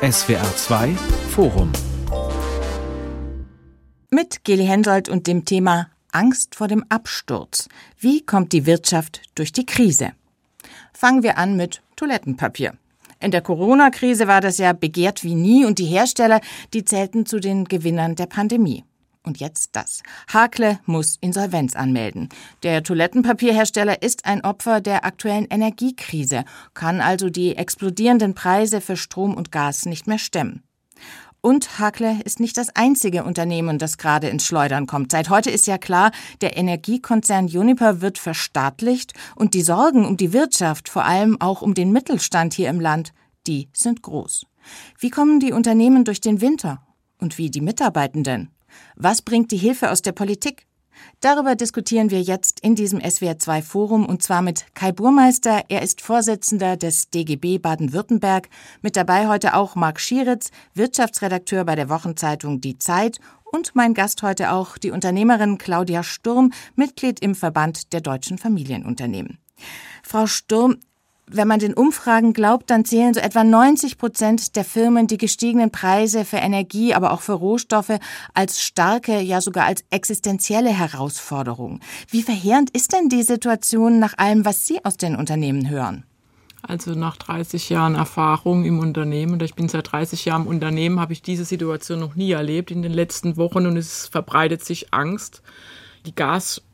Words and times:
SWR 0.00 0.54
2 0.54 0.94
Forum 1.30 1.72
mit 4.10 4.44
Geli 4.44 4.64
Hensoldt 4.64 5.08
und 5.08 5.26
dem 5.26 5.44
Thema 5.44 5.88
Angst 6.12 6.54
vor 6.54 6.68
dem 6.68 6.84
Absturz. 6.88 7.68
Wie 7.98 8.24
kommt 8.24 8.52
die 8.52 8.64
Wirtschaft 8.64 9.22
durch 9.34 9.50
die 9.50 9.66
Krise? 9.66 10.12
Fangen 10.92 11.24
wir 11.24 11.36
an 11.36 11.56
mit 11.56 11.82
Toilettenpapier. 11.96 12.74
In 13.18 13.32
der 13.32 13.40
Corona-Krise 13.40 14.28
war 14.28 14.40
das 14.40 14.58
ja 14.58 14.72
begehrt 14.72 15.24
wie 15.24 15.34
nie 15.34 15.64
und 15.64 15.80
die 15.80 15.86
Hersteller, 15.86 16.40
die 16.74 16.84
zählten 16.84 17.26
zu 17.26 17.40
den 17.40 17.64
Gewinnern 17.64 18.14
der 18.14 18.26
Pandemie. 18.26 18.84
Und 19.28 19.40
jetzt 19.40 19.76
das. 19.76 20.02
Hakle 20.32 20.80
muss 20.86 21.18
Insolvenz 21.20 21.76
anmelden. 21.76 22.30
Der 22.62 22.82
Toilettenpapierhersteller 22.82 24.00
ist 24.00 24.24
ein 24.24 24.42
Opfer 24.42 24.80
der 24.80 25.04
aktuellen 25.04 25.44
Energiekrise, 25.50 26.46
kann 26.72 27.02
also 27.02 27.28
die 27.28 27.54
explodierenden 27.54 28.34
Preise 28.34 28.80
für 28.80 28.96
Strom 28.96 29.34
und 29.34 29.52
Gas 29.52 29.84
nicht 29.84 30.06
mehr 30.06 30.16
stemmen. 30.16 30.62
Und 31.42 31.78
Hakle 31.78 32.22
ist 32.24 32.40
nicht 32.40 32.56
das 32.56 32.74
einzige 32.74 33.22
Unternehmen, 33.22 33.78
das 33.78 33.98
gerade 33.98 34.30
ins 34.30 34.46
Schleudern 34.46 34.86
kommt. 34.86 35.12
Seit 35.12 35.28
heute 35.28 35.50
ist 35.50 35.66
ja 35.66 35.76
klar, 35.76 36.10
der 36.40 36.56
Energiekonzern 36.56 37.48
Juniper 37.48 38.00
wird 38.00 38.16
verstaatlicht 38.16 39.12
und 39.36 39.52
die 39.52 39.60
Sorgen 39.60 40.06
um 40.06 40.16
die 40.16 40.32
Wirtschaft, 40.32 40.88
vor 40.88 41.04
allem 41.04 41.38
auch 41.38 41.60
um 41.60 41.74
den 41.74 41.92
Mittelstand 41.92 42.54
hier 42.54 42.70
im 42.70 42.80
Land, 42.80 43.12
die 43.46 43.68
sind 43.74 44.00
groß. 44.00 44.46
Wie 44.98 45.10
kommen 45.10 45.38
die 45.38 45.52
Unternehmen 45.52 46.06
durch 46.06 46.22
den 46.22 46.40
Winter? 46.40 46.80
Und 47.18 47.36
wie 47.36 47.50
die 47.50 47.60
Mitarbeitenden? 47.60 48.52
Was 48.96 49.22
bringt 49.22 49.50
die 49.50 49.56
Hilfe 49.56 49.90
aus 49.90 50.02
der 50.02 50.12
Politik? 50.12 50.66
Darüber 51.20 51.54
diskutieren 51.56 52.10
wir 52.10 52.20
jetzt 52.20 52.60
in 52.60 52.74
diesem 52.74 53.00
SWR2 53.00 53.62
Forum 53.62 54.06
und 54.06 54.22
zwar 54.22 54.42
mit 54.42 54.66
Kai 54.74 54.92
Burmeister. 54.92 55.64
Er 55.68 55.82
ist 55.82 56.00
Vorsitzender 56.00 56.76
des 56.76 57.10
DGB 57.10 57.58
Baden-Württemberg. 57.58 58.48
Mit 58.82 58.96
dabei 58.96 59.28
heute 59.28 59.54
auch 59.54 59.74
Marc 59.74 60.00
Schieritz, 60.00 60.50
Wirtschaftsredakteur 60.74 61.64
bei 61.64 61.74
der 61.74 61.88
Wochenzeitung 61.88 62.60
Die 62.60 62.78
Zeit 62.78 63.18
und 63.44 63.74
mein 63.74 63.94
Gast 63.94 64.22
heute 64.22 64.52
auch 64.52 64.78
die 64.78 64.90
Unternehmerin 64.90 65.58
Claudia 65.58 66.02
Sturm, 66.02 66.52
Mitglied 66.76 67.20
im 67.20 67.34
Verband 67.34 67.92
der 67.92 68.00
deutschen 68.00 68.38
Familienunternehmen. 68.38 69.38
Frau 70.02 70.26
Sturm, 70.26 70.76
wenn 71.30 71.48
man 71.48 71.58
den 71.58 71.74
Umfragen 71.74 72.32
glaubt, 72.32 72.70
dann 72.70 72.84
zählen 72.84 73.14
so 73.14 73.20
etwa 73.20 73.44
90 73.44 73.98
Prozent 73.98 74.56
der 74.56 74.64
Firmen 74.64 75.06
die 75.06 75.18
gestiegenen 75.18 75.70
Preise 75.70 76.24
für 76.24 76.38
Energie, 76.38 76.94
aber 76.94 77.12
auch 77.12 77.20
für 77.20 77.32
Rohstoffe 77.32 77.98
als 78.34 78.62
starke, 78.62 79.20
ja 79.20 79.40
sogar 79.40 79.66
als 79.66 79.84
existenzielle 79.90 80.70
Herausforderung. 80.70 81.80
Wie 82.10 82.22
verheerend 82.22 82.70
ist 82.70 82.92
denn 82.92 83.08
die 83.08 83.22
Situation 83.22 83.98
nach 83.98 84.16
allem, 84.16 84.44
was 84.44 84.66
Sie 84.66 84.84
aus 84.84 84.96
den 84.96 85.16
Unternehmen 85.16 85.68
hören? 85.68 86.04
Also 86.62 86.92
nach 86.92 87.16
30 87.16 87.68
Jahren 87.68 87.94
Erfahrung 87.94 88.64
im 88.64 88.80
Unternehmen, 88.80 89.34
und 89.34 89.42
ich 89.42 89.54
bin 89.54 89.68
seit 89.68 89.92
30 89.92 90.24
Jahren 90.24 90.42
im 90.42 90.48
Unternehmen, 90.48 91.00
habe 91.00 91.12
ich 91.12 91.22
diese 91.22 91.44
Situation 91.44 92.00
noch 92.00 92.16
nie 92.16 92.32
erlebt 92.32 92.70
in 92.70 92.82
den 92.82 92.92
letzten 92.92 93.36
Wochen 93.36 93.66
und 93.66 93.76
es 93.76 94.08
verbreitet 94.08 94.64
sich 94.64 94.92
Angst. 94.92 95.42
Die 96.04 96.14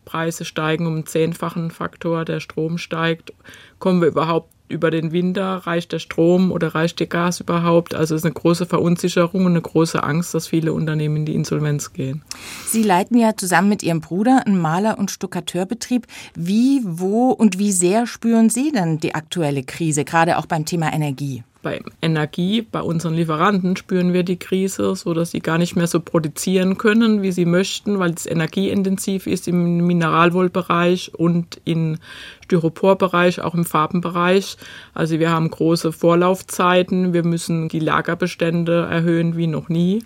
Gaspreise 0.05 0.45
steigen 0.45 0.87
um 0.87 0.95
einen 0.95 1.07
zehnfachen 1.07 1.71
Faktor, 1.71 2.25
der 2.25 2.41
Strom 2.41 2.79
steigt. 2.79 3.33
Kommen 3.79 4.01
wir 4.01 4.09
überhaupt 4.09 4.51
über 4.69 4.91
den 4.91 5.13
Winter? 5.13 5.63
Reicht 5.67 5.93
der 5.93 5.99
Strom 5.99 6.51
oder 6.51 6.75
reicht 6.75 7.01
der 7.01 7.07
Gas 7.07 7.41
überhaupt? 7.41 7.95
Also 7.95 8.15
es 8.15 8.21
ist 8.23 8.25
eine 8.25 8.35
große 8.35 8.67
Verunsicherung 8.67 9.47
und 9.47 9.53
eine 9.53 9.61
große 9.61 10.03
Angst, 10.03 10.35
dass 10.35 10.47
viele 10.47 10.73
Unternehmen 10.73 11.19
in 11.19 11.27
die 11.27 11.35
Insolvenz 11.35 11.93
gehen. 11.93 12.23
Sie 12.67 12.83
leiten 12.83 13.19
ja 13.19 13.37
zusammen 13.37 13.69
mit 13.69 13.83
Ihrem 13.83 14.01
Bruder 14.01 14.47
einen 14.47 14.59
Maler- 14.59 14.99
und 14.99 15.11
Stuckateurbetrieb. 15.11 16.07
Wie, 16.35 16.81
wo 16.85 17.31
und 17.31 17.59
wie 17.59 17.73
sehr 17.73 18.07
spüren 18.07 18.51
Sie 18.51 18.73
denn 18.73 18.99
die 19.01 19.15
aktuelle 19.15 19.65
Krise, 19.65 20.05
gerade 20.05 20.39
auch 20.39 20.47
beim 20.47 20.65
Thema 20.65 20.93
Energie? 20.93 21.45
Bei 21.65 21.83
Energie, 22.01 22.63
bei 22.63 22.81
unseren 22.81 23.15
Lieferanten 23.15 23.77
spüren 23.77 24.13
wir 24.13 24.23
die 24.23 24.39
Krise, 24.39 24.95
so 24.95 25.15
dass 25.15 25.33
sie 25.33 25.41
gar 25.41 25.59
nicht 25.59 25.75
mehr 25.75 25.89
so 25.89 25.99
produzieren 25.99 26.79
können, 26.79 27.23
wie 27.23 27.33
sie 27.33 27.47
möchten, 27.47 27.99
weil 27.99 28.13
es 28.13 28.27
energieintensiv 28.27 29.27
ist 29.27 29.49
im 29.49 29.85
Mineralwollbereich 29.85 31.13
und 31.15 31.61
im 31.65 31.97
Styroporbereich, 32.45 33.41
auch 33.41 33.55
im 33.55 33.65
Farbenbereich. 33.65 34.57
Also 34.93 35.19
wir 35.19 35.31
haben 35.31 35.51
große 35.51 35.91
Vorlaufzeiten, 35.91 37.13
wir 37.13 37.25
müssen 37.25 37.69
die 37.69 37.81
Lagerbestände 37.81 38.87
erhöhen 38.89 39.37
wie 39.37 39.49
noch 39.49 39.69
nie. 39.69 40.05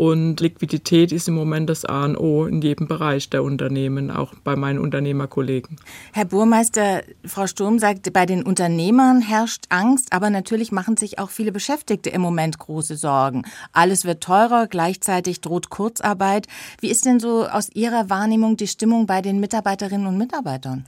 Und 0.00 0.40
Liquidität 0.40 1.12
ist 1.12 1.28
im 1.28 1.34
Moment 1.34 1.68
das 1.68 1.84
A 1.84 2.06
und 2.06 2.16
O 2.16 2.46
in 2.46 2.62
jedem 2.62 2.88
Bereich 2.88 3.28
der 3.28 3.42
Unternehmen, 3.42 4.10
auch 4.10 4.32
bei 4.42 4.56
meinen 4.56 4.78
Unternehmerkollegen. 4.78 5.76
Herr 6.14 6.24
Burmeister, 6.24 7.02
Frau 7.26 7.46
Sturm 7.46 7.78
sagt, 7.78 8.10
bei 8.14 8.24
den 8.24 8.42
Unternehmern 8.42 9.20
herrscht 9.20 9.66
Angst, 9.68 10.14
aber 10.14 10.30
natürlich 10.30 10.72
machen 10.72 10.96
sich 10.96 11.18
auch 11.18 11.28
viele 11.28 11.52
Beschäftigte 11.52 12.08
im 12.08 12.22
Moment 12.22 12.58
große 12.58 12.96
Sorgen. 12.96 13.42
Alles 13.74 14.06
wird 14.06 14.22
teurer, 14.22 14.68
gleichzeitig 14.68 15.42
droht 15.42 15.68
Kurzarbeit. 15.68 16.46
Wie 16.80 16.88
ist 16.88 17.04
denn 17.04 17.20
so 17.20 17.44
aus 17.44 17.68
Ihrer 17.74 18.08
Wahrnehmung 18.08 18.56
die 18.56 18.68
Stimmung 18.68 19.04
bei 19.04 19.20
den 19.20 19.38
Mitarbeiterinnen 19.38 20.06
und 20.06 20.16
Mitarbeitern? 20.16 20.86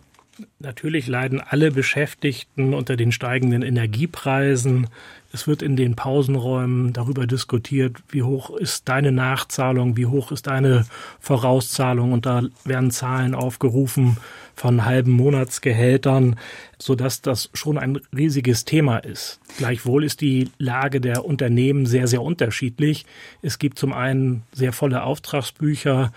Natürlich 0.59 1.09
leiden 1.09 1.41
alle 1.41 1.70
Beschäftigten 1.70 2.72
unter 2.72 2.97
den 2.97 3.12
steigenden 3.12 3.62
Energiepreisen. 3.62 4.88
Es 5.32 5.47
wird 5.47 5.62
in 5.62 5.76
den 5.76 5.94
Pausenräumen 5.94 6.93
darüber 6.93 7.26
diskutiert, 7.26 7.97
wie 8.09 8.22
hoch 8.22 8.50
ist 8.56 8.88
deine 8.88 9.12
Nachzahlung, 9.12 9.97
wie 9.97 10.06
hoch 10.06 10.32
ist 10.32 10.47
deine 10.47 10.87
Vorauszahlung. 11.20 12.12
Und 12.12 12.26
da 12.26 12.43
werden 12.65 12.91
Zahlen 12.91 13.34
aufgerufen 13.34 14.16
von 14.54 14.84
halben 14.84 15.10
Monatsgehältern, 15.12 16.37
sodass 16.78 17.22
das 17.22 17.50
schon 17.54 17.78
ein 17.78 18.00
riesiges 18.14 18.64
Thema 18.64 18.99
ist. 18.99 19.41
Gleichwohl 19.59 20.04
ist 20.04 20.20
die 20.20 20.50
Lage 20.59 21.00
der 21.00 21.25
Unternehmen 21.25 21.87
sehr, 21.87 22.06
sehr 22.06 22.22
unterschiedlich. 22.22 23.06
Es 23.41 23.59
gibt 23.59 23.78
zum 23.78 23.93
einen 23.93 24.43
sehr 24.53 24.72
volle 24.72 25.03
Auftragsbücher 25.03 26.12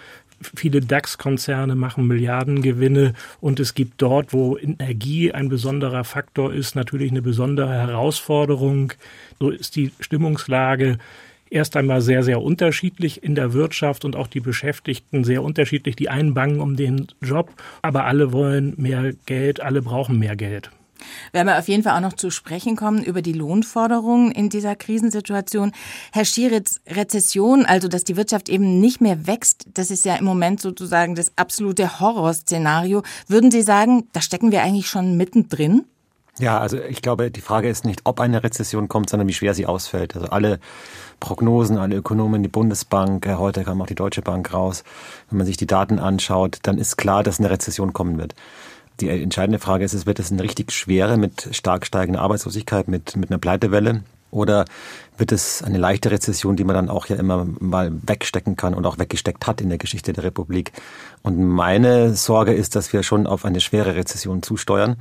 Viele 0.55 0.81
DAX-Konzerne 0.81 1.75
machen 1.75 2.07
Milliardengewinne 2.07 3.13
und 3.41 3.59
es 3.59 3.73
gibt 3.73 4.01
dort, 4.01 4.33
wo 4.33 4.57
Energie 4.57 5.31
ein 5.31 5.49
besonderer 5.49 6.03
Faktor 6.03 6.53
ist, 6.53 6.75
natürlich 6.75 7.11
eine 7.11 7.21
besondere 7.21 7.73
Herausforderung. 7.73 8.93
So 9.39 9.49
ist 9.49 9.75
die 9.75 9.91
Stimmungslage 9.99 10.97
erst 11.49 11.77
einmal 11.77 12.01
sehr, 12.01 12.23
sehr 12.23 12.41
unterschiedlich 12.41 13.23
in 13.23 13.35
der 13.35 13.53
Wirtschaft 13.53 14.05
und 14.05 14.15
auch 14.15 14.27
die 14.27 14.39
Beschäftigten 14.39 15.23
sehr 15.23 15.43
unterschiedlich. 15.43 15.95
Die 15.95 16.09
einen 16.09 16.33
bangen 16.33 16.59
um 16.59 16.75
den 16.75 17.07
Job, 17.21 17.51
aber 17.81 18.05
alle 18.05 18.31
wollen 18.31 18.73
mehr 18.77 19.13
Geld, 19.25 19.61
alle 19.61 19.81
brauchen 19.81 20.19
mehr 20.19 20.35
Geld. 20.35 20.71
Werden 21.31 21.47
wir 21.47 21.59
auf 21.59 21.67
jeden 21.67 21.83
Fall 21.83 21.95
auch 21.95 22.01
noch 22.01 22.13
zu 22.13 22.29
sprechen 22.29 22.75
kommen 22.75 23.03
über 23.03 23.21
die 23.21 23.33
Lohnforderungen 23.33 24.31
in 24.31 24.49
dieser 24.49 24.75
Krisensituation. 24.75 25.71
Herr 26.11 26.25
Schieritz, 26.25 26.81
Rezession, 26.87 27.65
also 27.65 27.87
dass 27.87 28.03
die 28.03 28.17
Wirtschaft 28.17 28.49
eben 28.49 28.79
nicht 28.79 29.01
mehr 29.01 29.27
wächst, 29.27 29.65
das 29.73 29.91
ist 29.91 30.05
ja 30.05 30.15
im 30.15 30.25
Moment 30.25 30.61
sozusagen 30.61 31.15
das 31.15 31.31
absolute 31.35 31.99
Horrorszenario. 31.99 33.03
Würden 33.27 33.51
Sie 33.51 33.61
sagen, 33.61 34.07
da 34.13 34.21
stecken 34.21 34.51
wir 34.51 34.63
eigentlich 34.63 34.87
schon 34.87 35.17
mittendrin? 35.17 35.85
Ja, 36.37 36.59
also 36.59 36.77
ich 36.77 37.01
glaube, 37.01 37.31
die 37.31 37.41
Frage 37.41 37.69
ist 37.69 37.85
nicht, 37.85 38.01
ob 38.03 38.19
eine 38.19 38.43
Rezession 38.43 38.89
kommt, 38.89 39.09
sondern 39.09 39.27
wie 39.29 39.33
schwer 39.33 39.53
sie 39.53 39.65
ausfällt. 39.65 40.15
Also 40.15 40.27
alle 40.27 40.59
Prognosen, 41.21 41.77
alle 41.77 41.95
Ökonomen, 41.95 42.43
die 42.43 42.49
Bundesbank, 42.49 43.25
heute 43.25 43.63
kam 43.63 43.81
auch 43.81 43.87
die 43.87 43.95
Deutsche 43.95 44.21
Bank 44.21 44.53
raus. 44.53 44.83
Wenn 45.29 45.37
man 45.37 45.47
sich 45.47 45.55
die 45.55 45.65
Daten 45.65 45.97
anschaut, 45.97 46.59
dann 46.63 46.77
ist 46.77 46.97
klar, 46.97 47.23
dass 47.23 47.39
eine 47.39 47.49
Rezession 47.49 47.93
kommen 47.93 48.17
wird. 48.17 48.35
Die 48.99 49.09
entscheidende 49.09 49.59
Frage 49.59 49.83
ist, 49.83 49.93
es 49.93 50.05
wird 50.05 50.19
es 50.19 50.31
eine 50.31 50.43
richtig 50.43 50.71
schwere 50.71 51.17
mit 51.17 51.49
stark 51.51 51.85
steigender 51.85 52.21
Arbeitslosigkeit, 52.21 52.87
mit, 52.87 53.15
mit 53.15 53.29
einer 53.29 53.39
Pleitewelle? 53.39 54.03
Oder 54.31 54.65
wird 55.17 55.31
es 55.31 55.63
eine 55.63 55.77
leichte 55.77 56.11
Rezession, 56.11 56.55
die 56.55 56.63
man 56.63 56.75
dann 56.75 56.89
auch 56.89 57.05
ja 57.05 57.15
immer 57.15 57.45
mal 57.59 57.91
wegstecken 58.05 58.55
kann 58.55 58.73
und 58.73 58.85
auch 58.85 58.99
weggesteckt 58.99 59.47
hat 59.47 59.61
in 59.61 59.69
der 59.69 59.77
Geschichte 59.77 60.11
der 60.13 60.25
Republik? 60.25 60.71
Und 61.23 61.41
meine 61.41 62.15
Sorge 62.15 62.53
ist, 62.53 62.75
dass 62.75 62.91
wir 62.91 63.03
schon 63.03 63.27
auf 63.27 63.45
eine 63.45 63.61
schwere 63.61 63.95
Rezession 63.95 64.43
zusteuern 64.43 64.97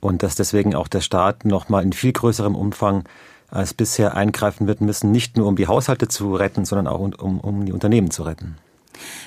und 0.00 0.22
dass 0.22 0.36
deswegen 0.36 0.74
auch 0.74 0.88
der 0.88 1.00
Staat 1.00 1.44
nochmal 1.44 1.82
in 1.82 1.92
viel 1.92 2.12
größerem 2.12 2.54
Umfang 2.54 3.04
als 3.50 3.74
bisher 3.74 4.14
eingreifen 4.14 4.66
wird 4.66 4.80
müssen, 4.80 5.10
nicht 5.10 5.36
nur 5.36 5.46
um 5.46 5.56
die 5.56 5.66
Haushalte 5.66 6.08
zu 6.08 6.34
retten, 6.34 6.64
sondern 6.64 6.86
auch 6.86 7.00
um, 7.00 7.40
um 7.40 7.66
die 7.66 7.72
Unternehmen 7.72 8.10
zu 8.10 8.22
retten. 8.22 8.56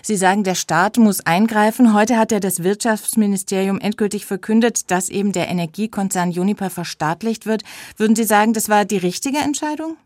Sie 0.01 0.15
sagen, 0.15 0.43
der 0.43 0.55
Staat 0.55 0.97
muss 0.97 1.25
eingreifen. 1.25 1.93
Heute 1.93 2.17
hat 2.17 2.31
ja 2.31 2.39
das 2.39 2.63
Wirtschaftsministerium 2.63 3.79
endgültig 3.79 4.25
verkündet, 4.25 4.91
dass 4.91 5.09
eben 5.09 5.31
der 5.31 5.49
Energiekonzern 5.49 6.31
Juniper 6.31 6.69
verstaatlicht 6.69 7.45
wird. 7.45 7.63
Würden 7.97 8.15
Sie 8.15 8.23
sagen, 8.23 8.53
das 8.53 8.69
war 8.69 8.85
die 8.85 8.97
richtige 8.97 9.39
Entscheidung? 9.39 9.97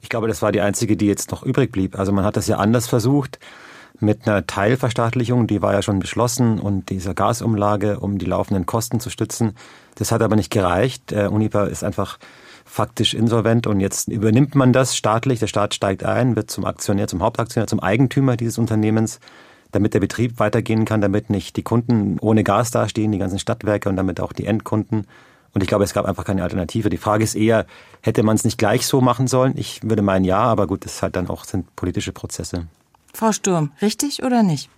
Ich 0.00 0.08
glaube, 0.08 0.28
das 0.28 0.42
war 0.42 0.52
die 0.52 0.60
einzige, 0.60 0.96
die 0.96 1.06
jetzt 1.06 1.30
noch 1.30 1.42
übrig 1.42 1.72
blieb. 1.72 1.98
Also 1.98 2.12
man 2.12 2.24
hat 2.24 2.36
das 2.36 2.46
ja 2.46 2.56
anders 2.56 2.86
versucht 2.86 3.38
mit 4.00 4.26
einer 4.26 4.46
Teilverstaatlichung, 4.46 5.46
die 5.46 5.62
war 5.62 5.72
ja 5.72 5.82
schon 5.82 5.98
beschlossen 5.98 6.58
und 6.58 6.90
dieser 6.90 7.14
Gasumlage, 7.14 8.00
um 8.00 8.18
die 8.18 8.26
laufenden 8.26 8.66
Kosten 8.66 9.00
zu 9.00 9.10
stützen. 9.10 9.54
Das 9.94 10.12
hat 10.12 10.22
aber 10.22 10.36
nicht 10.36 10.50
gereicht. 10.50 11.12
Äh, 11.12 11.28
Uniper 11.28 11.68
ist 11.68 11.82
einfach 11.82 12.18
faktisch 12.76 13.14
insolvent 13.14 13.66
und 13.66 13.80
jetzt 13.80 14.08
übernimmt 14.08 14.54
man 14.54 14.74
das 14.74 14.94
staatlich. 14.94 15.40
Der 15.40 15.46
Staat 15.46 15.72
steigt 15.72 16.04
ein, 16.04 16.36
wird 16.36 16.50
zum 16.50 16.66
Aktionär, 16.66 17.08
zum 17.08 17.22
Hauptaktionär, 17.22 17.66
zum 17.66 17.80
Eigentümer 17.80 18.36
dieses 18.36 18.58
Unternehmens, 18.58 19.18
damit 19.72 19.94
der 19.94 20.00
Betrieb 20.00 20.38
weitergehen 20.38 20.84
kann, 20.84 21.00
damit 21.00 21.30
nicht 21.30 21.56
die 21.56 21.62
Kunden 21.62 22.18
ohne 22.20 22.44
Gas 22.44 22.70
dastehen, 22.72 23.12
die 23.12 23.18
ganzen 23.18 23.38
Stadtwerke 23.38 23.88
und 23.88 23.96
damit 23.96 24.20
auch 24.20 24.34
die 24.34 24.44
Endkunden 24.44 25.06
Und 25.54 25.62
ich 25.62 25.68
glaube, 25.68 25.84
es 25.84 25.94
gab 25.94 26.04
einfach 26.04 26.26
keine 26.26 26.42
Alternative. 26.42 26.90
Die 26.90 26.98
Frage 26.98 27.24
ist 27.24 27.34
eher, 27.34 27.64
hätte 28.02 28.22
man 28.22 28.36
es 28.36 28.44
nicht 28.44 28.58
gleich 28.58 28.86
so 28.86 29.00
machen 29.00 29.26
sollen? 29.26 29.54
Ich 29.56 29.82
würde 29.82 30.02
meinen 30.02 30.26
ja, 30.26 30.40
aber 30.40 30.66
gut, 30.66 30.84
das 30.84 31.00
halt 31.00 31.16
dann 31.16 31.30
auch 31.30 31.44
sind 31.44 31.74
politische 31.76 32.12
Prozesse. 32.12 32.66
Frau 33.14 33.32
Sturm, 33.32 33.72
richtig 33.80 34.22
oder 34.22 34.42
nicht? 34.42 34.68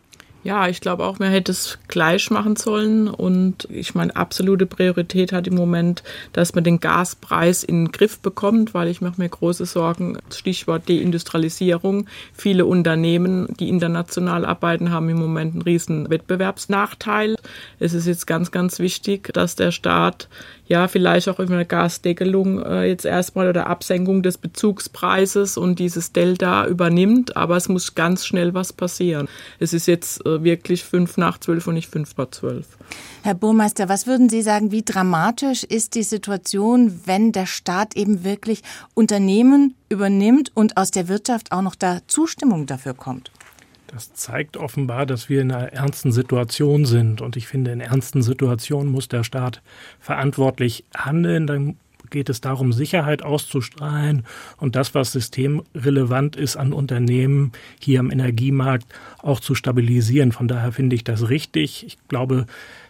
Ja, 0.44 0.68
ich 0.68 0.80
glaube 0.80 1.04
auch, 1.04 1.18
man 1.18 1.30
hätte 1.30 1.50
es 1.50 1.78
gleich 1.88 2.30
machen 2.30 2.54
sollen. 2.54 3.08
Und 3.08 3.66
ich 3.70 3.94
meine, 3.94 4.14
absolute 4.14 4.66
Priorität 4.66 5.32
hat 5.32 5.46
im 5.48 5.56
Moment, 5.56 6.04
dass 6.32 6.54
man 6.54 6.62
den 6.62 6.78
Gaspreis 6.78 7.64
in 7.64 7.86
den 7.86 7.92
Griff 7.92 8.20
bekommt, 8.20 8.72
weil 8.72 8.88
ich 8.88 9.00
mache 9.00 9.20
mir 9.20 9.28
große 9.28 9.66
Sorgen. 9.66 10.18
Stichwort 10.32 10.88
Deindustrialisierung. 10.88 12.06
Viele 12.32 12.66
Unternehmen, 12.66 13.48
die 13.58 13.68
international 13.68 14.44
arbeiten, 14.44 14.92
haben 14.92 15.08
im 15.08 15.18
Moment 15.18 15.54
einen 15.54 15.62
riesen 15.62 16.08
Wettbewerbsnachteil. 16.08 17.36
Es 17.80 17.92
ist 17.92 18.06
jetzt 18.06 18.26
ganz, 18.26 18.52
ganz 18.52 18.78
wichtig, 18.78 19.32
dass 19.32 19.56
der 19.56 19.72
Staat 19.72 20.28
ja, 20.68 20.86
vielleicht 20.86 21.28
auch 21.30 21.38
über 21.38 21.54
eine 21.54 21.64
Gasdeckelung 21.64 22.62
äh, 22.62 22.84
jetzt 22.84 23.06
erstmal 23.06 23.48
oder 23.48 23.66
Absenkung 23.66 24.22
des 24.22 24.36
Bezugspreises 24.36 25.56
und 25.56 25.78
dieses 25.78 26.12
Delta 26.12 26.66
übernimmt. 26.66 27.36
Aber 27.38 27.56
es 27.56 27.68
muss 27.70 27.94
ganz 27.94 28.26
schnell 28.26 28.52
was 28.52 28.74
passieren. 28.74 29.28
Es 29.58 29.72
ist 29.72 29.86
jetzt 29.86 30.24
äh, 30.26 30.44
wirklich 30.44 30.84
fünf 30.84 31.16
nach 31.16 31.38
zwölf 31.38 31.66
und 31.66 31.74
nicht 31.74 31.90
fünf 31.90 32.14
vor 32.14 32.30
zwölf. 32.30 32.66
Herr 33.22 33.34
Burmeister, 33.34 33.88
was 33.88 34.06
würden 34.06 34.28
Sie 34.28 34.42
sagen, 34.42 34.70
wie 34.70 34.82
dramatisch 34.82 35.64
ist 35.64 35.94
die 35.94 36.02
Situation, 36.02 37.00
wenn 37.06 37.32
der 37.32 37.46
Staat 37.46 37.96
eben 37.96 38.22
wirklich 38.22 38.62
Unternehmen 38.92 39.74
übernimmt 39.88 40.52
und 40.54 40.76
aus 40.76 40.90
der 40.90 41.08
Wirtschaft 41.08 41.50
auch 41.50 41.62
noch 41.62 41.76
da 41.76 42.00
Zustimmung 42.06 42.66
dafür 42.66 42.92
kommt? 42.92 43.30
Das 43.88 44.12
zeigt 44.12 44.56
offenbar, 44.56 45.06
dass 45.06 45.28
wir 45.28 45.40
in 45.40 45.50
einer 45.50 45.72
ernsten 45.72 46.12
Situation 46.12 46.84
sind. 46.84 47.20
Und 47.20 47.36
ich 47.36 47.48
finde, 47.48 47.72
in 47.72 47.80
ernsten 47.80 48.22
Situationen 48.22 48.92
muss 48.92 49.08
der 49.08 49.24
Staat 49.24 49.62
verantwortlich 49.98 50.84
handeln. 50.94 51.46
Dann 51.46 51.76
geht 52.10 52.28
es 52.28 52.40
darum, 52.40 52.72
Sicherheit 52.72 53.22
auszustrahlen 53.22 54.24
und 54.58 54.76
das, 54.76 54.94
was 54.94 55.12
systemrelevant 55.12 56.36
ist 56.36 56.56
an 56.56 56.72
Unternehmen 56.72 57.52
hier 57.80 58.00
am 58.00 58.10
Energiemarkt, 58.10 58.86
auch 59.18 59.40
zu 59.40 59.54
stabilisieren. 59.54 60.32
Von 60.32 60.48
daher 60.48 60.72
finde 60.72 60.96
ich 60.96 61.04
das 61.04 61.28
richtig. 61.28 61.84
Ich 61.86 61.98
glaube, 62.08 62.46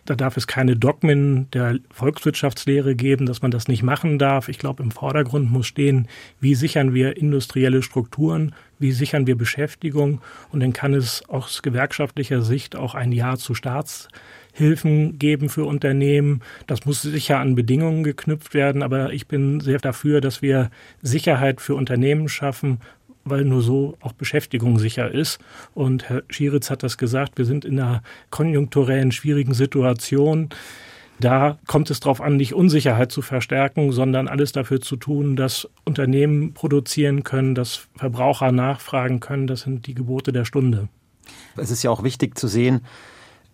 da 0.08 0.14
darf 0.14 0.38
es 0.38 0.46
keine 0.46 0.74
Dogmen 0.74 1.50
der 1.50 1.78
Volkswirtschaftslehre 1.90 2.94
geben, 2.94 3.26
dass 3.26 3.42
man 3.42 3.50
das 3.50 3.68
nicht 3.68 3.82
machen 3.82 4.18
darf. 4.18 4.48
Ich 4.48 4.58
glaube, 4.58 4.82
im 4.82 4.90
Vordergrund 4.90 5.50
muss 5.50 5.66
stehen, 5.66 6.08
wie 6.40 6.54
sichern 6.54 6.94
wir 6.94 7.18
industrielle 7.18 7.82
Strukturen, 7.82 8.54
wie 8.78 8.92
sichern 8.92 9.26
wir 9.26 9.36
Beschäftigung. 9.36 10.22
Und 10.50 10.60
dann 10.60 10.72
kann 10.72 10.94
es 10.94 11.28
aus 11.28 11.60
gewerkschaftlicher 11.60 12.40
Sicht 12.40 12.74
auch 12.74 12.94
ein 12.94 13.12
Ja 13.12 13.36
zu 13.36 13.54
Staatshilfen 13.54 15.18
geben 15.18 15.50
für 15.50 15.64
Unternehmen. 15.64 16.40
Das 16.66 16.86
muss 16.86 17.02
sicher 17.02 17.38
an 17.38 17.54
Bedingungen 17.54 18.02
geknüpft 18.02 18.54
werden, 18.54 18.82
aber 18.82 19.12
ich 19.12 19.26
bin 19.26 19.60
sehr 19.60 19.78
dafür, 19.78 20.22
dass 20.22 20.40
wir 20.40 20.70
Sicherheit 21.02 21.60
für 21.60 21.74
Unternehmen 21.74 22.30
schaffen, 22.30 22.80
weil 23.30 23.44
nur 23.44 23.62
so 23.62 23.96
auch 24.00 24.12
Beschäftigung 24.12 24.78
sicher 24.78 25.10
ist. 25.10 25.38
Und 25.74 26.08
Herr 26.08 26.22
Schieritz 26.28 26.70
hat 26.70 26.82
das 26.82 26.98
gesagt, 26.98 27.38
wir 27.38 27.44
sind 27.44 27.64
in 27.64 27.78
einer 27.80 28.02
konjunkturellen 28.30 29.12
schwierigen 29.12 29.54
Situation. 29.54 30.50
Da 31.20 31.58
kommt 31.66 31.90
es 31.90 31.98
darauf 32.00 32.20
an, 32.20 32.36
nicht 32.36 32.54
Unsicherheit 32.54 33.10
zu 33.10 33.22
verstärken, 33.22 33.90
sondern 33.90 34.28
alles 34.28 34.52
dafür 34.52 34.80
zu 34.80 34.96
tun, 34.96 35.34
dass 35.34 35.68
Unternehmen 35.84 36.54
produzieren 36.54 37.24
können, 37.24 37.54
dass 37.54 37.88
Verbraucher 37.96 38.52
nachfragen 38.52 39.18
können. 39.18 39.48
Das 39.48 39.62
sind 39.62 39.86
die 39.86 39.94
Gebote 39.94 40.32
der 40.32 40.44
Stunde. 40.44 40.88
Es 41.56 41.70
ist 41.70 41.82
ja 41.82 41.90
auch 41.90 42.04
wichtig 42.04 42.38
zu 42.38 42.46
sehen, 42.46 42.82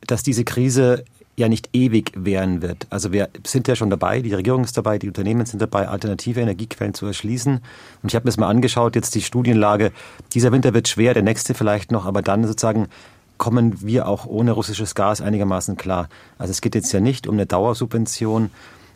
dass 0.06 0.22
diese 0.22 0.44
Krise 0.44 1.04
ja 1.36 1.48
nicht 1.48 1.70
ewig 1.72 2.12
währen 2.14 2.62
wird. 2.62 2.86
Also 2.90 3.12
wir 3.12 3.28
sind 3.44 3.66
ja 3.66 3.76
schon 3.76 3.90
dabei, 3.90 4.20
die 4.20 4.34
Regierung 4.34 4.64
ist 4.64 4.76
dabei, 4.76 4.98
die 4.98 5.08
Unternehmen 5.08 5.46
sind 5.46 5.60
dabei, 5.60 5.88
alternative 5.88 6.40
Energiequellen 6.40 6.94
zu 6.94 7.06
erschließen. 7.06 7.54
Und 8.02 8.08
ich 8.08 8.14
habe 8.14 8.24
mir 8.24 8.30
das 8.30 8.36
mal 8.36 8.48
angeschaut, 8.48 8.94
jetzt 8.94 9.14
die 9.14 9.22
Studienlage. 9.22 9.92
Dieser 10.32 10.52
Winter 10.52 10.74
wird 10.74 10.88
schwer, 10.88 11.14
der 11.14 11.22
nächste 11.22 11.54
vielleicht 11.54 11.90
noch, 11.90 12.06
aber 12.06 12.22
dann 12.22 12.46
sozusagen 12.46 12.88
kommen 13.36 13.82
wir 13.82 14.06
auch 14.06 14.26
ohne 14.26 14.52
russisches 14.52 14.94
Gas 14.94 15.20
einigermaßen 15.20 15.76
klar. 15.76 16.08
Also 16.38 16.52
es 16.52 16.60
geht 16.60 16.74
jetzt 16.74 16.92
ja 16.92 17.00
nicht 17.00 17.26
um 17.26 17.34
eine 17.34 17.46
Dauersubvention 17.46 18.50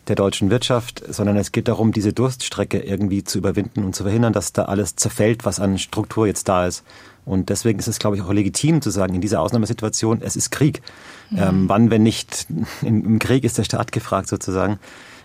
der 0.07 0.15
deutschen 0.15 0.49
Wirtschaft, 0.49 1.03
sondern 1.07 1.37
es 1.37 1.51
geht 1.51 1.67
darum, 1.67 1.91
diese 1.91 2.13
Durststrecke 2.13 2.79
irgendwie 2.79 3.23
zu 3.23 3.37
überwinden 3.37 3.83
und 3.83 3.95
zu 3.95 4.03
verhindern, 4.03 4.33
dass 4.33 4.53
da 4.53 4.65
alles 4.65 4.95
zerfällt, 4.95 5.45
was 5.45 5.59
an 5.59 5.77
Struktur 5.77 6.25
jetzt 6.25 6.49
da 6.49 6.65
ist. 6.65 6.83
Und 7.29 7.49
deswegen 7.49 7.77
ist 7.77 7.87
es, 7.87 7.99
glaube 7.99 8.15
ich, 8.15 8.23
auch 8.23 8.33
legitim 8.33 8.81
zu 8.81 8.89
sagen, 8.89 9.13
in 9.13 9.21
dieser 9.21 9.39
Ausnahmesituation, 9.41 10.21
es 10.23 10.35
ist 10.35 10.49
Krieg. 10.49 10.81
Mhm. 11.29 11.37
Ähm, 11.37 11.69
wann, 11.69 11.91
wenn 11.91 12.01
nicht 12.01 12.47
im 12.81 13.19
Krieg, 13.19 13.43
ist 13.43 13.59
der 13.59 13.63
Staat 13.63 13.91
gefragt 13.91 14.27
sozusagen, 14.27 14.79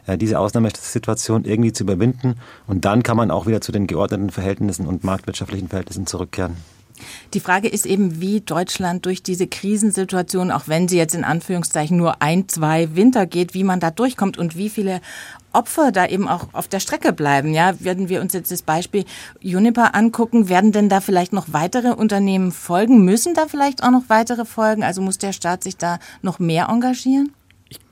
äh, 0.06 0.18
diese 0.18 0.38
Ausnahmesituation 0.38 1.46
irgendwie 1.46 1.72
zu 1.72 1.84
überwinden. 1.84 2.34
Und 2.66 2.84
dann 2.84 3.02
kann 3.02 3.16
man 3.16 3.30
auch 3.30 3.46
wieder 3.46 3.62
zu 3.62 3.72
den 3.72 3.86
geordneten 3.86 4.28
Verhältnissen 4.28 4.86
und 4.86 5.02
marktwirtschaftlichen 5.02 5.68
Verhältnissen 5.68 6.06
zurückkehren. 6.06 6.56
Die 7.32 7.40
Frage 7.40 7.68
ist 7.68 7.86
eben, 7.86 8.20
wie 8.20 8.40
Deutschland 8.40 9.06
durch 9.06 9.22
diese 9.22 9.46
Krisensituation, 9.46 10.50
auch 10.50 10.68
wenn 10.68 10.88
sie 10.88 10.96
jetzt 10.96 11.14
in 11.14 11.24
Anführungszeichen 11.24 11.96
nur 11.96 12.22
ein, 12.22 12.48
zwei 12.48 12.94
Winter 12.94 13.26
geht, 13.26 13.54
wie 13.54 13.64
man 13.64 13.80
da 13.80 13.90
durchkommt 13.90 14.38
und 14.38 14.56
wie 14.56 14.68
viele 14.68 15.00
Opfer 15.54 15.92
da 15.92 16.06
eben 16.06 16.28
auch 16.28 16.48
auf 16.52 16.68
der 16.68 16.80
Strecke 16.80 17.12
bleiben. 17.12 17.54
Ja, 17.54 17.80
werden 17.80 18.08
wir 18.08 18.20
uns 18.20 18.32
jetzt 18.32 18.50
das 18.50 18.62
Beispiel 18.62 19.04
Juniper 19.40 19.94
angucken, 19.94 20.48
werden 20.48 20.72
denn 20.72 20.88
da 20.88 21.00
vielleicht 21.00 21.32
noch 21.32 21.46
weitere 21.52 21.90
Unternehmen 21.90 22.52
folgen? 22.52 23.04
Müssen 23.04 23.34
da 23.34 23.46
vielleicht 23.48 23.82
auch 23.82 23.90
noch 23.90 24.04
weitere 24.08 24.44
folgen? 24.44 24.82
Also 24.82 25.02
muss 25.02 25.18
der 25.18 25.32
Staat 25.32 25.62
sich 25.62 25.76
da 25.76 25.98
noch 26.22 26.38
mehr 26.38 26.68
engagieren? 26.68 27.32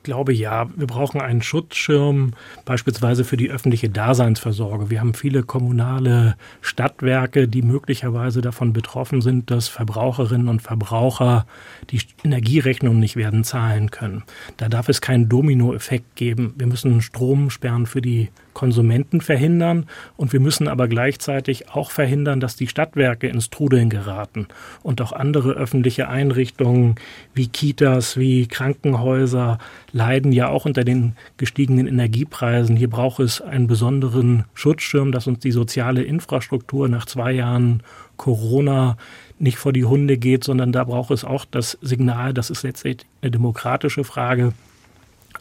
Ich 0.03 0.05
glaube 0.05 0.33
ja, 0.33 0.69
wir 0.75 0.89
brauchen 0.89 1.21
einen 1.21 1.43
Schutzschirm, 1.43 2.33
beispielsweise 2.65 3.23
für 3.23 3.37
die 3.37 3.53
öffentliche 3.53 3.89
Daseinsversorgung. 3.89 4.91
Wir 4.91 4.99
haben 4.99 5.15
viele 5.15 5.45
kommunale 5.45 6.35
Stadtwerke, 6.61 7.47
die 7.47 7.63
möglicherweise 7.63 8.41
davon 8.41 8.73
betroffen 8.73 9.21
sind, 9.21 9.53
dass 9.53 9.69
Verbraucherinnen 9.69 10.49
und 10.49 10.61
Verbraucher 10.61 11.47
die 11.91 12.01
Energierechnung 12.25 12.99
nicht 12.99 13.15
werden 13.15 13.45
zahlen 13.45 13.93
können. 13.93 14.25
Da 14.57 14.69
darf 14.69 14.89
es 14.89 15.01
keinen 15.01 15.29
Dominoeffekt 15.29 16.17
geben. 16.17 16.53
Wir 16.57 16.67
müssen 16.67 17.01
Stromsperren 17.01 17.87
für 17.87 18.03
die 18.03 18.29
Konsumenten 18.55 19.21
verhindern 19.21 19.87
und 20.17 20.33
wir 20.33 20.41
müssen 20.41 20.69
aber 20.69 20.89
gleichzeitig 20.89 21.71
auch 21.71 21.91
verhindern, 21.91 22.41
dass 22.41 22.57
die 22.57 22.69
Stadtwerke 22.69 23.29
ins 23.29 23.51
Trudeln 23.51 23.91
geraten 23.91 24.49
und 24.83 25.01
auch 25.01 25.13
andere 25.13 25.53
öffentliche 25.53 26.09
Einrichtungen 26.09 26.97
wie 27.35 27.49
Kitas, 27.49 28.17
wie 28.17 28.47
Krankenhäuser 28.47 29.59
leiden 29.93 30.33
ja 30.33 30.49
auch 30.49 30.65
unter 30.65 30.85
den 30.85 31.15
gestiegenen 31.37 31.87
Energiepreisen. 31.87 32.77
Hier 32.77 32.91
braucht 32.91 33.21
es 33.21 33.41
einen 33.41 33.67
besonderen 33.67 34.45
Schutzschirm, 34.55 35.13
dass 35.13 35.27
uns 35.27 35.41
die 35.41 35.53
soziale 35.53 36.03
Infrastruktur 36.03 36.89
nach 36.89 37.07
zwei 37.07 37.33
Jahren 37.33 37.83
Corona 38.17 38.97
nicht 39.39 39.59
vor 39.59 39.73
die 39.73 39.85
Hunde 39.85 40.17
geht, 40.17 40.45
sondern 40.45 40.73
da 40.73 40.85
braucht 40.85 41.11
es 41.11 41.25
auch 41.25 41.45
das 41.45 41.77
Signal, 41.83 42.33
das 42.33 42.51
ist 42.51 42.63
letztlich 42.63 42.99
eine 43.21 43.33
demokratische 43.33 44.05
Frage, 44.05 44.53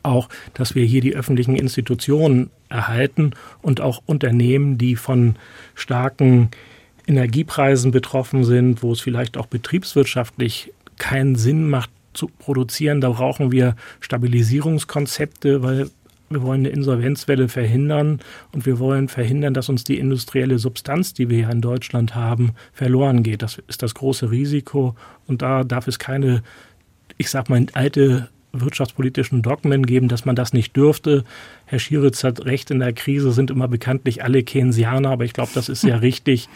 auch, 0.03 0.29
dass 0.53 0.75
wir 0.75 0.86
hier 0.86 1.01
die 1.01 1.15
öffentlichen 1.15 1.55
Institutionen 1.55 2.50
erhalten 2.70 3.31
und 3.62 3.81
auch 3.81 4.01
Unternehmen, 4.05 4.77
die 4.77 4.96
von 4.96 5.36
starken 5.75 6.50
Energiepreisen 7.08 7.91
betroffen 7.91 8.43
sind, 8.43 8.84
wo 8.84 8.91
es 8.93 9.01
vielleicht 9.01 9.38
auch 9.38 9.48
betriebswirtschaftlich 9.48 10.72
keinen 10.98 11.36
Sinn 11.36 11.70
macht 11.70 11.89
zu 12.13 12.27
produzieren. 12.27 13.01
Da 13.01 13.10
brauchen 13.10 13.51
wir 13.51 13.75
Stabilisierungskonzepte, 14.00 15.63
weil 15.63 15.89
wir 16.29 16.41
wollen 16.43 16.62
eine 16.62 16.70
Insolvenzwelle 16.70 17.50
verhindern 17.50 18.20
und 18.53 18.65
wir 18.65 18.79
wollen 18.79 19.10
verhindern, 19.10 19.53
dass 19.53 19.67
uns 19.67 19.84
die 19.84 19.98
industrielle 19.98 20.60
Substanz, 20.60 21.13
die 21.13 21.29
wir 21.29 21.38
hier 21.38 21.50
in 21.50 21.62
Deutschland 21.62 22.15
haben, 22.15 22.53
verloren 22.72 23.24
geht. 23.24 23.41
Das 23.41 23.62
ist 23.67 23.84
das 23.84 23.93
große 23.93 24.31
Risiko 24.31 24.96
und 25.27 25.41
da 25.41 25.63
darf 25.63 25.88
es 25.88 26.00
keine, 26.00 26.43
ich 27.17 27.29
sag 27.29 27.50
mal, 27.50 27.65
alte 27.74 28.29
wirtschaftspolitischen 28.53 29.41
Dogmen 29.41 29.86
geben, 29.86 30.08
dass 30.08 30.25
man 30.25 30.36
das 30.36 30.53
nicht 30.53 30.75
dürfte. 30.75 31.24
Herr 31.65 31.79
Schieritz 31.79 32.24
hat 32.24 32.46
recht, 32.46 32.72
in 32.72 32.79
der 32.79 32.93
Krise 32.93 33.31
sind 33.31 33.51
immer 33.51 33.67
bekanntlich 33.67 34.24
alle 34.24 34.43
Keynesianer, 34.43 35.10
aber 35.10 35.25
ich 35.25 35.34
glaube, 35.34 35.51
das 35.53 35.70
ist 35.70 35.81
sehr 35.81 36.01
richtig. 36.01 36.50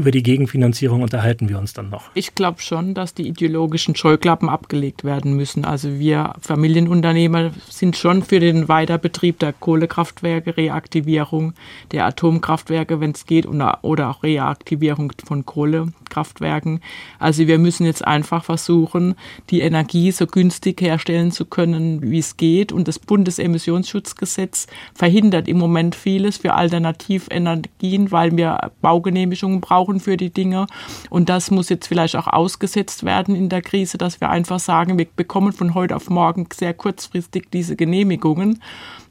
Über 0.00 0.12
die 0.12 0.22
Gegenfinanzierung 0.22 1.02
unterhalten 1.02 1.50
wir 1.50 1.58
uns 1.58 1.74
dann 1.74 1.90
noch. 1.90 2.04
Ich 2.14 2.34
glaube 2.34 2.62
schon, 2.62 2.94
dass 2.94 3.12
die 3.12 3.28
ideologischen 3.28 3.94
Scheuklappen 3.94 4.48
abgelegt 4.48 5.04
werden 5.04 5.36
müssen. 5.36 5.66
Also 5.66 5.98
wir 5.98 6.36
Familienunternehmer 6.40 7.50
sind 7.68 7.98
schon 7.98 8.22
für 8.22 8.40
den 8.40 8.66
Weiterbetrieb 8.66 9.38
der 9.40 9.52
Kohlekraftwerke, 9.52 10.56
Reaktivierung 10.56 11.52
der 11.92 12.06
Atomkraftwerke, 12.06 12.98
wenn 13.00 13.10
es 13.10 13.26
geht, 13.26 13.46
oder 13.46 14.08
auch 14.08 14.22
Reaktivierung 14.22 15.12
von 15.22 15.44
Kohlekraftwerken. 15.44 16.80
Also 17.18 17.46
wir 17.46 17.58
müssen 17.58 17.84
jetzt 17.84 18.06
einfach 18.06 18.42
versuchen, 18.42 19.16
die 19.50 19.60
Energie 19.60 20.12
so 20.12 20.26
günstig 20.26 20.80
herstellen 20.80 21.30
zu 21.30 21.44
können, 21.44 22.10
wie 22.10 22.20
es 22.20 22.38
geht. 22.38 22.72
Und 22.72 22.88
das 22.88 22.98
Bundesemissionsschutzgesetz 22.98 24.66
verhindert 24.94 25.46
im 25.46 25.58
Moment 25.58 25.94
vieles 25.94 26.38
für 26.38 26.54
Alternativenergien, 26.54 28.10
weil 28.10 28.34
wir 28.38 28.72
Baugenehmigungen 28.80 29.60
brauchen 29.60 29.89
brauchen 29.90 30.00
für 30.00 30.16
die 30.16 30.30
Dinge. 30.30 30.66
Und 31.10 31.28
das 31.28 31.50
muss 31.50 31.68
jetzt 31.68 31.86
vielleicht 31.86 32.16
auch 32.16 32.26
ausgesetzt 32.26 33.04
werden 33.04 33.34
in 33.34 33.48
der 33.48 33.62
Krise, 33.62 33.98
dass 33.98 34.20
wir 34.20 34.30
einfach 34.30 34.60
sagen, 34.60 34.98
wir 34.98 35.06
bekommen 35.16 35.52
von 35.52 35.74
heute 35.74 35.96
auf 35.96 36.08
morgen 36.08 36.46
sehr 36.52 36.74
kurzfristig 36.74 37.50
diese 37.52 37.76
Genehmigungen. 37.76 38.60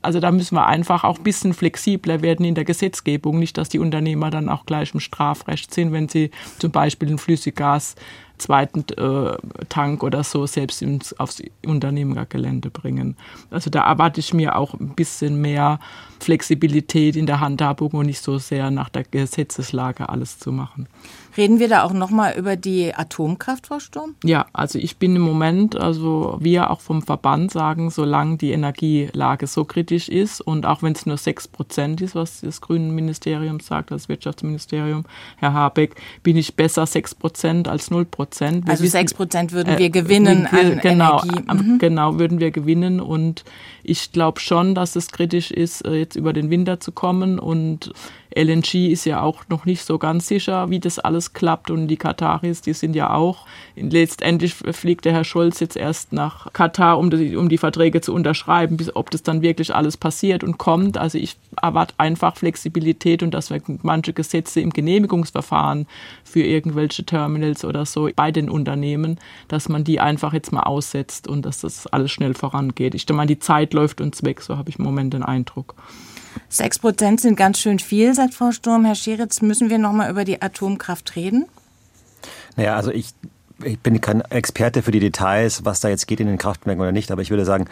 Also 0.02 0.20
da 0.22 0.32
müssen 0.32 0.56
wir 0.56 0.66
einfach 0.66 1.04
auch 1.04 1.18
ein 1.18 1.24
bisschen 1.24 1.54
flexibler 1.54 2.22
werden 2.22 2.46
in 2.46 2.56
der 2.56 2.64
Gesetzgebung, 2.64 3.38
nicht, 3.38 3.58
dass 3.58 3.68
die 3.68 3.80
Unternehmer 3.80 4.30
dann 4.30 4.48
auch 4.48 4.66
gleich 4.66 4.94
im 4.94 5.02
Strafrecht 5.02 5.74
sind, 5.74 5.92
wenn 5.92 6.08
sie 6.08 6.32
zum 6.58 6.72
Beispiel 6.72 7.10
ein 7.10 7.18
Flüssiggas 7.18 7.96
zweiten 8.40 8.86
äh, 8.98 9.38
Tank 9.70 10.04
oder 10.04 10.24
so 10.24 10.46
selbst 10.46 10.82
ins, 10.82 11.14
aufs 11.20 11.42
Unternehmergelände 11.66 12.70
bringen. 12.70 13.16
Also 13.52 13.70
da 13.70 13.84
erwarte 13.86 14.20
ich 14.20 14.34
mir 14.34 14.56
auch 14.56 14.74
ein 14.74 14.96
bisschen 14.96 15.42
mehr 15.42 15.80
Flexibilität 16.20 17.16
in 17.16 17.26
der 17.26 17.40
Handhabung 17.40 17.92
und 17.92 18.08
nicht 18.08 18.22
so 18.22 18.38
sehr 18.38 18.72
nach 18.72 18.90
der 18.90 19.04
Gesetzeslage 19.04 20.10
alles 20.10 20.40
zu 20.40 20.52
machen. 20.52 20.88
Reden 21.40 21.60
wir 21.62 21.70
da 21.70 21.84
auch 21.84 21.94
nochmal 21.94 22.36
über 22.38 22.58
die 22.58 22.94
Atomkraft, 22.94 23.68
Frau 23.68 23.80
Sturm? 23.80 24.16
Ja, 24.26 24.48
also 24.52 24.78
ich 24.78 24.98
bin 24.98 25.16
im 25.16 25.22
Moment, 25.22 25.80
also 25.80 26.38
wir 26.42 26.70
auch 26.70 26.82
vom 26.82 27.02
Verband 27.02 27.50
sagen, 27.50 27.92
solange 27.92 28.36
die 28.36 28.52
Energielage 28.52 29.48
so 29.48 29.64
kritisch 29.64 30.10
ist 30.10 30.42
und 30.42 30.66
auch 30.66 30.84
wenn 30.84 30.92
es 30.92 31.06
nur 31.06 31.16
sechs 31.16 31.48
Prozent 31.48 32.02
ist, 32.02 32.14
was 32.14 32.42
das 32.42 32.60
Grünen 32.60 32.94
Ministerium 32.94 33.62
sagt, 33.62 33.92
das 33.92 34.10
Wirtschaftsministerium, 34.10 35.06
Herr 35.38 35.54
Habeck, 35.54 35.96
bin 36.24 36.36
ich 36.36 36.56
besser 36.58 36.86
sechs 36.86 37.16
Prozent 37.16 37.70
als 37.70 37.90
null 37.90 38.04
Prozent. 38.04 38.70
Also 38.70 38.86
sechs 38.86 39.14
Prozent 39.14 39.54
würden 39.54 39.78
wir 39.78 39.86
äh, 39.86 39.90
gewinnen 39.90 40.46
wir, 40.52 40.60
an 40.60 40.80
genau, 40.82 41.24
Energie. 41.24 41.54
Mhm. 41.54 41.80
Genau, 41.80 42.20
würden 42.20 42.42
wir 42.42 42.52
gewinnen 42.52 43.00
und 43.00 43.46
ich 43.82 44.12
glaube 44.12 44.42
schon, 44.42 44.76
dass 44.76 44.98
es 44.98 45.10
kritisch 45.10 45.52
ist, 45.52 45.86
äh, 45.86 45.94
jetzt 45.94 46.18
über 46.18 46.34
den 46.34 46.50
Winter 46.50 46.82
zu 46.82 46.92
kommen 46.92 47.40
und 47.40 47.94
LNG 48.36 48.92
ist 48.92 49.06
ja 49.06 49.22
auch 49.22 49.44
noch 49.50 49.66
nicht 49.66 49.84
so 49.84 49.98
ganz 49.98 50.28
sicher, 50.28 50.70
wie 50.70 50.80
das 50.80 51.00
alles 51.00 51.29
klappt. 51.34 51.72
Und 51.72 51.88
die 51.88 51.98
Kataris, 51.98 52.62
die 52.62 52.74
sind 52.74 52.96
ja 52.96 53.14
auch. 53.14 53.46
Letztendlich 53.76 54.54
fliegt 54.56 55.06
der 55.06 55.14
Herr 55.14 55.24
Scholz 55.24 55.60
jetzt 55.60 55.78
erst 55.78 56.14
nach 56.14 56.52
Katar, 56.54 56.98
um 56.98 57.10
die, 57.10 57.36
um 57.36 57.50
die 57.50 57.58
Verträge 57.58 58.02
zu 58.02 58.14
unterschreiben, 58.14 58.78
bis, 58.78 58.96
ob 58.96 59.12
das 59.12 59.24
dann 59.24 59.42
wirklich 59.42 59.74
alles 59.76 59.98
passiert 59.98 60.44
und 60.44 60.58
kommt. 60.58 60.98
Also 60.98 61.18
ich 61.18 61.38
erwarte 61.62 61.94
einfach 61.98 62.36
Flexibilität 62.38 63.24
und 63.24 63.34
dass 63.34 63.50
wir 63.50 63.62
manche 63.82 64.14
Gesetze 64.14 64.62
im 64.62 64.72
Genehmigungsverfahren 64.72 65.88
für 66.24 66.42
irgendwelche 66.42 67.04
Terminals 67.04 67.66
oder 67.66 67.86
so 67.86 68.10
bei 68.16 68.32
den 68.32 68.50
Unternehmen, 68.50 69.20
dass 69.48 69.70
man 69.70 69.84
die 69.84 70.00
einfach 70.00 70.34
jetzt 70.34 70.52
mal 70.52 70.64
aussetzt 70.64 71.28
und 71.28 71.46
dass 71.46 71.62
das 71.62 71.88
alles 71.88 72.12
schnell 72.12 72.34
vorangeht. 72.34 72.96
Ich 72.96 73.08
mal, 73.10 73.26
die 73.26 73.40
Zeit 73.40 73.74
läuft 73.74 74.02
uns 74.02 74.24
weg, 74.24 74.42
so 74.42 74.58
habe 74.58 74.70
ich 74.70 74.80
im 74.80 74.86
Moment 74.86 75.14
den 75.14 75.24
Eindruck. 75.24 75.76
Sechs 76.48 76.80
Prozent 76.80 77.22
sind 77.22 77.36
ganz 77.36 77.60
schön 77.60 77.80
viel, 77.80 78.14
sagt 78.14 78.34
Frau 78.34 78.52
Sturm. 78.52 78.86
Herr 78.86 78.96
Scheritz, 78.96 79.42
müssen 79.42 79.70
wir 79.70 79.78
noch 79.78 79.94
mal 79.94 80.10
über 80.10 80.26
die 80.26 80.42
Atomkraft 80.42 81.16
reden? 81.16 81.46
Naja, 82.56 82.76
also 82.76 82.92
ich, 82.92 83.14
ich 83.64 83.80
bin 83.80 84.02
kein 84.02 84.22
Experte 84.22 84.82
für 84.82 84.92
die 84.92 85.00
Details, 85.00 85.66
was 85.66 85.80
da 85.80 85.90
jetzt 85.90 86.08
geht 86.08 86.20
in 86.20 86.28
den 86.28 86.38
Kraftwerken 86.38 86.82
oder 86.82 86.92
nicht, 86.92 87.12
aber 87.12 87.22
ich 87.22 87.30
würde 87.30 87.46
sagen, 87.46 87.66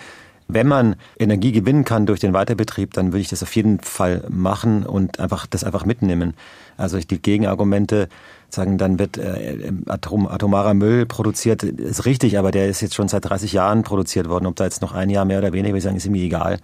wenn 0.48 0.68
man 0.68 0.96
Energie 1.20 1.52
gewinnen 1.52 1.84
kann 1.84 2.06
durch 2.06 2.22
den 2.22 2.34
Weiterbetrieb, 2.34 2.94
dann 2.94 3.08
würde 3.08 3.20
ich 3.20 3.28
das 3.28 3.44
auf 3.44 3.54
jeden 3.56 3.80
Fall 3.80 4.24
machen 4.30 4.86
und 4.86 5.20
einfach 5.20 5.46
das 5.46 5.64
einfach 5.64 5.86
mitnehmen. 5.86 6.36
Also 6.78 6.98
die 7.00 7.22
Gegenargumente 7.22 8.08
sagen, 8.50 8.78
dann 8.78 8.98
wird 8.98 9.18
äh, 9.18 9.72
Atom, 9.88 10.28
atomarer 10.28 10.74
Müll 10.74 11.06
produziert, 11.06 11.64
ist 11.64 12.06
richtig, 12.06 12.38
aber 12.38 12.52
der 12.52 12.70
ist 12.70 12.82
jetzt 12.82 12.96
schon 12.96 13.10
seit 13.10 13.26
30 13.26 13.52
Jahren 13.52 13.84
produziert 13.84 14.30
worden. 14.30 14.46
Ob 14.46 14.56
da 14.56 14.64
jetzt 14.64 14.82
noch 14.82 14.94
ein 14.94 15.10
Jahr 15.10 15.26
mehr 15.26 15.40
oder 15.40 15.52
weniger, 15.52 15.74
würde 15.74 15.80
ich 15.80 15.84
sagen, 15.84 15.98
ist 15.98 16.08
mir 16.08 16.24
egal, 16.24 16.60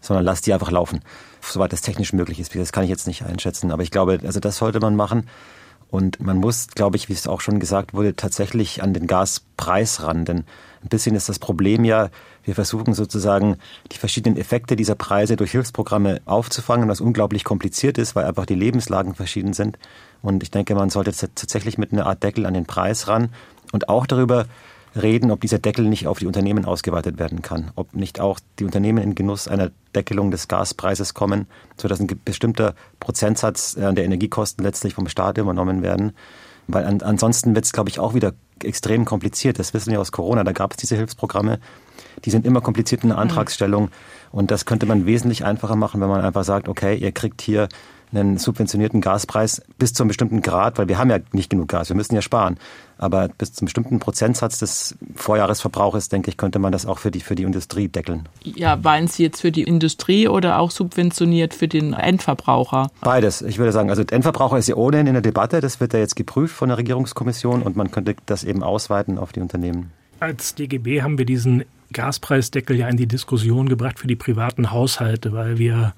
sondern 0.00 0.24
lass 0.24 0.40
die 0.40 0.52
einfach 0.52 0.70
laufen 0.70 1.00
soweit 1.52 1.72
das 1.72 1.82
technisch 1.82 2.12
möglich 2.12 2.40
ist. 2.40 2.54
Das 2.54 2.72
kann 2.72 2.84
ich 2.84 2.90
jetzt 2.90 3.06
nicht 3.06 3.24
einschätzen. 3.24 3.70
Aber 3.70 3.82
ich 3.82 3.90
glaube, 3.90 4.20
also 4.24 4.40
das 4.40 4.56
sollte 4.56 4.80
man 4.80 4.96
machen. 4.96 5.28
Und 5.90 6.20
man 6.20 6.36
muss, 6.36 6.68
glaube 6.68 6.96
ich, 6.96 7.08
wie 7.08 7.14
es 7.14 7.26
auch 7.26 7.40
schon 7.40 7.60
gesagt 7.60 7.94
wurde, 7.94 8.14
tatsächlich 8.14 8.82
an 8.82 8.92
den 8.92 9.06
Gaspreis 9.06 10.02
ran. 10.02 10.26
Denn 10.26 10.44
ein 10.82 10.88
bisschen 10.88 11.16
ist 11.16 11.30
das 11.30 11.38
Problem 11.38 11.82
ja, 11.84 12.10
wir 12.44 12.54
versuchen 12.54 12.92
sozusagen 12.92 13.56
die 13.90 13.96
verschiedenen 13.96 14.36
Effekte 14.36 14.76
dieser 14.76 14.94
Preise 14.94 15.36
durch 15.36 15.52
Hilfsprogramme 15.52 16.20
aufzufangen, 16.26 16.88
was 16.88 17.00
unglaublich 17.00 17.42
kompliziert 17.42 17.96
ist, 17.96 18.14
weil 18.14 18.26
einfach 18.26 18.44
die 18.44 18.54
Lebenslagen 18.54 19.14
verschieden 19.14 19.54
sind. 19.54 19.78
Und 20.20 20.42
ich 20.42 20.50
denke, 20.50 20.74
man 20.74 20.90
sollte 20.90 21.12
tatsächlich 21.12 21.78
mit 21.78 21.92
einer 21.92 22.06
Art 22.06 22.22
Deckel 22.22 22.44
an 22.44 22.54
den 22.54 22.66
Preis 22.66 23.08
ran 23.08 23.30
und 23.72 23.88
auch 23.88 24.06
darüber 24.06 24.44
reden, 25.02 25.30
ob 25.30 25.40
dieser 25.40 25.58
Deckel 25.58 25.86
nicht 25.86 26.06
auf 26.06 26.18
die 26.18 26.26
Unternehmen 26.26 26.64
ausgeweitet 26.64 27.18
werden 27.18 27.42
kann, 27.42 27.70
ob 27.74 27.94
nicht 27.94 28.20
auch 28.20 28.40
die 28.58 28.64
Unternehmen 28.64 29.02
in 29.02 29.14
Genuss 29.14 29.48
einer 29.48 29.70
Deckelung 29.94 30.30
des 30.30 30.48
Gaspreises 30.48 31.14
kommen, 31.14 31.46
sodass 31.76 32.00
ein 32.00 32.08
bestimmter 32.24 32.74
Prozentsatz 33.00 33.76
äh, 33.76 33.92
der 33.92 34.04
Energiekosten 34.04 34.64
letztlich 34.64 34.94
vom 34.94 35.08
Staat 35.08 35.38
übernommen 35.38 35.82
werden. 35.82 36.12
Weil 36.66 36.84
an, 36.84 37.00
ansonsten 37.00 37.54
wird 37.54 37.64
es, 37.64 37.72
glaube 37.72 37.88
ich, 37.88 37.98
auch 37.98 38.14
wieder 38.14 38.34
extrem 38.62 39.04
kompliziert. 39.04 39.58
Das 39.58 39.72
wissen 39.72 39.90
wir 39.90 40.00
aus 40.00 40.12
Corona. 40.12 40.44
Da 40.44 40.52
gab 40.52 40.72
es 40.72 40.76
diese 40.76 40.96
Hilfsprogramme. 40.96 41.60
Die 42.24 42.30
sind 42.30 42.44
immer 42.44 42.60
kompliziert 42.60 43.02
in 43.02 43.08
der 43.08 43.16
mhm. 43.16 43.22
Antragsstellung. 43.22 43.90
Und 44.30 44.50
das 44.50 44.66
könnte 44.66 44.84
man 44.84 45.06
wesentlich 45.06 45.44
einfacher 45.44 45.76
machen, 45.76 46.00
wenn 46.00 46.08
man 46.08 46.20
einfach 46.20 46.44
sagt, 46.44 46.68
okay, 46.68 46.96
ihr 46.96 47.12
kriegt 47.12 47.40
hier 47.40 47.68
einen 48.12 48.38
subventionierten 48.38 49.00
Gaspreis 49.00 49.62
bis 49.78 49.92
zu 49.92 50.02
einem 50.02 50.08
bestimmten 50.08 50.42
Grad, 50.42 50.78
weil 50.78 50.88
wir 50.88 50.98
haben 50.98 51.10
ja 51.10 51.18
nicht 51.32 51.50
genug 51.50 51.68
Gas, 51.68 51.88
wir 51.88 51.96
müssen 51.96 52.14
ja 52.14 52.22
sparen. 52.22 52.58
Aber 52.96 53.28
bis 53.28 53.52
zu 53.52 53.60
einem 53.60 53.66
bestimmten 53.66 53.98
Prozentsatz 54.00 54.58
des 54.58 54.96
Vorjahresverbrauches, 55.14 56.08
denke 56.08 56.30
ich, 56.30 56.36
könnte 56.36 56.58
man 56.58 56.72
das 56.72 56.84
auch 56.84 56.98
für 56.98 57.12
die, 57.12 57.20
für 57.20 57.36
die 57.36 57.44
Industrie 57.44 57.86
deckeln. 57.88 58.28
Ja, 58.42 58.82
weinen 58.82 59.06
Sie 59.06 59.22
jetzt 59.22 59.40
für 59.40 59.52
die 59.52 59.62
Industrie 59.62 60.26
oder 60.26 60.58
auch 60.58 60.72
subventioniert 60.72 61.54
für 61.54 61.68
den 61.68 61.92
Endverbraucher? 61.92 62.90
Beides. 63.00 63.42
Ich 63.42 63.58
würde 63.58 63.70
sagen, 63.70 63.90
also 63.90 64.02
der 64.02 64.16
Endverbraucher 64.16 64.58
ist 64.58 64.68
ja 64.68 64.74
ohnehin 64.74 65.06
in 65.06 65.12
der 65.12 65.22
Debatte. 65.22 65.60
Das 65.60 65.78
wird 65.80 65.92
ja 65.92 66.00
jetzt 66.00 66.16
geprüft 66.16 66.54
von 66.54 66.70
der 66.70 66.78
Regierungskommission 66.78 67.62
und 67.62 67.76
man 67.76 67.92
könnte 67.92 68.16
das 68.26 68.42
eben 68.42 68.64
ausweiten 68.64 69.16
auf 69.18 69.32
die 69.32 69.40
Unternehmen. 69.40 69.92
Als 70.18 70.56
DGB 70.56 71.02
haben 71.02 71.18
wir 71.18 71.24
diesen 71.24 71.64
Gaspreisdeckel 71.92 72.76
ja 72.76 72.88
in 72.88 72.96
die 72.96 73.06
Diskussion 73.06 73.68
gebracht 73.68 73.98
für 73.98 74.08
die 74.08 74.16
privaten 74.16 74.72
Haushalte, 74.72 75.32
weil 75.32 75.58
wir 75.58 75.94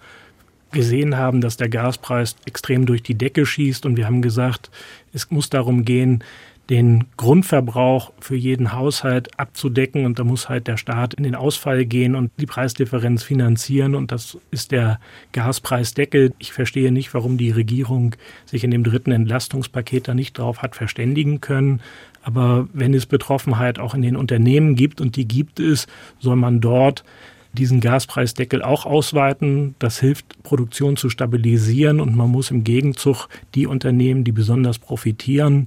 gesehen 0.72 1.16
haben, 1.16 1.40
dass 1.40 1.56
der 1.56 1.68
Gaspreis 1.68 2.36
extrem 2.46 2.86
durch 2.86 3.02
die 3.02 3.14
Decke 3.14 3.46
schießt 3.46 3.86
und 3.86 3.96
wir 3.96 4.06
haben 4.06 4.22
gesagt, 4.22 4.70
es 5.12 5.30
muss 5.30 5.50
darum 5.50 5.84
gehen, 5.84 6.22
den 6.70 7.06
Grundverbrauch 7.16 8.12
für 8.20 8.36
jeden 8.36 8.72
Haushalt 8.72 9.36
abzudecken 9.38 10.06
und 10.06 10.20
da 10.20 10.24
muss 10.24 10.48
halt 10.48 10.68
der 10.68 10.76
Staat 10.76 11.14
in 11.14 11.24
den 11.24 11.34
Ausfall 11.34 11.84
gehen 11.84 12.14
und 12.14 12.30
die 12.38 12.46
Preisdifferenz 12.46 13.24
finanzieren 13.24 13.96
und 13.96 14.12
das 14.12 14.38
ist 14.52 14.70
der 14.70 15.00
Gaspreisdeckel. 15.32 16.32
Ich 16.38 16.52
verstehe 16.52 16.92
nicht, 16.92 17.12
warum 17.12 17.38
die 17.38 17.50
Regierung 17.50 18.14
sich 18.46 18.62
in 18.62 18.70
dem 18.70 18.84
dritten 18.84 19.10
Entlastungspaket 19.10 20.06
da 20.06 20.14
nicht 20.14 20.38
drauf 20.38 20.62
hat 20.62 20.76
verständigen 20.76 21.40
können. 21.40 21.80
Aber 22.22 22.68
wenn 22.72 22.94
es 22.94 23.06
Betroffenheit 23.06 23.80
auch 23.80 23.94
in 23.94 24.02
den 24.02 24.16
Unternehmen 24.16 24.76
gibt 24.76 25.00
und 25.00 25.16
die 25.16 25.26
gibt 25.26 25.58
es, 25.58 25.88
soll 26.20 26.36
man 26.36 26.60
dort 26.60 27.02
diesen 27.52 27.80
Gaspreisdeckel 27.80 28.62
auch 28.62 28.86
ausweiten. 28.86 29.74
Das 29.78 30.00
hilft, 30.00 30.42
Produktion 30.42 30.96
zu 30.96 31.10
stabilisieren 31.10 32.00
und 32.00 32.16
man 32.16 32.30
muss 32.30 32.50
im 32.50 32.64
Gegenzug 32.64 33.28
die 33.54 33.66
Unternehmen, 33.66 34.24
die 34.24 34.32
besonders 34.32 34.78
profitieren, 34.78 35.66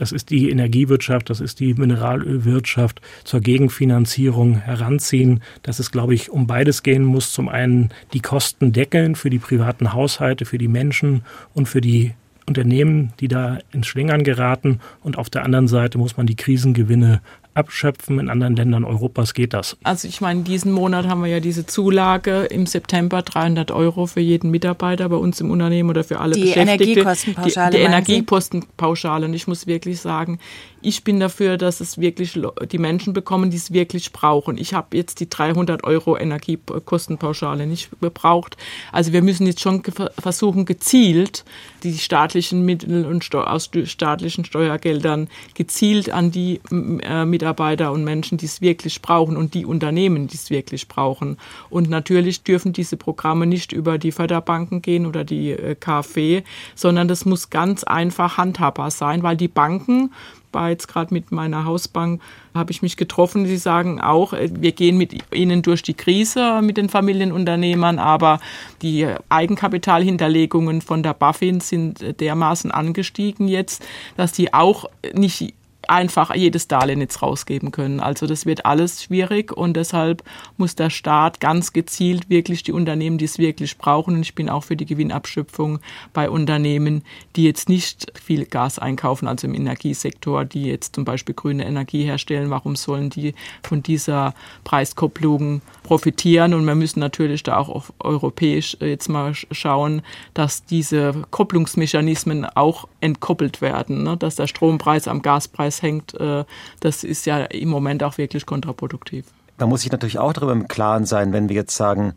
das 0.00 0.12
ist 0.12 0.30
die 0.30 0.48
Energiewirtschaft, 0.48 1.28
das 1.28 1.40
ist 1.40 1.60
die 1.60 1.74
Mineralölwirtschaft 1.74 3.02
zur 3.24 3.40
Gegenfinanzierung 3.40 4.56
heranziehen, 4.56 5.42
dass 5.62 5.78
es, 5.78 5.90
glaube 5.90 6.14
ich, 6.14 6.30
um 6.30 6.46
beides 6.46 6.82
gehen 6.82 7.04
muss. 7.04 7.34
Zum 7.34 7.50
einen 7.50 7.90
die 8.14 8.20
Kosten 8.20 8.72
deckeln 8.72 9.14
für 9.14 9.28
die 9.28 9.38
privaten 9.38 9.92
Haushalte, 9.92 10.46
für 10.46 10.56
die 10.56 10.68
Menschen 10.68 11.22
und 11.52 11.68
für 11.68 11.82
die 11.82 12.14
Unternehmen, 12.46 13.12
die 13.20 13.28
da 13.28 13.58
ins 13.72 13.88
Schlingern 13.88 14.24
geraten. 14.24 14.80
Und 15.02 15.18
auf 15.18 15.28
der 15.28 15.44
anderen 15.44 15.68
Seite 15.68 15.98
muss 15.98 16.16
man 16.16 16.26
die 16.26 16.34
Krisengewinne 16.34 17.20
abschöpfen. 17.54 18.18
In 18.18 18.28
anderen 18.28 18.56
Ländern 18.56 18.84
Europas 18.84 19.34
geht 19.34 19.52
das. 19.52 19.76
Also 19.82 20.08
ich 20.08 20.20
meine, 20.20 20.42
diesen 20.42 20.72
Monat 20.72 21.06
haben 21.06 21.22
wir 21.22 21.28
ja 21.28 21.40
diese 21.40 21.66
Zulage 21.66 22.44
im 22.44 22.66
September 22.66 23.22
300 23.22 23.70
Euro 23.70 24.06
für 24.06 24.20
jeden 24.20 24.50
Mitarbeiter 24.50 25.08
bei 25.08 25.16
uns 25.16 25.40
im 25.40 25.50
Unternehmen 25.50 25.90
oder 25.90 26.04
für 26.04 26.20
alle 26.20 26.34
die 26.34 26.42
Beschäftigte. 26.42 26.84
Energiekostenpauschale 26.84 27.70
die, 27.70 27.76
die 27.78 27.82
Energiekostenpauschale. 27.82 29.26
Und 29.26 29.34
ich 29.34 29.46
muss 29.46 29.66
wirklich 29.66 30.00
sagen, 30.00 30.38
ich 30.82 31.04
bin 31.04 31.20
dafür, 31.20 31.56
dass 31.56 31.80
es 31.80 31.98
wirklich 31.98 32.38
die 32.70 32.78
Menschen 32.78 33.12
bekommen, 33.12 33.50
die 33.50 33.56
es 33.56 33.72
wirklich 33.72 34.12
brauchen. 34.12 34.56
Ich 34.56 34.74
habe 34.74 34.96
jetzt 34.96 35.20
die 35.20 35.28
300 35.28 35.84
Euro 35.84 36.16
Energiekostenpauschale 36.16 37.66
nicht 37.66 37.90
gebraucht. 38.00 38.56
Also 38.92 39.12
wir 39.12 39.22
müssen 39.22 39.46
jetzt 39.46 39.60
schon 39.60 39.82
versuchen, 40.18 40.64
gezielt 40.64 41.44
die 41.82 41.96
staatlichen 41.98 42.64
Mittel 42.64 43.04
und 43.04 43.34
aus 43.34 43.70
staatlichen 43.84 44.44
Steuergeldern 44.44 45.28
gezielt 45.54 46.10
an 46.10 46.30
die 46.30 46.60
äh, 46.70 47.24
Mitarbeiter 47.24 47.92
und 47.92 48.04
Menschen, 48.04 48.38
die 48.38 48.46
es 48.46 48.60
wirklich 48.60 49.02
brauchen 49.02 49.36
und 49.36 49.54
die 49.54 49.64
Unternehmen, 49.64 50.26
die 50.26 50.36
es 50.36 50.50
wirklich 50.50 50.88
brauchen. 50.88 51.36
Und 51.68 51.88
natürlich 51.90 52.42
dürfen 52.42 52.72
diese 52.72 52.96
Programme 52.96 53.46
nicht 53.46 53.72
über 53.72 53.98
die 53.98 54.12
Förderbanken 54.12 54.82
gehen 54.82 55.06
oder 55.06 55.24
die 55.24 55.50
äh, 55.50 55.74
KfW, 55.74 56.42
sondern 56.74 57.08
das 57.08 57.24
muss 57.24 57.50
ganz 57.50 57.84
einfach 57.84 58.36
handhabbar 58.36 58.90
sein, 58.90 59.22
weil 59.22 59.36
die 59.36 59.48
Banken 59.48 60.10
war 60.52 60.70
jetzt 60.70 60.88
gerade 60.88 61.12
mit 61.14 61.32
meiner 61.32 61.64
Hausbank, 61.64 62.20
habe 62.54 62.72
ich 62.72 62.82
mich 62.82 62.96
getroffen. 62.96 63.46
Sie 63.46 63.56
sagen 63.56 64.00
auch, 64.00 64.32
äh, 64.32 64.50
wir 64.52 64.72
gehen 64.72 64.96
mit 64.96 65.14
ihnen 65.32 65.62
durch 65.62 65.82
die 65.82 65.94
Krise 65.94 66.60
mit 66.62 66.76
den 66.76 66.88
Familienunternehmern, 66.88 67.98
aber 67.98 68.40
die 68.82 69.06
Eigenkapitalhinterlegungen 69.28 70.80
von 70.80 71.02
der 71.02 71.14
BaFin 71.14 71.60
sind 71.60 72.20
dermaßen 72.20 72.70
angestiegen 72.70 73.48
jetzt, 73.48 73.84
dass 74.16 74.32
die 74.32 74.52
auch 74.52 74.86
nicht 75.14 75.54
einfach 75.90 76.34
jedes 76.34 76.68
Darlehen 76.68 77.00
jetzt 77.00 77.20
rausgeben 77.20 77.72
können. 77.72 78.00
Also 78.00 78.26
das 78.26 78.46
wird 78.46 78.64
alles 78.64 79.02
schwierig 79.02 79.52
und 79.52 79.76
deshalb 79.76 80.22
muss 80.56 80.76
der 80.76 80.88
Staat 80.88 81.40
ganz 81.40 81.72
gezielt 81.72 82.30
wirklich 82.30 82.62
die 82.62 82.72
Unternehmen, 82.72 83.18
die 83.18 83.24
es 83.24 83.38
wirklich 83.38 83.76
brauchen, 83.76 84.14
und 84.14 84.22
ich 84.22 84.34
bin 84.34 84.48
auch 84.48 84.64
für 84.64 84.76
die 84.76 84.86
Gewinnabschöpfung 84.86 85.80
bei 86.12 86.30
Unternehmen, 86.30 87.02
die 87.36 87.44
jetzt 87.44 87.68
nicht 87.68 88.12
viel 88.18 88.46
Gas 88.46 88.78
einkaufen, 88.78 89.26
also 89.26 89.46
im 89.46 89.54
Energiesektor, 89.54 90.44
die 90.44 90.64
jetzt 90.64 90.94
zum 90.94 91.04
Beispiel 91.04 91.34
grüne 91.34 91.66
Energie 91.66 92.04
herstellen, 92.04 92.50
warum 92.50 92.76
sollen 92.76 93.10
die 93.10 93.34
von 93.62 93.82
dieser 93.82 94.34
Preiskopplung 94.64 95.60
profitieren? 95.82 96.54
Und 96.54 96.64
wir 96.64 96.74
müssen 96.74 97.00
natürlich 97.00 97.42
da 97.42 97.56
auch 97.56 97.68
auf 97.68 97.92
europäisch 98.00 98.76
jetzt 98.80 99.08
mal 99.08 99.34
schauen, 99.34 100.02
dass 100.34 100.64
diese 100.64 101.14
Kopplungsmechanismen 101.30 102.44
auch 102.44 102.88
entkoppelt 103.00 103.60
werden, 103.60 104.02
ne? 104.04 104.16
dass 104.16 104.36
der 104.36 104.46
Strompreis 104.46 105.08
am 105.08 105.22
Gaspreis 105.22 105.82
hängt, 105.82 106.14
äh, 106.14 106.44
das 106.80 107.04
ist 107.04 107.26
ja 107.26 107.38
im 107.44 107.68
Moment 107.68 108.02
auch 108.02 108.18
wirklich 108.18 108.46
kontraproduktiv. 108.46 109.26
Man 109.58 109.68
muss 109.68 109.82
sich 109.82 109.92
natürlich 109.92 110.18
auch 110.18 110.32
darüber 110.32 110.52
im 110.52 110.68
Klaren 110.68 111.04
sein, 111.04 111.32
wenn 111.32 111.48
wir 111.48 111.56
jetzt 111.56 111.76
sagen, 111.76 112.14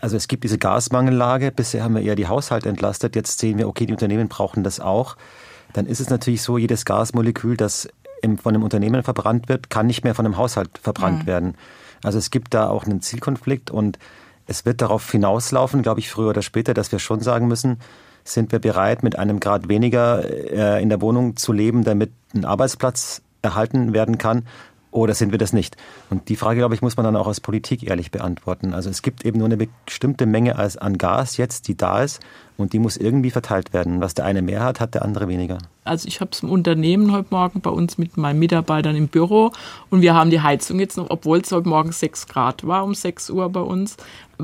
also 0.00 0.16
es 0.16 0.28
gibt 0.28 0.44
diese 0.44 0.58
Gasmangellage, 0.58 1.50
bisher 1.50 1.82
haben 1.82 1.94
wir 1.94 2.02
eher 2.02 2.16
die 2.16 2.28
Haushalte 2.28 2.68
entlastet, 2.68 3.16
jetzt 3.16 3.38
sehen 3.40 3.58
wir, 3.58 3.68
okay, 3.68 3.84
die 3.84 3.92
Unternehmen 3.92 4.28
brauchen 4.28 4.62
das 4.64 4.80
auch. 4.80 5.16
Dann 5.72 5.86
ist 5.86 6.00
es 6.00 6.08
natürlich 6.08 6.42
so, 6.42 6.56
jedes 6.56 6.84
Gasmolekül, 6.84 7.56
das 7.56 7.88
von 8.42 8.54
einem 8.54 8.62
Unternehmen 8.62 9.02
verbrannt 9.02 9.48
wird, 9.48 9.70
kann 9.70 9.86
nicht 9.86 10.04
mehr 10.04 10.14
von 10.14 10.24
einem 10.24 10.36
Haushalt 10.36 10.70
verbrannt 10.82 11.22
mhm. 11.22 11.26
werden. 11.26 11.54
Also 12.02 12.18
es 12.18 12.30
gibt 12.30 12.54
da 12.54 12.68
auch 12.68 12.84
einen 12.84 13.00
Zielkonflikt 13.00 13.70
und 13.70 13.98
es 14.46 14.64
wird 14.64 14.80
darauf 14.80 15.10
hinauslaufen, 15.10 15.82
glaube 15.82 16.00
ich, 16.00 16.10
früher 16.10 16.30
oder 16.30 16.42
später, 16.42 16.74
dass 16.74 16.90
wir 16.90 16.98
schon 16.98 17.20
sagen 17.20 17.48
müssen, 17.48 17.78
sind 18.24 18.52
wir 18.52 18.58
bereit, 18.58 19.02
mit 19.02 19.18
einem 19.18 19.40
Grad 19.40 19.68
weniger 19.68 20.24
äh, 20.24 20.82
in 20.82 20.88
der 20.88 21.00
Wohnung 21.00 21.36
zu 21.36 21.52
leben, 21.52 21.84
damit 21.84 22.12
ein 22.34 22.44
Arbeitsplatz 22.44 23.22
erhalten 23.42 23.92
werden 23.92 24.18
kann? 24.18 24.44
Oder 24.90 25.14
sind 25.14 25.32
wir 25.32 25.38
das 25.38 25.52
nicht? 25.52 25.76
Und 26.08 26.28
die 26.28 26.36
Frage, 26.36 26.60
glaube 26.60 26.74
ich, 26.74 26.82
muss 26.82 26.96
man 26.96 27.04
dann 27.04 27.16
auch 27.16 27.26
als 27.26 27.40
Politik 27.40 27.88
ehrlich 27.88 28.10
beantworten. 28.10 28.72
Also 28.72 28.88
es 28.88 29.02
gibt 29.02 29.24
eben 29.24 29.38
nur 29.38 29.46
eine 29.46 29.58
bestimmte 29.84 30.24
Menge 30.24 30.56
an 30.58 30.96
Gas 30.96 31.36
jetzt, 31.36 31.68
die 31.68 31.76
da 31.76 32.02
ist. 32.02 32.20
Und 32.58 32.72
die 32.72 32.80
muss 32.80 32.96
irgendwie 32.96 33.30
verteilt 33.30 33.72
werden. 33.72 34.00
Was 34.00 34.14
der 34.14 34.24
eine 34.24 34.42
mehr 34.42 34.64
hat, 34.64 34.80
hat 34.80 34.94
der 34.94 35.02
andere 35.02 35.28
weniger. 35.28 35.58
Also 35.88 36.06
ich 36.06 36.20
habe 36.20 36.30
es 36.32 36.42
im 36.42 36.50
Unternehmen 36.50 37.12
heute 37.12 37.28
Morgen 37.30 37.60
bei 37.60 37.70
uns 37.70 37.98
mit 37.98 38.16
meinen 38.16 38.38
Mitarbeitern 38.38 38.94
im 38.94 39.08
Büro 39.08 39.52
und 39.90 40.02
wir 40.02 40.14
haben 40.14 40.30
die 40.30 40.40
Heizung 40.40 40.78
jetzt 40.78 40.96
noch, 40.96 41.06
obwohl 41.08 41.38
es 41.38 41.50
heute 41.50 41.68
Morgen 41.68 41.92
6 41.92 42.26
Grad 42.26 42.66
war 42.66 42.84
um 42.84 42.94
6 42.94 43.30
Uhr 43.30 43.48
bei 43.48 43.60
uns, 43.60 43.96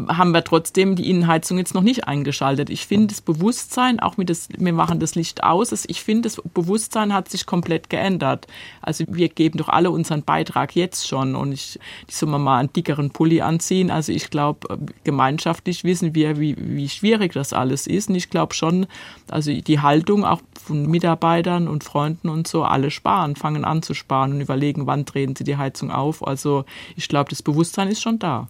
haben 0.09 0.33
wir 0.33 0.43
trotzdem 0.43 0.97
die 0.97 1.09
Innenheizung 1.09 1.57
jetzt 1.57 1.75
noch 1.75 1.83
nicht 1.83 2.09
eingeschaltet. 2.09 2.69
Ich 2.69 2.87
finde 2.87 3.09
das 3.09 3.21
Bewusstsein, 3.21 4.01
auch 4.01 4.17
mit 4.17 4.29
das, 4.29 4.49
wir 4.57 4.73
machen 4.73 4.99
das 4.99 5.15
Licht 5.15 5.45
aus, 5.45 5.85
ich 5.87 6.03
finde 6.03 6.23
das 6.23 6.43
Bewusstsein 6.53 7.13
hat 7.13 7.29
sich 7.29 7.47
komplett 7.47 7.91
geändert. 7.91 8.47
Also 8.81 9.05
wir 9.07 9.29
geben 9.29 9.59
doch 9.59 9.69
alle 9.69 9.91
unseren 9.91 10.23
Beitrag 10.23 10.75
jetzt 10.75 11.07
schon 11.07 11.37
und 11.37 11.53
ich, 11.53 11.79
ich 12.09 12.17
soll 12.17 12.29
mal 12.29 12.59
einen 12.59 12.73
dickeren 12.73 13.11
Pulli 13.11 13.43
anziehen. 13.43 13.91
Also 13.91 14.11
ich 14.13 14.31
glaube, 14.31 14.79
gemeinschaftlich 15.05 15.85
wissen 15.85 16.15
wir, 16.15 16.41
wie, 16.41 16.57
wie 16.59 16.89
schwierig 16.89 17.35
das 17.35 17.53
alles 17.53 17.87
ist 17.87 18.04
und 18.09 18.15
ich 18.15 18.31
glaube 18.31 18.55
schon, 18.55 18.87
also 19.29 19.53
die 19.53 19.81
Haltung 19.81 20.25
auch 20.25 20.41
von 20.63 20.87
Mitarbeitern 20.87 21.69
und 21.69 21.85
Freunden 21.85 22.29
und 22.29 22.49
so, 22.49 22.65
alle 22.65 22.91
sparen, 22.91 23.37
fangen 23.37 23.65
an 23.65 23.83
zu 23.83 23.95
sparen 23.95 24.33
und 24.33 24.41
überlegen, 24.41 24.87
wann 24.87 25.05
drehen 25.05 25.37
sie 25.37 25.45
die 25.45 25.57
Heizung 25.57 25.91
auf. 25.91 26.27
Also 26.27 26.65
ich 26.97 27.09
glaube, 27.09 27.31
das 27.31 27.43
Bewusstsein 27.43 27.89
ist 27.89 28.03
schon 28.03 28.19
da 28.19 28.49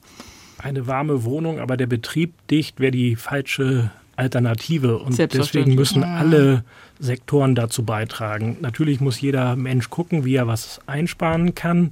eine 0.64 0.86
warme 0.86 1.24
Wohnung, 1.24 1.60
aber 1.60 1.76
der 1.76 1.86
Betrieb 1.86 2.32
dicht 2.48 2.80
wäre 2.80 2.90
die 2.90 3.16
falsche 3.16 3.90
Alternative. 4.16 4.98
Und 4.98 5.18
deswegen 5.18 5.74
müssen 5.74 6.02
alle 6.04 6.64
Sektoren 6.98 7.54
dazu 7.54 7.84
beitragen. 7.84 8.56
Natürlich 8.60 9.00
muss 9.00 9.20
jeder 9.20 9.56
Mensch 9.56 9.90
gucken, 9.90 10.24
wie 10.24 10.36
er 10.36 10.46
was 10.46 10.80
einsparen 10.86 11.54
kann. 11.54 11.90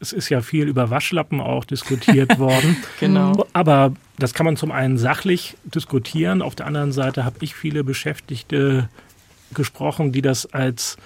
Es 0.00 0.12
ist 0.12 0.28
ja 0.28 0.42
viel 0.42 0.68
über 0.68 0.90
Waschlappen 0.90 1.40
auch 1.40 1.64
diskutiert 1.64 2.38
worden. 2.38 2.76
genau. 3.00 3.46
Aber 3.52 3.92
das 4.18 4.34
kann 4.34 4.46
man 4.46 4.56
zum 4.56 4.70
einen 4.70 4.98
sachlich 4.98 5.56
diskutieren. 5.64 6.42
Auf 6.42 6.54
der 6.54 6.66
anderen 6.66 6.92
Seite 6.92 7.24
habe 7.24 7.36
ich 7.40 7.54
viele 7.54 7.84
Beschäftigte 7.84 8.88
gesprochen, 9.52 10.12
die 10.12 10.22
das 10.22 10.52
als 10.52 10.96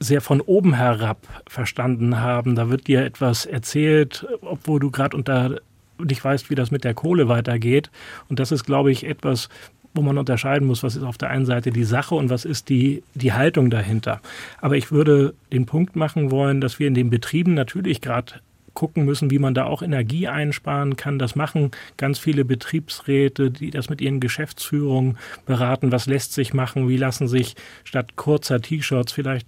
sehr 0.00 0.20
von 0.20 0.40
oben 0.40 0.74
herab 0.74 1.18
verstanden 1.46 2.20
haben. 2.20 2.54
Da 2.54 2.68
wird 2.68 2.88
dir 2.88 3.04
etwas 3.04 3.46
erzählt, 3.46 4.26
obwohl 4.40 4.80
du 4.80 4.90
gerade 4.90 5.16
unter 5.16 5.60
nicht 5.98 6.24
weißt, 6.24 6.50
wie 6.50 6.54
das 6.56 6.70
mit 6.70 6.84
der 6.84 6.94
Kohle 6.94 7.28
weitergeht. 7.28 7.90
Und 8.28 8.40
das 8.40 8.50
ist, 8.50 8.64
glaube 8.64 8.90
ich, 8.90 9.04
etwas, 9.04 9.48
wo 9.94 10.02
man 10.02 10.18
unterscheiden 10.18 10.66
muss, 10.66 10.82
was 10.82 10.96
ist 10.96 11.04
auf 11.04 11.18
der 11.18 11.30
einen 11.30 11.46
Seite 11.46 11.70
die 11.70 11.84
Sache 11.84 12.14
und 12.14 12.28
was 12.28 12.44
ist 12.44 12.68
die, 12.68 13.02
die 13.14 13.32
Haltung 13.32 13.70
dahinter. 13.70 14.20
Aber 14.60 14.76
ich 14.76 14.90
würde 14.90 15.34
den 15.52 15.66
Punkt 15.66 15.96
machen 15.96 16.30
wollen, 16.30 16.60
dass 16.60 16.78
wir 16.78 16.88
in 16.88 16.94
den 16.94 17.10
Betrieben 17.10 17.54
natürlich 17.54 18.00
gerade 18.00 18.34
gucken 18.74 19.04
müssen, 19.04 19.30
wie 19.30 19.38
man 19.38 19.54
da 19.54 19.64
auch 19.64 19.82
Energie 19.82 20.28
einsparen 20.28 20.96
kann. 20.96 21.18
Das 21.18 21.34
machen 21.34 21.70
ganz 21.96 22.18
viele 22.18 22.44
Betriebsräte, 22.44 23.50
die 23.50 23.70
das 23.70 23.88
mit 23.88 24.00
ihren 24.00 24.20
Geschäftsführungen 24.20 25.18
beraten. 25.46 25.92
Was 25.92 26.06
lässt 26.06 26.32
sich 26.32 26.54
machen? 26.54 26.88
Wie 26.88 26.96
lassen 26.96 27.28
sich 27.28 27.54
statt 27.84 28.16
kurzer 28.16 28.60
T-Shirts 28.60 29.12
vielleicht 29.12 29.46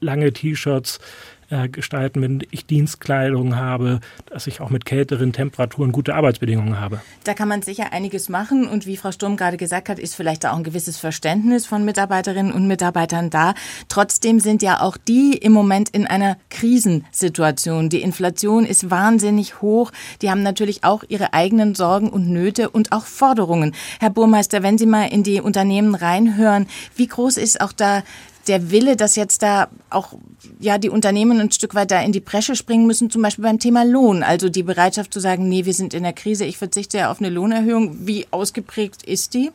lange 0.00 0.32
T-Shirts 0.32 1.00
äh, 1.50 1.68
gestalten, 1.68 2.22
wenn 2.22 2.42
ich 2.50 2.66
Dienstkleidung 2.66 3.56
habe, 3.56 4.00
dass 4.26 4.46
ich 4.46 4.60
auch 4.60 4.70
mit 4.70 4.84
kälteren 4.84 5.32
Temperaturen 5.32 5.92
gute 5.92 6.14
Arbeitsbedingungen 6.14 6.80
habe. 6.80 7.00
Da 7.24 7.34
kann 7.34 7.48
man 7.48 7.62
sicher 7.62 7.92
einiges 7.92 8.28
machen 8.28 8.66
und 8.66 8.86
wie 8.86 8.96
Frau 8.96 9.12
Sturm 9.12 9.36
gerade 9.36 9.56
gesagt 9.56 9.88
hat, 9.88 9.98
ist 9.98 10.14
vielleicht 10.14 10.46
auch 10.46 10.56
ein 10.56 10.64
gewisses 10.64 10.98
Verständnis 10.98 11.66
von 11.66 11.84
Mitarbeiterinnen 11.84 12.52
und 12.52 12.66
Mitarbeitern 12.66 13.30
da. 13.30 13.54
Trotzdem 13.88 14.40
sind 14.40 14.62
ja 14.62 14.80
auch 14.80 14.96
die 14.96 15.36
im 15.36 15.52
Moment 15.52 15.88
in 15.90 16.06
einer 16.06 16.36
Krisensituation. 16.50 17.88
Die 17.88 18.02
Inflation 18.02 18.66
ist 18.66 18.90
wahnsinnig 18.90 19.62
hoch. 19.62 19.92
Die 20.22 20.30
haben 20.30 20.42
natürlich 20.42 20.84
auch 20.84 21.04
ihre 21.08 21.32
eigenen 21.32 21.74
Sorgen 21.74 22.08
und 22.08 22.28
Nöte 22.28 22.70
und 22.70 22.92
auch 22.92 23.04
Forderungen. 23.04 23.74
Herr 24.00 24.10
Burmeister, 24.10 24.62
wenn 24.62 24.78
Sie 24.78 24.86
mal 24.86 25.06
in 25.06 25.22
die 25.22 25.40
Unternehmen 25.40 25.94
reinhören, 25.94 26.66
wie 26.96 27.06
groß 27.06 27.36
ist 27.36 27.60
auch 27.60 27.72
da 27.72 28.02
der 28.48 28.70
Wille, 28.70 28.96
dass 28.96 29.16
jetzt 29.16 29.42
da 29.42 29.68
auch 29.90 30.14
ja 30.60 30.78
die 30.78 30.88
Unternehmen 30.88 31.40
ein 31.40 31.50
Stück 31.50 31.74
weit 31.74 31.90
da 31.90 32.00
in 32.00 32.12
die 32.12 32.20
Bresche 32.20 32.56
springen 32.56 32.86
müssen, 32.86 33.10
zum 33.10 33.22
Beispiel 33.22 33.44
beim 33.44 33.58
Thema 33.58 33.84
Lohn. 33.84 34.22
Also 34.22 34.48
die 34.48 34.62
Bereitschaft 34.62 35.12
zu 35.12 35.20
sagen, 35.20 35.48
nee, 35.48 35.64
wir 35.64 35.74
sind 35.74 35.94
in 35.94 36.02
der 36.02 36.12
Krise, 36.12 36.44
ich 36.44 36.58
verzichte 36.58 36.98
ja 36.98 37.10
auf 37.10 37.20
eine 37.20 37.30
Lohnerhöhung. 37.30 38.06
Wie 38.06 38.26
ausgeprägt 38.30 39.02
ist 39.02 39.34
die? 39.34 39.50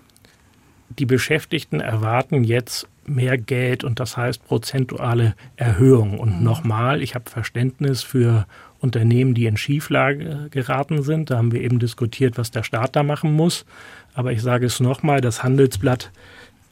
Die 0.98 1.06
Beschäftigten 1.06 1.80
erwarten 1.80 2.44
jetzt 2.44 2.88
mehr 3.06 3.38
Geld 3.38 3.84
und 3.84 4.00
das 4.00 4.18
heißt 4.18 4.46
prozentuale 4.46 5.36
Erhöhung. 5.56 6.20
Und 6.20 6.40
mhm. 6.40 6.44
nochmal, 6.44 7.02
ich 7.02 7.16
habe 7.16 7.30
Verständnis 7.30 8.04
für 8.04 8.46
Unternehmen, 8.80 9.34
die 9.34 9.46
in 9.46 9.58
Schieflage 9.58 10.48
geraten 10.52 11.04
sind. 11.04 11.30
Da 11.30 11.38
haben 11.38 11.52
wir 11.52 11.62
eben 11.62 11.80
diskutiert, 11.80 12.38
was 12.38 12.52
der 12.52 12.64
Staat 12.64 12.96
da 12.96 13.04
machen 13.04 13.34
muss. 13.34 13.66
Aber 14.14 14.32
ich 14.32 14.42
sage 14.42 14.66
es 14.66 14.80
nochmal, 14.80 15.22
das 15.22 15.44
Handelsblatt 15.44 16.12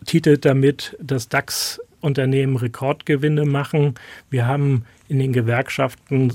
titelt 0.05 0.45
damit, 0.45 0.97
dass 1.01 1.29
DAX 1.29 1.79
Unternehmen 2.01 2.55
Rekordgewinne 2.55 3.45
machen. 3.45 3.95
Wir 4.29 4.47
haben 4.47 4.85
in 5.07 5.19
den 5.19 5.33
Gewerkschaften 5.33 6.33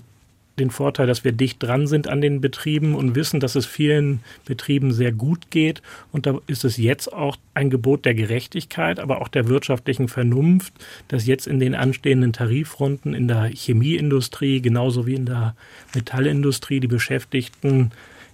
den 0.59 0.71
Vorteil, 0.71 1.07
dass 1.07 1.25
wir 1.25 1.33
dicht 1.33 1.63
dran 1.63 1.87
sind 1.87 2.09
an 2.09 2.21
den 2.21 2.41
Betrieben 2.41 2.95
und 2.95 3.15
wissen, 3.15 3.41
dass 3.41 3.55
es 3.55 3.67
vielen 3.67 4.21
Betrieben 4.45 4.93
sehr 4.93 5.13
gut 5.13 5.51
geht. 5.51 5.83
Und 6.13 6.27
da 6.27 6.39
ist 6.47 6.65
es 6.65 6.77
jetzt 6.77 7.13
auch 7.13 7.37
ein 7.55 7.71
Gebot 7.71 8.05
der 8.05 8.15
Gerechtigkeit, 8.15 9.01
aber 9.01 9.21
auch 9.21 9.29
der 9.29 9.49
wirtschaftlichen 9.49 10.09
Vernunft, 10.09 10.73
dass 11.09 11.27
jetzt 11.27 11.47
in 11.47 11.59
den 11.59 11.75
anstehenden 11.75 12.33
Tarifrunden 12.33 13.15
in 13.15 13.27
der 13.27 13.51
Chemieindustrie 13.53 14.61
genauso 14.61 15.07
wie 15.07 15.15
in 15.15 15.27
der 15.27 15.57
Metallindustrie 15.95 16.81
die 16.81 16.87
Beschäftigten 16.87 17.91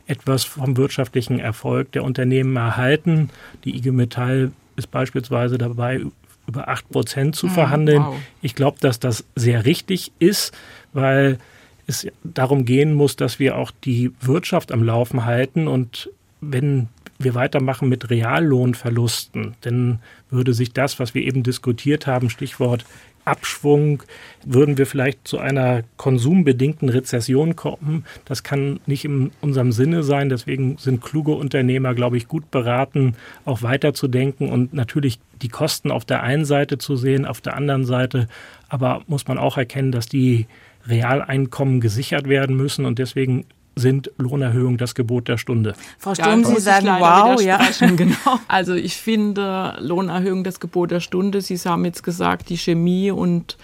etwas 0.07 0.45
vom 0.45 0.77
wirtschaftlichen 0.77 1.39
Erfolg 1.39 1.93
der 1.93 2.05
Unternehmen 2.05 2.57
erhalten. 2.57 3.31
Die 3.65 3.77
IG 3.77 3.93
Metall 3.93 4.53
ist 4.77 4.91
beispielsweise 4.91 5.57
dabei, 5.57 6.03
über 6.51 6.69
8 6.69 6.89
Prozent 6.91 7.37
zu 7.37 7.47
hm, 7.47 7.55
verhandeln. 7.55 8.03
Wow. 8.05 8.17
Ich 8.43 8.55
glaube, 8.55 8.79
dass 8.81 9.01
das 9.01 9.25
sehr 9.35 9.65
richtig 9.65 10.13
ist, 10.19 10.53
weil 10.93 11.39
es 11.87 12.07
darum 12.25 12.65
gehen 12.65 12.95
muss, 12.95 13.17
dass 13.17 13.39
wir 13.39 13.57
auch 13.57 13.71
die 13.85 14.13
Wirtschaft 14.21 14.73
am 14.73 14.83
Laufen 14.83 15.25
halten. 15.25 15.69
Und 15.69 16.11
wenn 16.41 16.89
wir 17.19 17.35
weitermachen 17.35 17.89
mit 17.89 18.11
Reallohnverlusten, 18.11 19.55
dann 19.61 20.01
würde 20.31 20.55
sich 20.55 20.73
das, 20.73 20.99
was 20.99 21.15
wir 21.15 21.23
eben 21.23 21.43
diskutiert 21.43 22.07
haben, 22.07 22.31
Stichwort 22.31 22.85
Abschwung, 23.25 24.03
würden 24.45 24.79
wir 24.79 24.87
vielleicht 24.87 25.27
zu 25.27 25.39
einer 25.39 25.83
konsumbedingten 25.97 26.89
Rezession 26.89 27.57
kommen. 27.57 28.05
Das 28.25 28.43
kann 28.43 28.81
nicht 28.87 29.05
in 29.05 29.31
unserem 29.41 29.73
Sinne 29.73 30.03
sein. 30.03 30.29
Deswegen 30.29 30.79
sind 30.79 31.03
kluge 31.03 31.33
Unternehmer, 31.33 31.95
glaube 31.95 32.17
ich, 32.17 32.29
gut 32.29 32.51
beraten, 32.51 33.15
auch 33.45 33.63
weiterzudenken 33.63 34.49
und 34.49 34.73
natürlich 34.75 35.21
die 35.43 35.49
Kosten 35.49 35.91
auf 35.91 36.05
der 36.05 36.23
einen 36.23 36.45
Seite 36.45 36.79
zu 36.79 36.97
sehen, 36.97 37.25
auf 37.25 37.41
der 37.41 37.57
anderen 37.57 37.85
Seite 37.85 38.29
aber 38.71 39.03
muss 39.09 39.27
man 39.27 39.37
auch 39.37 39.59
erkennen, 39.59 39.93
dass 39.93 40.07
die 40.07 40.47
Realeinkommen 40.89 41.81
gesichert 41.81 42.29
werden 42.29 42.57
müssen 42.57 42.87
und 42.87 42.99
deswegen 42.99 43.45
sind 43.77 44.11
Lohnerhöhungen 44.19 44.79
das 44.79 44.95
Gebot 44.95 45.29
der 45.29 45.39
Stunde. 45.39 45.75
Frau 45.99 46.15
Sturm, 46.15 46.43
ja, 46.43 46.49
Sie 46.49 46.61
sagen 46.61 46.87
wow, 46.87 47.41
ja. 47.41 47.61
Genau. 47.97 48.39
Also 48.49 48.75
ich 48.75 48.97
finde 48.97 49.77
Lohnerhöhung 49.81 50.45
das 50.45 50.61
Gebot 50.61 50.91
der 50.91 51.01
Stunde. 51.01 51.41
Sie 51.41 51.57
haben 51.57 51.85
jetzt 51.85 52.03
gesagt, 52.03 52.49
die 52.49 52.59
Chemie 52.59 53.11
und 53.11 53.57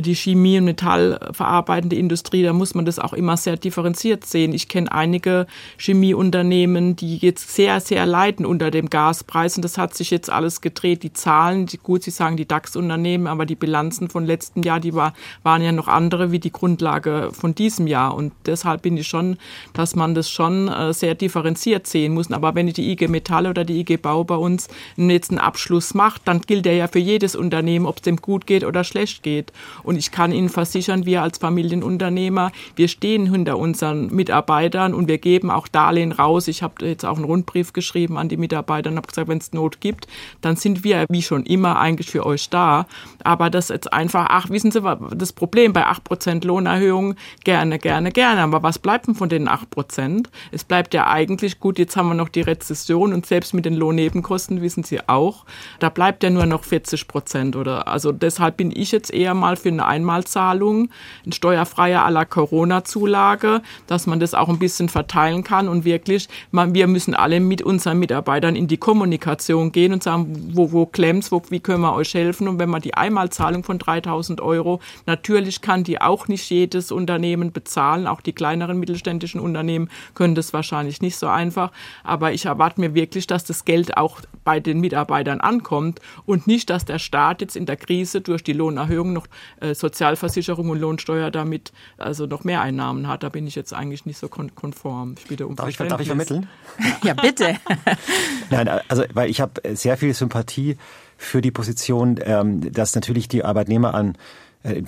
die 0.00 0.14
Chemie- 0.14 0.58
und 0.58 0.64
Metallverarbeitende 0.64 1.96
Industrie, 1.96 2.42
da 2.42 2.52
muss 2.52 2.74
man 2.74 2.84
das 2.84 2.98
auch 2.98 3.12
immer 3.12 3.36
sehr 3.36 3.56
differenziert 3.56 4.24
sehen. 4.24 4.52
Ich 4.52 4.68
kenne 4.68 4.90
einige 4.92 5.46
Chemieunternehmen, 5.78 6.96
die 6.96 7.16
jetzt 7.18 7.54
sehr, 7.54 7.80
sehr 7.80 8.06
leiden 8.06 8.46
unter 8.46 8.70
dem 8.70 8.90
Gaspreis 8.90 9.56
und 9.56 9.62
das 9.62 9.78
hat 9.78 9.94
sich 9.94 10.10
jetzt 10.10 10.30
alles 10.30 10.60
gedreht. 10.60 11.02
Die 11.02 11.12
Zahlen, 11.12 11.66
die, 11.66 11.78
gut, 11.78 12.02
Sie 12.02 12.10
sagen 12.10 12.36
die 12.36 12.46
DAX-Unternehmen, 12.46 13.26
aber 13.26 13.46
die 13.46 13.54
Bilanzen 13.54 14.08
von 14.08 14.24
letztem 14.24 14.62
Jahr, 14.62 14.80
die 14.80 14.94
war, 14.94 15.14
waren 15.42 15.62
ja 15.62 15.72
noch 15.72 15.88
andere 15.88 16.32
wie 16.32 16.38
die 16.38 16.52
Grundlage 16.52 17.30
von 17.32 17.54
diesem 17.54 17.86
Jahr 17.86 18.14
und 18.14 18.32
deshalb 18.46 18.82
bin 18.82 18.96
ich 18.96 19.06
schon, 19.06 19.38
dass 19.72 19.94
man 19.94 20.14
das 20.14 20.30
schon 20.30 20.68
äh, 20.68 20.92
sehr 20.92 21.14
differenziert 21.14 21.86
sehen 21.86 22.14
muss. 22.14 22.30
Aber 22.30 22.54
wenn 22.54 22.66
die 22.66 22.90
IG 22.90 23.08
Metall 23.08 23.46
oder 23.46 23.64
die 23.64 23.80
IG 23.80 23.96
Bau 23.96 24.24
bei 24.24 24.36
uns 24.36 24.68
jetzt 24.96 25.30
einen 25.30 25.38
Abschluss 25.38 25.94
macht, 25.94 26.22
dann 26.26 26.40
gilt 26.42 26.64
der 26.64 26.74
ja 26.74 26.88
für 26.88 26.98
jedes 26.98 27.34
Unternehmen, 27.34 27.86
ob 27.86 27.96
es 27.96 28.02
dem 28.02 28.16
gut 28.16 28.46
geht 28.46 28.64
oder 28.64 28.84
schlecht 28.84 29.22
geht. 29.22 29.52
Und 29.88 29.96
ich 29.96 30.10
kann 30.10 30.32
Ihnen 30.32 30.50
versichern, 30.50 31.06
wir 31.06 31.22
als 31.22 31.38
Familienunternehmer, 31.38 32.52
wir 32.76 32.88
stehen 32.88 33.32
hinter 33.32 33.56
unseren 33.56 34.14
Mitarbeitern 34.14 34.92
und 34.92 35.08
wir 35.08 35.16
geben 35.16 35.50
auch 35.50 35.66
Darlehen 35.66 36.12
raus. 36.12 36.46
Ich 36.46 36.62
habe 36.62 36.84
jetzt 36.84 37.06
auch 37.06 37.16
einen 37.16 37.24
Rundbrief 37.24 37.72
geschrieben 37.72 38.18
an 38.18 38.28
die 38.28 38.36
Mitarbeiter 38.36 38.90
und 38.90 38.96
habe 38.96 39.06
gesagt, 39.06 39.28
wenn 39.28 39.38
es 39.38 39.54
Not 39.54 39.80
gibt, 39.80 40.06
dann 40.42 40.56
sind 40.56 40.84
wir 40.84 41.06
wie 41.08 41.22
schon 41.22 41.46
immer 41.46 41.80
eigentlich 41.80 42.10
für 42.10 42.26
euch 42.26 42.50
da. 42.50 42.86
Aber 43.24 43.48
das 43.48 43.70
jetzt 43.70 43.90
einfach, 43.90 44.26
ach, 44.28 44.50
wissen 44.50 44.70
Sie, 44.70 44.82
das 45.16 45.32
Problem 45.32 45.72
bei 45.72 45.86
8% 45.86 46.46
Lohnerhöhung, 46.46 47.14
gerne, 47.44 47.78
gerne, 47.78 48.12
gerne. 48.12 48.42
Aber 48.42 48.62
was 48.62 48.78
bleibt 48.78 49.06
denn 49.06 49.14
von 49.14 49.30
den 49.30 49.48
8%? 49.48 50.26
Es 50.52 50.64
bleibt 50.64 50.92
ja 50.92 51.06
eigentlich, 51.06 51.60
gut, 51.60 51.78
jetzt 51.78 51.96
haben 51.96 52.08
wir 52.08 52.14
noch 52.14 52.28
die 52.28 52.42
Rezession 52.42 53.14
und 53.14 53.24
selbst 53.24 53.54
mit 53.54 53.64
den 53.64 53.72
Lohnnebenkosten, 53.72 54.60
wissen 54.60 54.84
Sie 54.84 55.08
auch, 55.08 55.46
da 55.78 55.88
bleibt 55.88 56.22
ja 56.24 56.28
nur 56.28 56.44
noch 56.44 56.64
40 56.64 57.08
Prozent 57.08 57.56
oder, 57.56 57.88
also 57.88 58.12
deshalb 58.12 58.58
bin 58.58 58.70
ich 58.70 58.92
jetzt 58.92 59.10
eher 59.10 59.32
mal 59.32 59.56
für 59.56 59.67
eine 59.74 59.86
Einmalzahlung, 59.86 60.90
ein 61.26 61.32
steuerfreier 61.32 62.04
aller 62.04 62.24
Corona-Zulage, 62.24 63.62
dass 63.86 64.06
man 64.06 64.20
das 64.20 64.34
auch 64.34 64.48
ein 64.48 64.58
bisschen 64.58 64.88
verteilen 64.88 65.44
kann 65.44 65.68
und 65.68 65.84
wirklich, 65.84 66.28
man, 66.50 66.74
wir 66.74 66.86
müssen 66.86 67.14
alle 67.14 67.40
mit 67.40 67.62
unseren 67.62 67.98
Mitarbeitern 67.98 68.56
in 68.56 68.68
die 68.68 68.76
Kommunikation 68.76 69.72
gehen 69.72 69.92
und 69.92 70.02
sagen, 70.02 70.50
wo, 70.52 70.72
wo 70.72 70.86
klemmt's, 70.86 71.32
wo, 71.32 71.42
wie 71.50 71.60
können 71.60 71.82
wir 71.82 71.94
euch 71.94 72.14
helfen? 72.14 72.48
Und 72.48 72.58
wenn 72.58 72.70
man 72.70 72.82
die 72.82 72.94
Einmalzahlung 72.94 73.64
von 73.64 73.78
3000 73.78 74.40
Euro, 74.40 74.80
natürlich 75.06 75.60
kann 75.60 75.84
die 75.84 76.00
auch 76.00 76.28
nicht 76.28 76.48
jedes 76.50 76.92
Unternehmen 76.92 77.52
bezahlen, 77.52 78.06
auch 78.06 78.20
die 78.20 78.32
kleineren 78.32 78.78
mittelständischen 78.78 79.40
Unternehmen 79.40 79.90
können 80.14 80.34
das 80.34 80.52
wahrscheinlich 80.52 81.00
nicht 81.02 81.16
so 81.16 81.26
einfach, 81.26 81.72
aber 82.04 82.32
ich 82.32 82.46
erwarte 82.46 82.80
mir 82.80 82.94
wirklich, 82.94 83.26
dass 83.26 83.44
das 83.44 83.64
Geld 83.64 83.96
auch 83.96 84.20
bei 84.44 84.60
den 84.60 84.80
Mitarbeitern 84.80 85.40
ankommt 85.40 86.00
und 86.24 86.46
nicht, 86.46 86.70
dass 86.70 86.84
der 86.84 86.98
Staat 86.98 87.40
jetzt 87.40 87.56
in 87.56 87.66
der 87.66 87.76
Krise 87.76 88.20
durch 88.20 88.42
die 88.42 88.54
Lohnerhöhung 88.54 89.12
noch 89.12 89.26
äh, 89.60 89.74
Sozialversicherung 89.74 90.70
und 90.70 90.80
Lohnsteuer 90.80 91.30
damit 91.30 91.72
also 91.96 92.26
noch 92.26 92.44
mehr 92.44 92.60
Einnahmen 92.60 93.08
hat. 93.08 93.22
Da 93.22 93.28
bin 93.28 93.46
ich 93.46 93.54
jetzt 93.54 93.72
eigentlich 93.72 94.06
nicht 94.06 94.18
so 94.18 94.28
konform. 94.28 95.14
Ich 95.18 95.26
bitte 95.26 95.46
um 95.46 95.56
darf, 95.56 95.68
ich, 95.68 95.76
darf 95.76 96.00
ich 96.00 96.08
vermitteln? 96.08 96.48
ja, 97.04 97.14
bitte. 97.14 97.56
Nein, 98.50 98.68
also 98.88 99.04
weil 99.14 99.30
ich 99.30 99.40
habe 99.40 99.60
sehr 99.74 99.96
viel 99.96 100.14
Sympathie 100.14 100.76
für 101.16 101.40
die 101.40 101.50
Position, 101.50 102.18
ähm, 102.22 102.72
dass 102.72 102.94
natürlich 102.94 103.28
die 103.28 103.44
Arbeitnehmer 103.44 103.94
an 103.94 104.16
äh, 104.64 104.82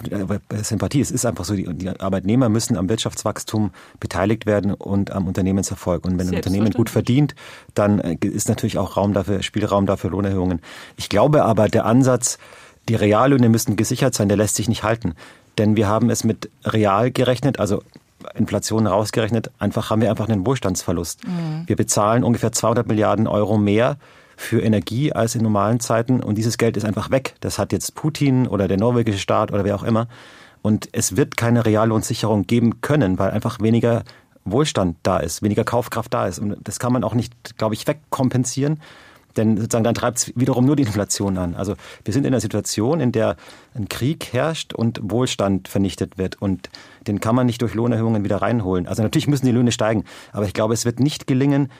Sympathie. 0.62 1.00
Es 1.00 1.10
ist 1.10 1.24
einfach 1.24 1.44
so, 1.44 1.54
die, 1.54 1.64
die, 1.74 1.88
Arbeitnehmer 1.88 2.48
müssen 2.48 2.76
am 2.76 2.88
Wirtschaftswachstum 2.88 3.70
beteiligt 4.00 4.44
werden 4.44 4.74
und 4.74 5.12
am 5.12 5.28
Unternehmenserfolg. 5.28 6.04
Und 6.04 6.18
wenn 6.18 6.28
ein 6.28 6.34
Unternehmen 6.34 6.72
gut 6.72 6.90
verdient, 6.90 7.34
dann 7.74 8.00
äh, 8.00 8.16
ist 8.20 8.48
natürlich 8.48 8.78
auch 8.78 8.96
Raum 8.96 9.12
dafür, 9.12 9.42
Spielraum 9.42 9.86
dafür 9.86 10.10
Lohnerhöhungen. 10.10 10.60
Ich 10.96 11.08
glaube 11.08 11.44
aber, 11.44 11.68
der 11.68 11.84
Ansatz, 11.84 12.38
die 12.88 12.94
Reallöhne 12.94 13.48
müssen 13.48 13.76
gesichert 13.76 14.14
sein, 14.14 14.28
der 14.28 14.36
lässt 14.36 14.56
sich 14.56 14.68
nicht 14.68 14.82
halten. 14.82 15.14
Denn 15.58 15.76
wir 15.76 15.88
haben 15.88 16.10
es 16.10 16.24
mit 16.24 16.50
real 16.64 17.10
gerechnet, 17.10 17.58
also 17.60 17.82
Inflation 18.34 18.86
rausgerechnet, 18.86 19.50
einfach 19.58 19.90
haben 19.90 20.02
wir 20.02 20.10
einfach 20.10 20.28
einen 20.28 20.46
Wohlstandsverlust. 20.46 21.26
Mhm. 21.26 21.64
Wir 21.66 21.76
bezahlen 21.76 22.24
ungefähr 22.24 22.52
200 22.52 22.86
Milliarden 22.86 23.26
Euro 23.26 23.56
mehr 23.56 23.96
für 24.36 24.62
Energie 24.62 25.12
als 25.12 25.34
in 25.34 25.42
normalen 25.42 25.80
Zeiten 25.80 26.22
und 26.22 26.36
dieses 26.36 26.56
Geld 26.56 26.76
ist 26.76 26.84
einfach 26.84 27.10
weg. 27.10 27.34
Das 27.40 27.58
hat 27.58 27.72
jetzt 27.72 27.94
Putin 27.94 28.46
oder 28.46 28.68
der 28.68 28.78
norwegische 28.78 29.18
Staat 29.18 29.52
oder 29.52 29.64
wer 29.64 29.74
auch 29.74 29.82
immer. 29.82 30.08
Und 30.62 30.88
es 30.92 31.16
wird 31.16 31.36
keine 31.36 31.64
Reallohnsicherung 31.64 32.46
geben 32.46 32.80
können, 32.80 33.18
weil 33.18 33.30
einfach 33.30 33.60
weniger 33.60 34.02
Wohlstand 34.44 34.96
da 35.02 35.18
ist, 35.18 35.42
weniger 35.42 35.64
Kaufkraft 35.64 36.12
da 36.12 36.26
ist. 36.26 36.38
Und 36.38 36.56
das 36.64 36.78
kann 36.78 36.92
man 36.92 37.04
auch 37.04 37.14
nicht, 37.14 37.58
glaube 37.58 37.74
ich, 37.74 37.86
wegkompensieren. 37.86 38.80
Denn 39.36 39.56
sozusagen 39.56 39.84
dann 39.84 39.94
treibt 39.94 40.18
es 40.18 40.32
wiederum 40.36 40.66
nur 40.66 40.76
die 40.76 40.82
Inflation 40.82 41.38
an. 41.38 41.54
Also 41.54 41.74
wir 42.04 42.12
sind 42.12 42.24
in 42.24 42.32
einer 42.32 42.40
Situation, 42.40 43.00
in 43.00 43.12
der 43.12 43.36
ein 43.74 43.88
Krieg 43.88 44.32
herrscht 44.32 44.72
und 44.72 45.00
Wohlstand 45.02 45.68
vernichtet 45.68 46.18
wird. 46.18 46.40
Und 46.40 46.70
den 47.06 47.20
kann 47.20 47.34
man 47.34 47.46
nicht 47.46 47.62
durch 47.62 47.74
Lohnerhöhungen 47.74 48.24
wieder 48.24 48.42
reinholen. 48.42 48.86
Also 48.86 49.02
natürlich 49.02 49.28
müssen 49.28 49.46
die 49.46 49.52
Löhne 49.52 49.72
steigen. 49.72 50.04
Aber 50.32 50.46
ich 50.46 50.54
glaube, 50.54 50.74
es 50.74 50.84
wird 50.84 51.00
nicht 51.00 51.26
gelingen, 51.26 51.70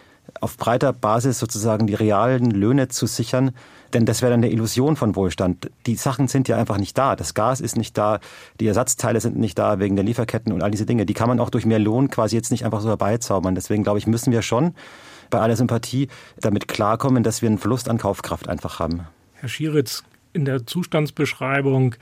auf 0.41 0.57
breiter 0.57 0.93
Basis 0.93 1.39
sozusagen 1.39 1.87
die 1.87 1.95
realen 1.95 2.51
Löhne 2.51 2.89
zu 2.89 3.07
sichern. 3.07 3.53
Denn 3.93 4.07
das 4.07 4.23
wäre 4.23 4.31
dann 4.31 4.41
eine 4.41 4.53
Illusion 4.53 4.95
von 4.95 5.17
Wohlstand. 5.17 5.71
Die 5.87 5.97
Sachen 5.97 6.29
sind 6.29 6.47
ja 6.47 6.57
einfach 6.57 6.79
nicht 6.79 6.97
da. 6.97 7.17
Das 7.17 7.35
Gas 7.35 7.61
ist 7.61 7.77
nicht 7.77 7.99
da, 7.99 8.21
die 8.61 8.69
Ersatzteile 8.69 9.21
sind 9.21 9.37
nicht 9.37 9.59
da 9.59 9.81
wegen 9.81 9.97
der 9.97 10.05
Lieferketten 10.05 10.53
und 10.53 10.63
all 10.63 10.71
diese 10.71 10.87
Dinge. 10.87 11.07
Die 11.07 11.15
kann 11.15 11.29
man 11.29 11.41
auch 11.41 11.51
durch 11.51 11.67
mehr 11.67 11.81
Lohn 11.81 12.09
quasi 12.09 12.37
jetzt 12.37 12.53
nicht 12.53 12.65
einfach 12.65 12.81
so 12.81 12.89
herbeizaubern. 12.89 13.57
Deswegen 13.57 13.83
glaube 13.83 13.99
ich, 13.99 14.07
müssen 14.07 14.33
wir 14.33 14.43
schon 14.43 14.75
bei 15.31 15.41
aller 15.41 15.57
Sympathie 15.57 16.09
damit 16.41 16.69
klarkommen, 16.69 17.23
dass 17.23 17.43
wir 17.43 17.49
einen 17.49 17.59
Verlust 17.59 17.89
an 17.89 17.99
Kaufkraft 17.99 18.49
einfach 18.49 18.79
haben. 18.79 19.07
Herr 19.35 19.49
Schieritz, 19.49 20.05
in 20.33 20.45
der 20.45 20.67
Zustandsbeschreibung 20.67 21.95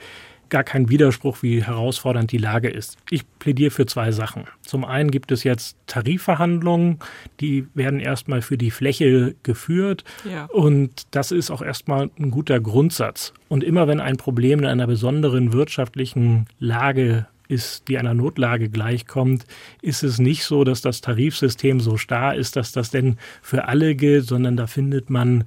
gar 0.49 0.63
kein 0.63 0.89
Widerspruch, 0.89 1.41
wie 1.41 1.63
herausfordernd 1.63 2.31
die 2.31 2.37
Lage 2.37 2.69
ist. 2.69 2.97
Ich 3.09 3.23
plädiere 3.39 3.71
für 3.71 3.85
zwei 3.85 4.11
Sachen. 4.11 4.45
Zum 4.61 4.83
einen 4.83 5.11
gibt 5.11 5.31
es 5.31 5.43
jetzt 5.43 5.77
Tarifverhandlungen, 5.87 6.99
die 7.39 7.67
werden 7.73 7.99
erstmal 7.99 8.41
für 8.41 8.57
die 8.57 8.71
Fläche 8.71 9.35
geführt 9.43 10.03
ja. 10.29 10.45
und 10.45 11.03
das 11.11 11.31
ist 11.31 11.51
auch 11.51 11.61
erstmal 11.61 12.09
ein 12.19 12.31
guter 12.31 12.59
Grundsatz. 12.59 13.33
Und 13.47 13.63
immer 13.63 13.87
wenn 13.87 13.99
ein 13.99 14.17
Problem 14.17 14.59
in 14.59 14.65
einer 14.65 14.87
besonderen 14.87 15.53
wirtschaftlichen 15.53 16.47
Lage 16.59 17.27
ist, 17.49 17.89
die 17.89 17.97
einer 17.97 18.13
Notlage 18.13 18.69
gleichkommt, 18.69 19.45
ist 19.81 20.03
es 20.03 20.19
nicht 20.19 20.45
so, 20.45 20.63
dass 20.63 20.81
das 20.81 21.01
Tarifsystem 21.01 21.81
so 21.81 21.97
starr 21.97 22.35
ist, 22.35 22.55
dass 22.55 22.71
das 22.71 22.91
denn 22.91 23.17
für 23.41 23.67
alle 23.67 23.95
gilt, 23.95 24.25
sondern 24.25 24.55
da 24.55 24.67
findet 24.67 25.09
man 25.09 25.43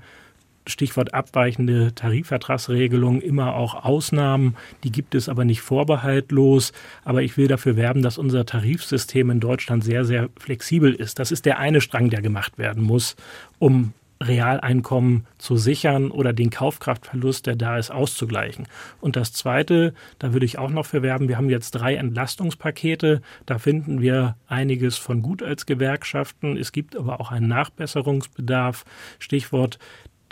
Stichwort 0.67 1.13
abweichende 1.13 1.95
Tarifvertragsregelung 1.95 3.21
immer 3.21 3.55
auch 3.55 3.85
Ausnahmen. 3.85 4.57
Die 4.85 4.93
gibt 4.93 5.15
es 5.15 5.29
aber 5.29 5.45
nicht 5.45 5.61
vorbehaltlos. 5.61 6.73
Aber 7.05 7.23
ich 7.23 7.37
will 7.37 7.49
dafür 7.49 7.77
werben, 7.77 8.03
dass 8.03 8.19
unser 8.19 8.47
Tarifsystem 8.47 9.31
in 9.31 9.41
Deutschland 9.41 9.83
sehr, 9.83 10.05
sehr 10.05 10.29
flexibel 10.39 10.95
ist. 10.95 11.19
Das 11.19 11.33
ist 11.33 11.47
der 11.47 11.59
eine 11.59 11.81
Strang, 11.81 12.11
der 12.11 12.23
gemacht 12.23 12.59
werden 12.59 12.83
muss, 12.83 13.17
um 13.59 13.93
Realeinkommen 14.27 15.27
zu 15.39 15.57
sichern 15.57 16.11
oder 16.11 16.33
den 16.33 16.51
Kaufkraftverlust, 16.51 17.47
der 17.47 17.57
da 17.57 17.79
ist, 17.79 17.91
auszugleichen. 17.91 18.67
Und 19.01 19.17
das 19.17 19.33
Zweite, 19.33 19.95
da 20.19 20.33
würde 20.33 20.47
ich 20.47 20.59
auch 20.59 20.71
noch 20.71 20.87
für 20.87 21.03
werben, 21.03 21.29
wir 21.29 21.37
haben 21.37 21.51
jetzt 21.51 21.73
drei 21.73 21.97
Entlastungspakete. 21.97 23.23
Da 23.47 23.59
finden 23.59 24.01
wir 24.01 24.37
einiges 24.47 24.97
von 24.97 25.23
gut 25.23 25.43
als 25.43 25.67
Gewerkschaften. 25.67 26.57
Es 26.57 26.73
gibt 26.73 26.97
aber 26.97 27.21
auch 27.21 27.31
einen 27.31 27.49
Nachbesserungsbedarf. 27.49 28.85
Stichwort 29.19 29.79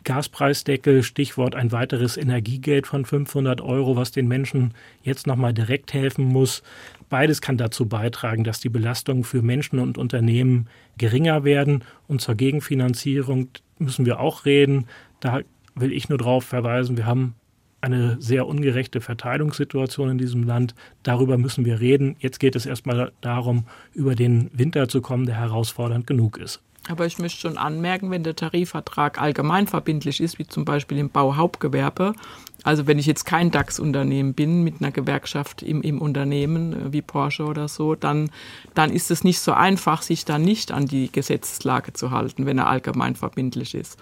Gaspreisdeckel, 0.05 1.03
Stichwort 1.03 1.55
ein 1.55 1.72
weiteres 1.72 2.16
Energiegeld 2.16 2.87
von 2.87 3.05
500 3.05 3.61
Euro, 3.61 3.96
was 3.96 4.12
den 4.12 4.29
Menschen 4.29 4.74
jetzt 5.03 5.26
nochmal 5.26 5.53
direkt 5.53 5.92
helfen 5.92 6.24
muss. 6.24 6.62
Beides 7.09 7.40
kann 7.40 7.57
dazu 7.57 7.87
beitragen, 7.87 8.44
dass 8.44 8.61
die 8.61 8.68
Belastungen 8.68 9.24
für 9.24 9.42
Menschen 9.42 9.79
und 9.79 9.98
Unternehmen 9.98 10.68
geringer 10.96 11.44
werden. 11.44 11.85
Und 12.07 12.20
zur 12.20 12.35
Gegenfinanzierung 12.35 13.48
müssen 13.81 14.07
wir 14.07 14.21
auch 14.21 14.45
reden. 14.45 14.87
Da 15.21 15.40
will 15.75 15.93
ich 15.93 16.09
nur 16.09 16.19
darauf 16.19 16.45
verweisen, 16.45 16.97
wir 16.97 17.07
haben 17.07 17.35
eine 17.81 18.21
sehr 18.21 18.47
ungerechte 18.47 19.01
Verteilungssituation 19.01 20.11
in 20.11 20.19
diesem 20.19 20.43
Land. 20.45 20.75
Darüber 21.03 21.38
müssen 21.38 21.64
wir 21.64 21.81
reden. 21.81 22.16
Jetzt 22.19 22.38
geht 22.38 22.55
es 22.55 22.66
erstmal 22.66 23.12
darum, 23.21 23.64
über 23.95 24.14
den 24.14 24.51
Winter 24.53 24.88
zu 24.88 25.01
kommen, 25.01 25.27
der 25.27 25.37
herausfordernd 25.37 26.07
genug 26.07 26.37
ist. 26.37 26.61
Aber 26.90 27.07
ich 27.07 27.18
möchte 27.18 27.40
schon 27.40 27.57
anmerken, 27.57 28.11
wenn 28.11 28.24
der 28.24 28.37
Tarifvertrag 28.37 29.20
allgemeinverbindlich 29.20 30.20
ist, 30.20 30.38
wie 30.38 30.46
zum 30.46 30.64
Beispiel 30.64 30.98
im 30.98 31.11
Bauhauptgewerbe, 31.11 32.14
also 32.62 32.87
wenn 32.87 32.98
ich 32.98 33.07
jetzt 33.07 33.24
kein 33.24 33.50
DAX-Unternehmen 33.50 34.35
bin 34.35 34.62
mit 34.62 34.81
einer 34.81 34.90
Gewerkschaft 34.90 35.62
im, 35.62 35.83
im 35.83 36.00
Unternehmen 36.00 36.72
äh, 36.72 36.92
wie 36.92 37.03
Porsche 37.03 37.44
oder 37.44 37.68
so, 37.68 37.94
dann, 37.94 38.31
dann 38.74 38.90
ist 38.90 39.11
es 39.11 39.24
nicht 39.24 39.40
so 39.40 39.53
einfach, 39.53 40.03
sich 40.03 40.24
da 40.24 40.38
nicht 40.38 40.72
an 40.72 40.87
die 40.87 41.11
Gesetzeslage 41.11 41.92
zu 41.92 42.11
halten, 42.11 42.46
wenn 42.46 42.59
er 42.59 42.68
allgemeinverbindlich 42.68 43.74
ist. 43.74 43.98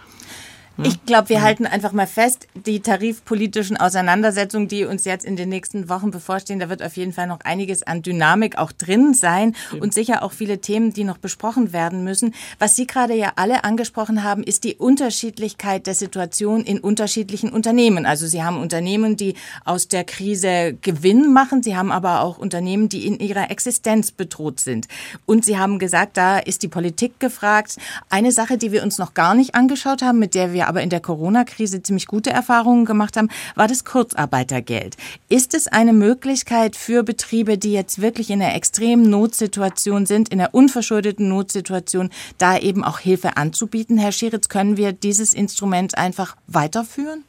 Ich 0.84 1.04
glaube, 1.06 1.30
wir 1.30 1.42
halten 1.42 1.66
einfach 1.66 1.90
mal 1.90 2.06
fest, 2.06 2.46
die 2.54 2.78
tarifpolitischen 2.78 3.76
Auseinandersetzungen, 3.76 4.68
die 4.68 4.84
uns 4.84 5.04
jetzt 5.04 5.24
in 5.24 5.34
den 5.34 5.48
nächsten 5.48 5.88
Wochen 5.88 6.12
bevorstehen, 6.12 6.60
da 6.60 6.68
wird 6.68 6.84
auf 6.84 6.96
jeden 6.96 7.12
Fall 7.12 7.26
noch 7.26 7.40
einiges 7.40 7.82
an 7.82 8.02
Dynamik 8.02 8.58
auch 8.58 8.70
drin 8.70 9.12
sein 9.12 9.56
und 9.80 9.92
sicher 9.92 10.22
auch 10.22 10.30
viele 10.30 10.60
Themen, 10.60 10.92
die 10.92 11.02
noch 11.02 11.18
besprochen 11.18 11.72
werden 11.72 12.04
müssen. 12.04 12.32
Was 12.60 12.76
Sie 12.76 12.86
gerade 12.86 13.14
ja 13.14 13.32
alle 13.34 13.64
angesprochen 13.64 14.22
haben, 14.22 14.44
ist 14.44 14.62
die 14.62 14.76
Unterschiedlichkeit 14.76 15.88
der 15.88 15.94
Situation 15.94 16.62
in 16.62 16.78
unterschiedlichen 16.78 17.50
Unternehmen. 17.50 18.06
Also 18.06 18.28
Sie 18.28 18.44
haben 18.44 18.60
Unternehmen, 18.60 19.16
die 19.16 19.34
aus 19.64 19.88
der 19.88 20.04
Krise 20.04 20.78
Gewinn 20.80 21.32
machen. 21.32 21.64
Sie 21.64 21.76
haben 21.76 21.90
aber 21.90 22.20
auch 22.20 22.38
Unternehmen, 22.38 22.88
die 22.88 23.04
in 23.04 23.18
ihrer 23.18 23.50
Existenz 23.50 24.12
bedroht 24.12 24.60
sind. 24.60 24.86
Und 25.26 25.44
Sie 25.44 25.58
haben 25.58 25.80
gesagt, 25.80 26.16
da 26.16 26.38
ist 26.38 26.62
die 26.62 26.68
Politik 26.68 27.18
gefragt. 27.18 27.78
Eine 28.10 28.30
Sache, 28.30 28.58
die 28.58 28.70
wir 28.70 28.84
uns 28.84 28.98
noch 28.98 29.14
gar 29.14 29.34
nicht 29.34 29.56
angeschaut 29.56 30.02
haben, 30.02 30.20
mit 30.20 30.36
der 30.36 30.52
wir 30.52 30.67
aber 30.68 30.82
in 30.82 30.90
der 30.90 31.00
Corona-Krise 31.00 31.82
ziemlich 31.82 32.06
gute 32.06 32.30
Erfahrungen 32.30 32.84
gemacht 32.84 33.16
haben, 33.16 33.28
war 33.54 33.66
das 33.66 33.84
Kurzarbeitergeld. 33.84 34.96
Ist 35.28 35.54
es 35.54 35.66
eine 35.66 35.92
Möglichkeit 35.92 36.76
für 36.76 37.02
Betriebe, 37.02 37.58
die 37.58 37.72
jetzt 37.72 38.00
wirklich 38.00 38.30
in 38.30 38.42
einer 38.42 38.54
extremen 38.54 39.08
Notsituation 39.08 40.06
sind, 40.06 40.28
in 40.28 40.40
einer 40.40 40.54
unverschuldeten 40.54 41.28
Notsituation, 41.28 42.10
da 42.36 42.58
eben 42.58 42.84
auch 42.84 42.98
Hilfe 42.98 43.36
anzubieten? 43.36 43.98
Herr 43.98 44.12
Schieritz, 44.12 44.48
können 44.48 44.76
wir 44.76 44.92
dieses 44.92 45.34
Instrument 45.34 45.96
einfach 45.96 46.36
weiterführen? 46.46 47.24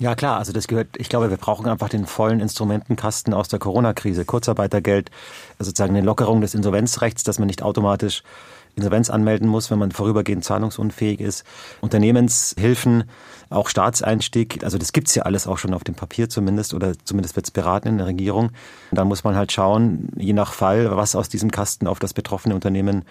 Ja 0.00 0.14
klar, 0.14 0.38
also 0.38 0.52
das 0.52 0.68
gehört, 0.68 0.88
ich 0.96 1.08
glaube, 1.08 1.28
wir 1.28 1.36
brauchen 1.36 1.66
einfach 1.66 1.88
den 1.88 2.06
vollen 2.06 2.38
Instrumentenkasten 2.38 3.34
aus 3.34 3.48
der 3.48 3.58
Corona-Krise. 3.58 4.24
Kurzarbeitergeld, 4.24 5.10
also 5.58 5.70
sozusagen 5.70 5.96
eine 5.96 6.06
Lockerung 6.06 6.40
des 6.40 6.54
Insolvenzrechts, 6.54 7.24
dass 7.24 7.40
man 7.40 7.48
nicht 7.48 7.62
automatisch 7.62 8.22
Insolvenz 8.78 9.10
anmelden 9.10 9.48
muss, 9.48 9.70
wenn 9.70 9.78
man 9.78 9.92
vorübergehend 9.92 10.44
zahlungsunfähig 10.44 11.20
ist. 11.20 11.44
Unternehmenshilfen, 11.80 13.04
auch 13.50 13.68
Staatseinstieg, 13.68 14.64
also 14.64 14.78
das 14.78 14.92
gibt's 14.92 15.14
ja 15.14 15.24
alles 15.24 15.46
auch 15.46 15.58
schon 15.58 15.74
auf 15.74 15.84
dem 15.84 15.94
Papier 15.94 16.28
zumindest 16.28 16.74
oder 16.74 16.92
zumindest 17.04 17.36
wird's 17.36 17.50
beraten 17.50 17.88
in 17.88 17.98
der 17.98 18.06
Regierung. 18.06 18.50
Da 18.92 19.04
muss 19.04 19.24
man 19.24 19.36
halt 19.36 19.52
schauen, 19.52 20.08
je 20.16 20.32
nach 20.32 20.52
Fall, 20.52 20.96
was 20.96 21.14
aus 21.14 21.28
diesem 21.28 21.50
Kasten 21.50 21.86
auf 21.86 21.98
das 21.98 22.14
betroffene 22.14 22.54
Unternehmen 22.54 23.04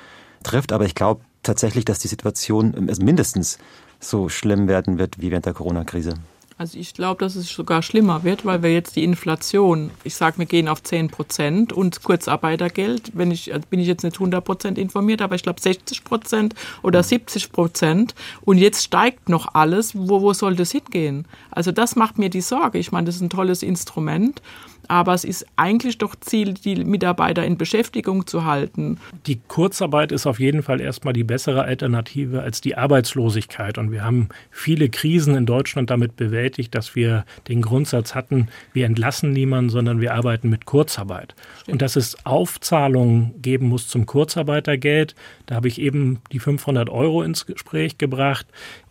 trifft. 0.44 0.72
Aber 0.72 0.86
ich 0.86 0.96
glaube 0.96 1.22
tatsächlich, 1.44 1.86
dass 1.86 2.00
die 2.00 2.08
Situation 2.08 2.90
mindestens 3.00 3.58
so 4.00 4.30
schlimm 4.30 4.68
werden 4.68 4.98
wird 4.98 5.20
wie 5.20 5.32
während 5.32 5.46
der 5.46 5.54
Corona-Krise. 5.54 6.14
Also 6.60 6.80
ich 6.80 6.96
glaube, 6.96 7.24
dass 7.24 7.36
es 7.36 7.50
sogar 7.50 7.84
schlimmer 7.84 8.24
wird, 8.24 8.44
weil 8.44 8.64
wir 8.64 8.74
jetzt 8.74 8.96
die 8.96 9.04
Inflation, 9.04 9.92
ich 10.04 10.16
sage, 10.16 10.40
wir 10.40 10.48
gehen 10.48 10.68
auf 10.68 10.82
10 10.82 11.10
Prozent 11.10 11.72
und 11.72 12.02
Kurzarbeitergeld, 12.02 13.12
wenn 13.14 13.30
ich, 13.30 13.54
also 13.54 13.68
bin 13.70 13.80
ich 13.80 13.86
jetzt 13.86 14.04
nicht 14.04 14.16
100 14.16 14.44
Prozent 14.44 14.80
informiert, 14.80 15.22
aber 15.22 15.36
ich 15.36 15.44
glaube 15.44 15.62
60 15.62 16.04
Prozent 16.04 16.56
oder 16.82 17.04
70 17.04 17.52
Prozent 17.52 18.16
und 18.42 18.58
jetzt 18.58 18.84
steigt 18.84 19.30
noch 19.30 19.54
alles, 19.54 19.96
wo, 19.96 20.22
wo 20.22 20.34
soll 20.34 20.56
das 20.56 20.72
hingehen? 20.72 21.26
Also 21.52 21.72
das 21.72 21.96
macht 21.96 22.18
mir 22.18 22.32
die 22.32 22.42
Sorge. 22.42 22.80
Ich 22.80 22.92
meine, 22.92 23.06
das 23.06 23.18
ist 23.18 23.22
ein 23.22 23.30
tolles 23.30 23.62
Instrument 23.62 24.42
aber 24.88 25.14
es 25.14 25.24
ist 25.24 25.46
eigentlich 25.56 25.98
doch 25.98 26.16
Ziel, 26.16 26.54
die 26.54 26.76
Mitarbeiter 26.84 27.46
in 27.46 27.58
Beschäftigung 27.58 28.28
zu 28.28 28.46
halten. 28.46 29.00
Die 29.26 29.40
Kurzarbeit 29.48 30.12
ist 30.12 30.26
auf 30.26 30.40
jeden 30.40 30.64
Fall 30.64 30.82
erstmal 30.82 31.14
die 31.14 31.24
bessere 31.24 31.64
Alternative 31.64 32.42
als 32.42 32.62
die 32.62 32.78
Arbeitslosigkeit. 32.78 33.78
Und 33.78 33.92
wir 33.92 34.04
haben 34.04 34.30
viele 34.52 34.90
Krisen 34.90 35.36
in 35.36 35.46
Deutschland 35.46 35.90
damit 35.90 36.16
bewältigt, 36.16 36.76
dass 36.76 36.96
wir 36.96 37.26
den 37.48 37.62
Grundsatz 37.62 38.16
hatten, 38.16 38.48
wir 38.74 38.86
entlassen 38.86 39.32
niemanden, 39.32 39.70
sondern 39.70 40.02
wir 40.02 40.14
arbeiten 40.14 40.50
mit 40.50 40.66
Kurzarbeit. 40.66 41.36
Stimmt. 41.62 41.74
Und 41.74 41.82
dass 41.82 41.96
es 41.96 42.26
Aufzahlungen 42.26 43.42
geben 43.42 43.68
muss 43.68 43.88
zum 43.88 44.06
Kurzarbeitergeld, 44.06 45.16
da 45.46 45.56
habe 45.56 45.68
ich 45.68 45.80
eben 45.82 46.20
die 46.32 46.40
500 46.40 46.90
Euro 46.90 47.24
ins 47.24 47.46
Gespräch 47.46 47.98
gebracht. 47.98 48.48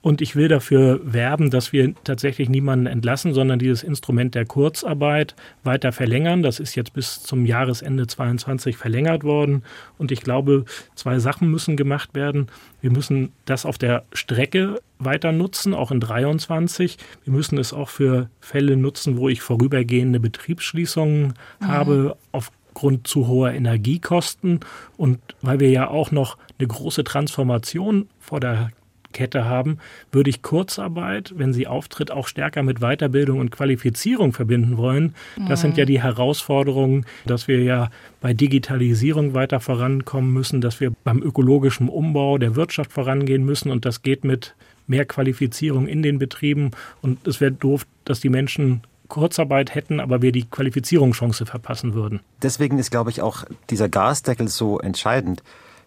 Und 0.06 0.20
ich 0.20 0.36
will 0.36 0.46
dafür 0.46 1.00
werben, 1.02 1.50
dass 1.50 1.72
wir 1.72 1.92
tatsächlich 2.04 2.48
niemanden 2.48 2.86
entlassen, 2.86 3.34
sondern 3.34 3.58
dieses 3.58 3.82
Instrument 3.82 4.36
der 4.36 4.46
Kurzarbeit 4.46 5.34
weiter 5.64 5.90
verlängern. 5.90 6.44
Das 6.44 6.60
ist 6.60 6.76
jetzt 6.76 6.92
bis 6.92 7.24
zum 7.24 7.44
Jahresende 7.44 8.06
22 8.06 8.76
verlängert 8.76 9.24
worden. 9.24 9.64
Und 9.98 10.12
ich 10.12 10.20
glaube, 10.20 10.64
zwei 10.94 11.18
Sachen 11.18 11.50
müssen 11.50 11.76
gemacht 11.76 12.14
werden. 12.14 12.46
Wir 12.80 12.92
müssen 12.92 13.32
das 13.46 13.66
auf 13.66 13.78
der 13.78 14.04
Strecke 14.12 14.80
weiter 15.00 15.32
nutzen, 15.32 15.74
auch 15.74 15.90
in 15.90 15.98
23. 15.98 16.98
Wir 17.24 17.32
müssen 17.32 17.58
es 17.58 17.72
auch 17.72 17.88
für 17.88 18.30
Fälle 18.38 18.76
nutzen, 18.76 19.16
wo 19.16 19.28
ich 19.28 19.42
vorübergehende 19.42 20.20
Betriebsschließungen 20.20 21.34
mhm. 21.58 21.66
habe 21.66 22.16
aufgrund 22.30 23.08
zu 23.08 23.26
hoher 23.26 23.50
Energiekosten 23.50 24.60
und 24.96 25.18
weil 25.42 25.58
wir 25.58 25.70
ja 25.70 25.88
auch 25.88 26.12
noch 26.12 26.38
eine 26.60 26.68
große 26.68 27.02
Transformation 27.02 28.08
vor 28.20 28.38
der 28.38 28.70
Kette 29.16 29.46
haben, 29.46 29.78
würde 30.12 30.28
ich 30.28 30.42
Kurzarbeit, 30.42 31.32
wenn 31.36 31.54
sie 31.54 31.66
auftritt, 31.66 32.10
auch 32.10 32.28
stärker 32.28 32.62
mit 32.62 32.80
Weiterbildung 32.80 33.40
und 33.40 33.50
Qualifizierung 33.50 34.34
verbinden 34.34 34.76
wollen. 34.76 35.14
Das 35.48 35.60
mhm. 35.60 35.68
sind 35.68 35.78
ja 35.78 35.86
die 35.86 36.02
Herausforderungen, 36.02 37.06
dass 37.24 37.48
wir 37.48 37.62
ja 37.62 37.88
bei 38.20 38.34
Digitalisierung 38.34 39.32
weiter 39.32 39.58
vorankommen 39.58 40.34
müssen, 40.34 40.60
dass 40.60 40.80
wir 40.80 40.92
beim 41.02 41.22
ökologischen 41.22 41.88
Umbau 41.88 42.36
der 42.36 42.56
Wirtschaft 42.56 42.92
vorangehen 42.92 43.44
müssen 43.44 43.70
und 43.70 43.86
das 43.86 44.02
geht 44.02 44.22
mit 44.22 44.54
mehr 44.86 45.06
Qualifizierung 45.06 45.88
in 45.88 46.02
den 46.02 46.18
Betrieben 46.18 46.72
und 47.00 47.26
es 47.26 47.40
wäre 47.40 47.52
doof, 47.52 47.86
dass 48.04 48.20
die 48.20 48.28
Menschen 48.28 48.82
Kurzarbeit 49.08 49.74
hätten, 49.74 49.98
aber 49.98 50.20
wir 50.20 50.32
die 50.32 50.44
Qualifizierungschance 50.44 51.46
verpassen 51.46 51.94
würden. 51.94 52.20
Deswegen 52.42 52.78
ist, 52.78 52.90
glaube 52.90 53.10
ich, 53.10 53.22
auch 53.22 53.44
dieser 53.70 53.88
Gasdeckel 53.88 54.48
so 54.48 54.78
entscheidend. 54.78 55.42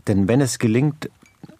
Denn 0.08 0.28
wenn 0.28 0.42
es 0.42 0.60
gelingt, 0.60 1.10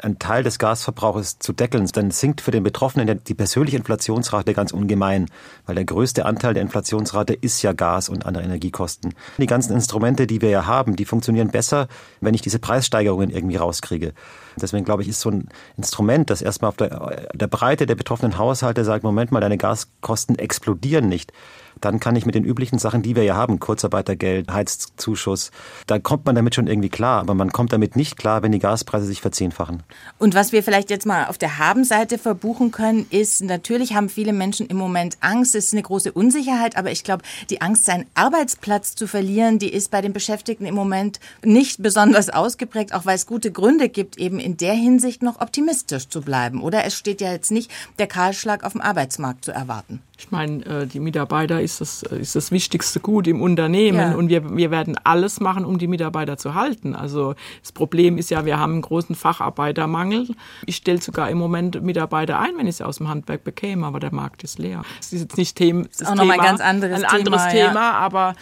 einen 0.04 0.20
Teil 0.20 0.44
des 0.44 0.60
Gasverbrauchs 0.60 1.40
zu 1.40 1.54
deckeln, 1.54 1.88
dann 1.94 2.12
sinkt 2.12 2.42
für 2.42 2.52
den 2.52 2.64
Betroffenen 2.64 3.22
die 3.24 3.34
persönliche 3.34 3.78
Inflationsrate 3.78 4.54
ganz 4.54 4.72
ungemein, 4.72 5.30
weil 5.66 5.76
der 5.76 5.86
größte 5.86 6.26
Anteil 6.26 6.54
der 6.54 6.64
Inflationsrate 6.64 7.34
ist 7.34 7.62
ja 7.62 7.74
Gas 7.74 8.10
und 8.10 8.26
andere 8.26 8.44
Energiekosten. 8.44 9.14
Die 9.38 9.46
ganzen 9.46 9.74
Instrumente, 9.74 10.28
die 10.28 10.42
wir 10.42 10.50
ja 10.50 10.66
haben, 10.66 10.96
die 10.96 11.06
funktionieren 11.06 11.50
besser, 11.50 11.88
wenn 12.22 12.34
ich 12.34 12.42
diese 12.42 12.60
Preissteigerungen 12.60 13.30
irgendwie 13.30 13.58
rauskriege. 13.58 14.14
Deswegen 14.62 14.86
glaube 14.86 15.04
ich, 15.04 15.10
ist 15.10 15.22
so 15.22 15.30
ein 15.30 15.50
Instrument, 15.78 16.30
das 16.30 16.42
erstmal 16.42 16.70
auf 16.70 16.78
der, 16.78 17.30
der 17.34 17.48
Breite 17.48 17.86
der 17.86 17.96
betroffenen 17.96 18.38
Haushalte 18.38 18.84
sagt, 18.84 19.04
Moment 19.04 19.32
mal, 19.32 19.42
deine 19.42 19.58
Gaskosten 19.58 20.38
explodieren 20.38 21.10
nicht 21.10 21.34
dann 21.82 22.00
kann 22.00 22.16
ich 22.16 22.26
mit 22.26 22.36
den 22.36 22.44
üblichen 22.44 22.80
Sachen, 22.80 23.02
die 23.02 23.16
wir 23.16 23.24
ja 23.24 23.36
haben, 23.36 23.60
Kurzarbeitergeld, 23.60 24.52
Heizzuschuss, 24.52 25.52
da 25.88 26.00
kommt 26.00 26.26
man 26.26 26.36
damit 26.36 26.56
schon 26.56 26.68
irgendwie 26.68 26.90
klar. 26.90 27.22
Aber 27.22 27.34
man 27.34 27.52
kommt 27.52 27.74
damit 27.74 27.96
nicht 27.96 28.18
klar, 28.18 28.44
wenn 28.44 28.52
die 28.52 28.60
Gaspreise 28.60 29.06
sich 29.06 29.22
verzehnfachen. 29.22 29.84
Und 30.18 30.36
was 30.36 30.52
wir 30.52 30.64
vielleicht 30.64 30.90
jetzt 30.90 31.06
mal 31.06 31.26
auf 31.26 31.38
der 31.38 31.58
Habenseite 31.58 32.18
verbuchen 32.18 32.72
können, 32.72 33.06
ist, 33.10 33.42
natürlich 33.42 33.94
haben 33.96 34.10
viele 34.10 34.34
Menschen 34.34 34.68
im 34.68 34.78
Moment 34.78 35.18
Angst. 35.22 35.56
Es 35.56 35.68
ist 35.68 35.74
eine 35.74 35.84
große 35.84 36.12
Unsicherheit, 36.12 36.78
aber 36.78 36.92
ich 36.92 37.04
glaube, 37.04 37.24
die 37.50 37.62
Angst, 37.62 37.86
seinen 37.86 38.06
Arbeitsplatz 38.14 38.96
zu 38.96 39.08
verlieren, 39.08 39.60
die 39.60 39.72
ist 39.72 39.92
bei 39.92 40.02
den 40.02 40.14
Beschäftigten 40.14 40.66
im 40.66 40.76
Moment 40.76 41.20
nicht 41.44 41.82
besonders 41.82 42.30
ausgeprägt, 42.30 42.94
auch 42.94 43.06
weil 43.06 43.16
es 43.16 43.26
gute 43.26 43.52
Gründe 43.52 43.90
gibt, 43.90 44.18
eben 44.18 44.40
in 44.50 44.58
der 44.58 44.74
Hinsicht 44.74 45.22
noch 45.22 45.42
optimistisch 45.42 46.10
zu 46.10 46.22
bleiben. 46.22 46.64
Oder 46.64 46.84
es 46.84 46.96
steht 46.96 47.22
ja 47.22 47.32
jetzt 47.32 47.52
nicht 47.52 47.70
der 48.00 48.08
Kahlschlag 48.08 48.64
auf 48.64 48.72
dem 48.72 48.82
Arbeitsmarkt 48.82 49.46
zu 49.46 49.52
erwarten. 49.52 50.02
Ich 50.20 50.32
meine, 50.32 50.66
äh, 50.66 50.86
die 50.86 51.00
Mitarbeiter 51.00 51.62
ist 51.62 51.80
das, 51.80 52.04
äh, 52.04 52.18
ist 52.18 52.36
das 52.36 52.52
wichtigste 52.52 53.00
Gut 53.00 53.26
im 53.26 53.42
Unternehmen 53.42 53.98
ja. 53.98 54.16
und 54.16 54.28
wir, 54.28 54.58
wir 54.58 54.70
werden 54.70 54.98
alles 55.06 55.40
machen, 55.40 55.64
um 55.64 55.78
die 55.78 55.88
Mitarbeiter 55.88 56.36
zu 56.36 56.56
halten. 56.56 56.94
Also 56.94 57.36
das 57.62 57.72
Problem 57.72 58.18
ist 58.18 58.30
ja, 58.30 58.46
wir 58.46 58.60
haben 58.60 58.74
einen 58.74 58.82
großen 58.82 59.16
Facharbeitermangel. 59.16 60.28
Ich 60.66 60.76
stelle 60.76 61.02
sogar 61.02 61.30
im 61.30 61.38
Moment 61.38 61.82
Mitarbeiter 61.82 62.38
ein, 62.38 62.58
wenn 62.58 62.68
ich 62.68 62.76
sie 62.76 62.86
aus 62.86 62.98
dem 62.98 63.08
Handwerk 63.08 63.46
bekäme, 63.46 63.86
aber 63.86 64.02
der 64.02 64.14
Markt 64.14 64.44
ist 64.44 64.60
leer. 64.60 64.84
Das 64.98 65.14
ist 65.14 65.22
jetzt 65.22 65.38
nicht 65.38 65.56
Thema, 65.56 65.86
das 65.86 66.02
ist 66.02 66.08
auch 66.10 66.16
nochmal 66.16 66.38
ein 66.38 66.46
ganz 66.46 66.60
anderes 66.60 67.02
ein 67.02 67.06
anderes 67.06 67.48
Thema, 67.48 67.70
Thema 67.70 67.80
ja. 67.80 67.94
aber 67.94 68.36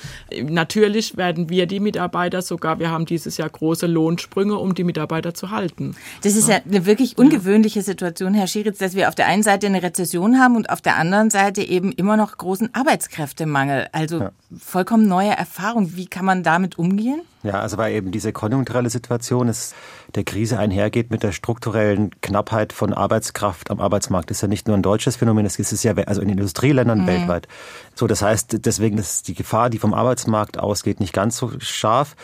natürlich 0.50 1.16
werden 1.16 1.48
wir 1.50 1.68
die 1.68 1.80
Mitarbeiter 1.80 2.42
sogar, 2.42 2.80
wir 2.80 2.90
haben 2.90 3.06
dieses 3.06 3.38
Jahr 3.38 3.50
große 3.50 3.86
Lohnsprünge, 3.86 4.58
um 4.58 4.74
die 4.74 4.84
Mitarbeiter 4.84 5.36
zu 5.36 5.52
halten. 5.52 5.96
Das 6.24 6.36
ist 6.36 6.50
ja, 6.50 6.56
ja 6.56 6.62
eine 6.66 6.88
wirklich 6.88 7.20
ungewöhnliche 7.20 7.84
Situation, 7.84 8.34
Herr 8.34 8.48
Schieritz, 8.48 8.80
dass 8.80 8.96
wir 8.96 9.10
auf 9.10 9.16
der 9.16 9.28
einen 9.28 9.44
Seite 9.44 9.68
eine 9.68 9.84
Rezession 9.84 10.40
haben 10.40 10.56
und 10.56 10.72
auf 10.72 10.82
der 10.82 10.98
anderen 10.98 11.30
Seite 11.30 11.67
eben 11.70 11.92
immer 11.92 12.18
noch 12.18 12.38
großen 12.38 12.74
Arbeitskräftemangel. 12.74 13.88
Also 13.92 14.20
ja. 14.20 14.32
vollkommen 14.58 15.08
neue 15.08 15.32
Erfahrung. 15.32 15.96
Wie 15.96 16.08
kann 16.08 16.26
man 16.26 16.44
damit 16.44 16.78
umgehen? 16.78 17.22
Ja, 17.44 17.62
also 17.62 17.78
weil 17.78 17.94
eben 17.94 18.12
diese 18.12 18.34
konjunkturelle 18.34 18.90
Situation 18.90 19.48
ist, 19.48 19.76
der 20.16 20.24
Krise 20.24 20.60
einhergeht 20.60 21.12
mit 21.12 21.24
der 21.24 21.32
strukturellen 21.32 22.12
Knappheit 22.22 22.74
von 22.74 22.94
Arbeitskraft 22.94 23.72
am 23.72 23.80
Arbeitsmarkt. 23.80 24.30
Das 24.30 24.38
ist 24.38 24.42
ja 24.42 24.48
nicht 24.48 24.68
nur 24.68 24.76
ein 24.76 24.84
deutsches 24.84 25.16
Phänomen, 25.16 25.44
das 25.44 25.58
ist 25.58 25.72
es 25.72 25.84
ja 25.84 25.94
also 25.94 26.22
in 26.22 26.30
Industrieländern 26.30 27.04
mhm. 27.04 27.08
weltweit. 27.08 27.48
So, 27.96 28.08
das 28.08 28.22
heißt, 28.22 28.66
deswegen 28.66 28.98
ist 28.98 29.28
die 29.28 29.34
Gefahr, 29.34 29.70
die 29.70 29.80
vom 29.80 29.94
Arbeitsmarkt 29.94 30.60
ausgeht, 30.60 31.00
nicht 31.00 31.14
ganz 31.14 31.38
so 31.38 31.52
scharf. 31.60 32.16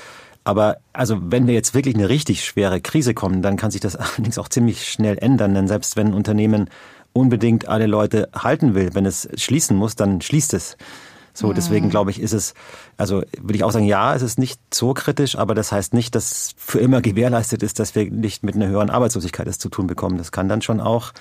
Aber 0.44 0.78
also 0.92 1.18
wenn 1.22 1.48
wir 1.48 1.54
jetzt 1.54 1.74
wirklich 1.74 1.96
eine 1.96 2.10
richtig 2.10 2.44
schwere 2.44 2.82
Krise 2.82 3.14
kommen, 3.14 3.42
dann 3.42 3.56
kann 3.56 3.72
sich 3.72 3.82
das 3.82 3.96
allerdings 3.96 4.38
auch 4.38 4.50
ziemlich 4.50 4.90
schnell 4.90 5.18
ändern. 5.18 5.54
Denn 5.54 5.68
selbst 5.68 5.96
wenn 5.96 6.14
Unternehmen 6.14 6.70
unbedingt 7.14 7.68
alle 7.68 7.86
Leute 7.86 8.30
halten 8.36 8.76
will, 8.76 8.94
wenn 8.94 9.06
es 9.06 9.30
schließen 9.36 9.78
muss, 9.78 9.96
dann 9.96 10.22
schließt 10.22 10.54
es. 10.54 10.78
So, 11.36 11.52
deswegen 11.52 11.90
glaube 11.90 12.12
ich, 12.12 12.22
ist 12.22 12.34
es, 12.34 12.54
also 12.96 13.24
würde 13.42 13.56
ich 13.56 13.64
auch 13.64 13.72
sagen, 13.72 13.86
ja, 13.86 14.14
es 14.14 14.22
ist 14.22 14.38
nicht 14.38 14.60
so 14.72 14.94
kritisch, 14.94 15.36
aber 15.36 15.56
das 15.56 15.72
heißt 15.72 15.96
nicht, 15.96 16.14
dass 16.14 16.54
für 16.58 16.80
immer 16.80 17.02
gewährleistet 17.02 17.64
ist, 17.64 17.80
dass 17.80 17.96
wir 17.96 18.12
nicht 18.12 18.44
mit 18.44 18.54
einer 18.54 18.68
höheren 18.68 18.92
Arbeitslosigkeit 18.92 19.48
es 19.48 19.58
zu 19.58 19.70
tun 19.70 19.88
bekommen. 19.88 20.20
Das 20.20 20.32
kann 20.32 20.48
dann 20.48 20.62
schon 20.62 20.80
auch 20.80 21.12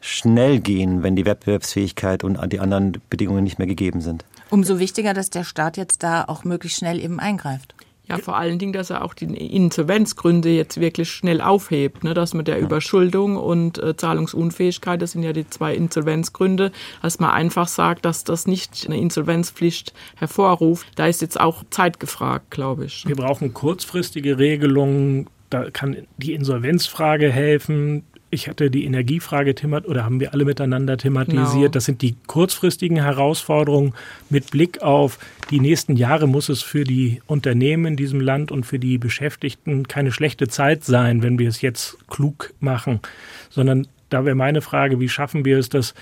schnell 0.00 0.60
gehen, 0.60 1.02
wenn 1.02 1.16
die 1.16 1.24
Wettbewerbsfähigkeit 1.24 2.22
und 2.22 2.38
die 2.52 2.60
anderen 2.60 2.98
Bedingungen 3.10 3.42
nicht 3.42 3.58
mehr 3.58 3.66
gegeben 3.66 4.00
sind. 4.00 4.24
Umso 4.48 4.78
wichtiger, 4.78 5.12
dass 5.12 5.28
der 5.28 5.42
Staat 5.42 5.76
jetzt 5.76 6.04
da 6.04 6.24
auch 6.24 6.44
möglichst 6.44 6.78
schnell 6.78 7.00
eben 7.00 7.18
eingreift. 7.18 7.74
Ja, 8.08 8.16
vor 8.18 8.36
allen 8.36 8.58
Dingen, 8.58 8.72
dass 8.72 8.90
er 8.90 9.04
auch 9.04 9.12
die 9.12 9.26
Insolvenzgründe 9.26 10.48
jetzt 10.48 10.80
wirklich 10.80 11.10
schnell 11.10 11.40
aufhebt, 11.40 12.04
ne, 12.04 12.14
dass 12.14 12.32
man 12.32 12.44
der 12.44 12.58
Überschuldung 12.58 13.36
und 13.36 13.78
äh, 13.78 13.96
Zahlungsunfähigkeit, 13.96 15.02
das 15.02 15.12
sind 15.12 15.22
ja 15.22 15.32
die 15.34 15.48
zwei 15.48 15.74
Insolvenzgründe, 15.74 16.72
dass 17.02 17.18
man 17.20 17.30
einfach 17.30 17.68
sagt, 17.68 18.04
dass 18.06 18.24
das 18.24 18.46
nicht 18.46 18.86
eine 18.86 18.98
Insolvenzpflicht 18.98 19.92
hervorruft. 20.16 20.86
Da 20.96 21.06
ist 21.06 21.20
jetzt 21.20 21.38
auch 21.38 21.64
Zeit 21.70 22.00
gefragt, 22.00 22.50
glaube 22.50 22.86
ich. 22.86 23.04
Wir 23.06 23.16
brauchen 23.16 23.52
kurzfristige 23.52 24.38
Regelungen. 24.38 25.26
Da 25.50 25.70
kann 25.70 25.96
die 26.16 26.34
Insolvenzfrage 26.34 27.30
helfen 27.30 28.04
ich 28.30 28.48
hatte 28.48 28.70
die 28.70 28.84
Energiefrage 28.84 29.54
thematisiert 29.54 29.90
oder 29.90 30.04
haben 30.04 30.20
wir 30.20 30.34
alle 30.34 30.44
miteinander 30.44 30.96
thematisiert. 30.96 31.52
Genau. 31.52 31.68
Das 31.68 31.84
sind 31.86 32.02
die 32.02 32.16
kurzfristigen 32.26 32.98
Herausforderungen. 32.98 33.94
Mit 34.28 34.50
Blick 34.50 34.82
auf 34.82 35.18
die 35.50 35.60
nächsten 35.60 35.96
Jahre 35.96 36.26
muss 36.26 36.48
es 36.48 36.62
für 36.62 36.84
die 36.84 37.22
Unternehmen 37.26 37.86
in 37.86 37.96
diesem 37.96 38.20
Land 38.20 38.52
und 38.52 38.66
für 38.66 38.78
die 38.78 38.98
Beschäftigten 38.98 39.88
keine 39.88 40.12
schlechte 40.12 40.48
Zeit 40.48 40.84
sein, 40.84 41.22
wenn 41.22 41.38
wir 41.38 41.48
es 41.48 41.62
jetzt 41.62 41.96
klug 42.08 42.52
machen, 42.60 43.00
sondern 43.48 43.86
da 44.10 44.24
wäre 44.24 44.34
meine 44.34 44.62
Frage, 44.62 45.00
wie 45.00 45.08
schaffen 45.08 45.44
wir 45.44 45.58
es, 45.58 45.68
dass 45.68 45.94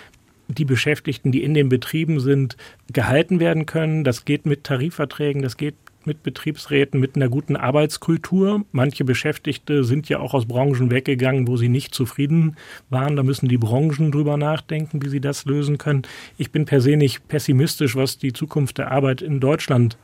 die 0.49 0.65
Beschäftigten, 0.65 1.33
die 1.33 1.43
in 1.43 1.55
den 1.55 1.69
Betrieben 1.69 2.21
sind, 2.21 2.57
gehalten 2.93 3.41
werden 3.41 3.67
können. 3.67 4.05
Das 4.05 4.25
geht 4.25 4.47
mit 4.47 4.65
Tarifverträgen, 4.65 5.43
das 5.43 5.57
geht 5.57 5.75
mit 6.07 6.23
Betriebsräten, 6.23 7.01
mit 7.01 7.17
einer 7.17 7.29
guten 7.29 7.57
Arbeitskultur. 7.57 8.65
Manche 8.73 9.05
Beschäftigte 9.05 9.85
sind 9.85 10.09
ja 10.09 10.19
auch 10.21 10.35
aus 10.35 10.47
Branchen 10.47 10.91
weggegangen, 10.91 11.49
wo 11.49 11.57
sie 11.57 11.69
nicht 11.69 11.95
zufrieden 11.95 12.57
waren. 12.91 13.17
Da 13.17 13.23
müssen 13.23 13.49
die 13.49 13.59
Branchen 13.59 14.13
drüber 14.13 14.37
nachdenken, 14.37 15.03
wie 15.03 15.09
sie 15.09 15.21
das 15.21 15.45
lösen 15.45 15.79
können. 15.79 16.03
Ich 16.39 16.53
bin 16.53 16.65
per 16.65 16.81
se 16.81 16.97
nicht 16.97 17.29
pessimistisch, 17.29 17.97
was 17.97 18.19
die 18.19 18.33
Zukunft 18.33 18.79
der 18.79 18.93
Arbeit 18.93 19.23
in 19.23 19.41
Deutschland 19.41 19.97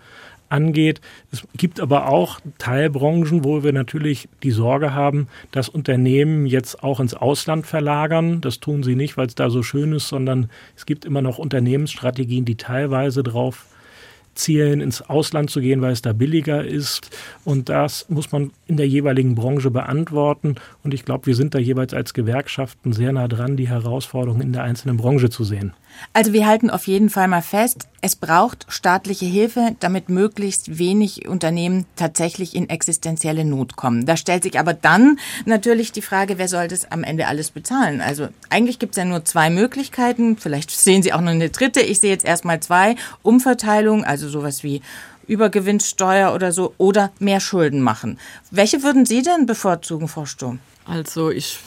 angeht. 0.53 1.01
Es 1.33 1.43
gibt 1.57 1.81
aber 1.81 2.09
auch 2.09 2.39
Teilbranchen, 2.59 3.43
wo 3.43 3.65
wir 3.65 3.73
natürlich 3.73 4.29
die 4.43 4.51
Sorge 4.51 4.95
haben, 4.95 5.27
dass 5.51 5.69
Unternehmen 5.69 6.47
jetzt 6.47 6.85
auch 6.85 7.01
ins 7.01 7.15
Ausland 7.15 7.67
verlagern. 7.67 8.41
Das 8.41 8.61
tun 8.61 8.83
sie 8.83 8.95
nicht, 8.95 9.17
weil 9.17 9.27
es 9.27 9.35
da 9.35 9.51
so 9.51 9.63
schön 9.63 9.93
ist, 9.93 10.09
sondern 10.09 10.51
es 10.77 10.87
gibt 10.87 11.05
immer 11.05 11.23
noch 11.23 11.39
Unternehmensstrategien, 11.39 12.45
die 12.45 12.57
teilweise 12.57 13.23
darauf 13.23 13.67
zielen, 14.35 14.81
ins 14.81 15.03
Ausland 15.03 15.51
zu 15.51 15.61
gehen, 15.61 15.81
weil 15.83 15.93
es 15.93 16.03
da 16.03 16.13
billiger 16.13 16.65
ist. 16.65 17.11
Und 17.45 17.69
das 17.69 18.09
muss 18.09 18.33
man 18.33 18.51
in 18.67 18.77
der 18.77 18.89
jeweiligen 18.89 19.35
Branche 19.35 19.71
beantworten. 19.71 20.57
Und 20.83 20.95
ich 20.95 21.05
glaube, 21.05 21.27
wir 21.27 21.35
sind 21.35 21.55
da 21.55 21.59
jeweils 21.59 21.95
als 21.95 22.15
Gewerkschaften 22.15 22.93
sehr 22.93 23.13
nah 23.13 23.29
dran, 23.29 23.57
die 23.57 23.69
Herausforderungen 23.69 24.43
in 24.43 24.53
der 24.53 24.63
einzelnen 24.63 24.97
Branche 24.97 25.31
zu 25.31 25.45
sehen. 25.45 25.73
Also 26.13 26.33
wir 26.33 26.47
halten 26.47 26.71
auf 26.71 26.87
jeden 26.87 27.11
Fall 27.11 27.29
mal 27.29 27.43
fest, 27.43 27.89
es 28.01 28.17
braucht 28.17 28.67
staatliche 28.69 29.25
Hilfe, 29.25 29.77
damit 29.81 30.09
möglichst 30.09 30.79
wenig 30.79 31.29
Unternehmen 31.29 31.87
tatsächlich 31.97 32.57
in 32.57 32.69
existenzielle 32.69 33.45
Not 33.45 33.77
kommen. 33.77 34.07
Da 34.07 34.17
stellt 34.17 34.43
sich 34.43 34.59
aber 34.59 34.75
dann 34.75 35.19
natürlich 35.47 35.93
die 35.93 36.03
Frage, 36.03 36.39
wer 36.39 36.49
soll 36.49 36.69
das 36.69 36.91
am 36.91 37.05
Ende 37.05 37.29
alles 37.29 37.51
bezahlen? 37.51 38.01
Also 38.01 38.29
eigentlich 38.51 38.79
gibt 38.79 38.93
es 38.93 38.97
ja 38.99 39.05
nur 39.05 39.25
zwei 39.25 39.51
Möglichkeiten, 39.51 40.37
vielleicht 40.37 40.71
sehen 40.73 41.03
Sie 41.03 41.13
auch 41.13 41.21
noch 41.21 41.31
eine 41.31 41.51
dritte. 41.51 41.81
Ich 41.81 42.01
sehe 42.01 42.11
jetzt 42.11 42.25
erstmal 42.25 42.61
zwei. 42.61 42.97
Umverteilung, 43.23 44.05
also 44.05 44.29
sowas 44.29 44.63
wie 44.63 44.83
Übergewinnsteuer 45.27 46.35
oder 46.35 46.53
so, 46.53 46.75
oder 46.79 47.13
mehr 47.19 47.41
Schulden 47.41 47.81
machen. 47.81 48.19
Welche 48.51 48.83
würden 48.83 49.07
Sie 49.07 49.23
denn 49.23 49.47
bevorzugen, 49.47 50.09
Frau 50.09 50.27
Sturm? 50.27 50.59
Also 50.85 51.31
ich 51.31 51.59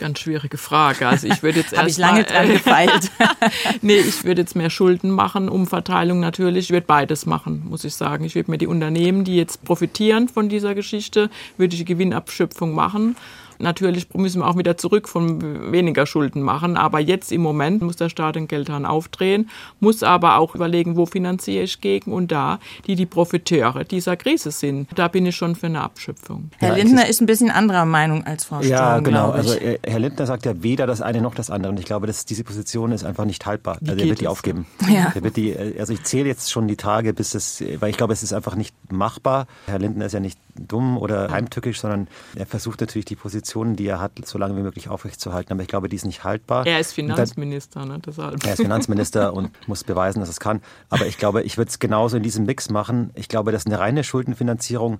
ganz 0.00 0.18
schwierige 0.18 0.58
Frage. 0.58 1.06
Also 1.06 1.28
ich 1.28 1.44
würde 1.44 1.60
jetzt 1.60 1.72
erst 1.74 1.90
ich 1.90 1.98
lange 1.98 2.24
dran 2.24 2.48
gefeilt. 2.48 3.10
nee, 3.82 3.98
ich 3.98 4.24
würde 4.24 4.40
jetzt 4.40 4.56
mehr 4.56 4.70
Schulden 4.70 5.10
machen, 5.10 5.48
Umverteilung 5.48 6.18
natürlich. 6.18 6.66
Ich 6.66 6.72
würde 6.72 6.86
beides 6.86 7.26
machen, 7.26 7.62
muss 7.68 7.84
ich 7.84 7.94
sagen. 7.94 8.24
Ich 8.24 8.34
würde 8.34 8.50
mir 8.50 8.58
die 8.58 8.66
Unternehmen, 8.66 9.24
die 9.24 9.36
jetzt 9.36 9.62
profitieren 9.62 10.28
von 10.28 10.48
dieser 10.48 10.74
Geschichte, 10.74 11.30
würde 11.56 11.74
ich 11.74 11.80
die 11.80 11.84
Gewinnabschöpfung 11.84 12.74
machen 12.74 13.14
Natürlich 13.60 14.12
müssen 14.14 14.40
wir 14.40 14.48
auch 14.48 14.56
wieder 14.56 14.76
zurück 14.76 15.08
von 15.08 15.72
weniger 15.72 16.06
Schulden 16.06 16.42
machen, 16.42 16.76
aber 16.76 16.98
jetzt 17.00 17.32
im 17.32 17.42
Moment 17.42 17.82
muss 17.82 17.96
der 17.96 18.08
Staat 18.08 18.36
den 18.36 18.48
Geldhahn 18.48 18.86
aufdrehen, 18.86 19.50
muss 19.80 20.02
aber 20.02 20.38
auch 20.38 20.54
überlegen, 20.54 20.96
wo 20.96 21.06
finanziere 21.06 21.64
ich 21.64 21.80
gegen 21.80 22.12
und 22.12 22.32
da, 22.32 22.58
die 22.86 22.96
die 22.96 23.06
Profiteure 23.06 23.84
dieser 23.84 24.16
Krise 24.16 24.50
sind. 24.50 24.88
Da 24.94 25.08
bin 25.08 25.26
ich 25.26 25.36
schon 25.36 25.56
für 25.56 25.66
eine 25.66 25.82
Abschöpfung. 25.82 26.50
Herr 26.58 26.76
Lindner 26.76 27.08
ist 27.08 27.20
ein 27.20 27.26
bisschen 27.26 27.50
anderer 27.50 27.84
Meinung 27.84 28.24
als 28.24 28.44
Frau 28.44 28.62
Storm, 28.62 28.70
Ja, 28.70 28.98
genau. 29.00 29.30
Also 29.30 29.54
äh, 29.54 29.78
Herr 29.86 29.98
Lindner 29.98 30.26
sagt 30.26 30.46
ja 30.46 30.62
weder 30.62 30.86
das 30.86 31.00
eine 31.00 31.20
noch 31.20 31.34
das 31.34 31.50
andere. 31.50 31.72
Und 31.72 31.78
ich 31.78 31.86
glaube, 31.86 32.06
dass 32.06 32.24
diese 32.24 32.44
Position 32.44 32.92
ist 32.92 33.04
einfach 33.04 33.24
nicht 33.24 33.46
haltbar. 33.46 33.78
Wie 33.80 33.90
also 33.90 34.02
er 34.02 34.08
wird 34.08 34.20
die 34.20 34.28
aufgeben. 34.28 34.66
Ja. 34.88 35.12
Er 35.14 35.22
wird 35.22 35.36
die, 35.36 35.50
äh, 35.50 35.78
also 35.78 35.92
ich 35.92 36.02
zähle 36.04 36.28
jetzt 36.28 36.50
schon 36.50 36.66
die 36.68 36.76
Tage, 36.76 37.12
bis 37.12 37.34
es, 37.34 37.62
weil 37.80 37.90
ich 37.90 37.96
glaube, 37.96 38.12
es 38.12 38.22
ist 38.22 38.32
einfach 38.32 38.54
nicht 38.56 38.74
machbar. 38.90 39.46
Herr 39.66 39.78
Lindner 39.78 40.06
ist 40.06 40.12
ja 40.12 40.20
nicht 40.20 40.38
dumm 40.56 40.98
oder 40.98 41.30
heimtückisch, 41.30 41.80
sondern 41.80 42.08
er 42.34 42.46
versucht 42.46 42.80
natürlich 42.80 43.04
die 43.04 43.16
Positionen, 43.50 43.74
die 43.74 43.86
er 43.86 44.00
hat, 44.00 44.12
so 44.24 44.38
lange 44.38 44.56
wie 44.56 44.62
möglich 44.62 44.88
aufrechtzuerhalten. 44.88 45.52
Aber 45.52 45.62
ich 45.62 45.68
glaube, 45.68 45.88
die 45.88 45.96
ist 45.96 46.04
nicht 46.04 46.22
haltbar. 46.22 46.66
Er 46.66 46.78
ist 46.78 46.92
Finanzminister, 46.92 47.84
ne? 47.84 47.98
Deshalb. 47.98 48.44
Er 48.46 48.52
ist 48.52 48.62
Finanzminister 48.62 49.34
und 49.34 49.50
muss 49.66 49.82
beweisen, 49.82 50.20
dass 50.20 50.28
es 50.28 50.38
kann. 50.38 50.62
Aber 50.88 51.06
ich 51.06 51.18
glaube, 51.18 51.42
ich 51.42 51.58
würde 51.58 51.68
es 51.68 51.80
genauso 51.80 52.16
in 52.16 52.22
diesem 52.22 52.46
Mix 52.46 52.70
machen. 52.70 53.10
Ich 53.14 53.28
glaube, 53.28 53.50
dass 53.50 53.66
eine 53.66 53.78
reine 53.78 54.04
Schuldenfinanzierung 54.04 54.98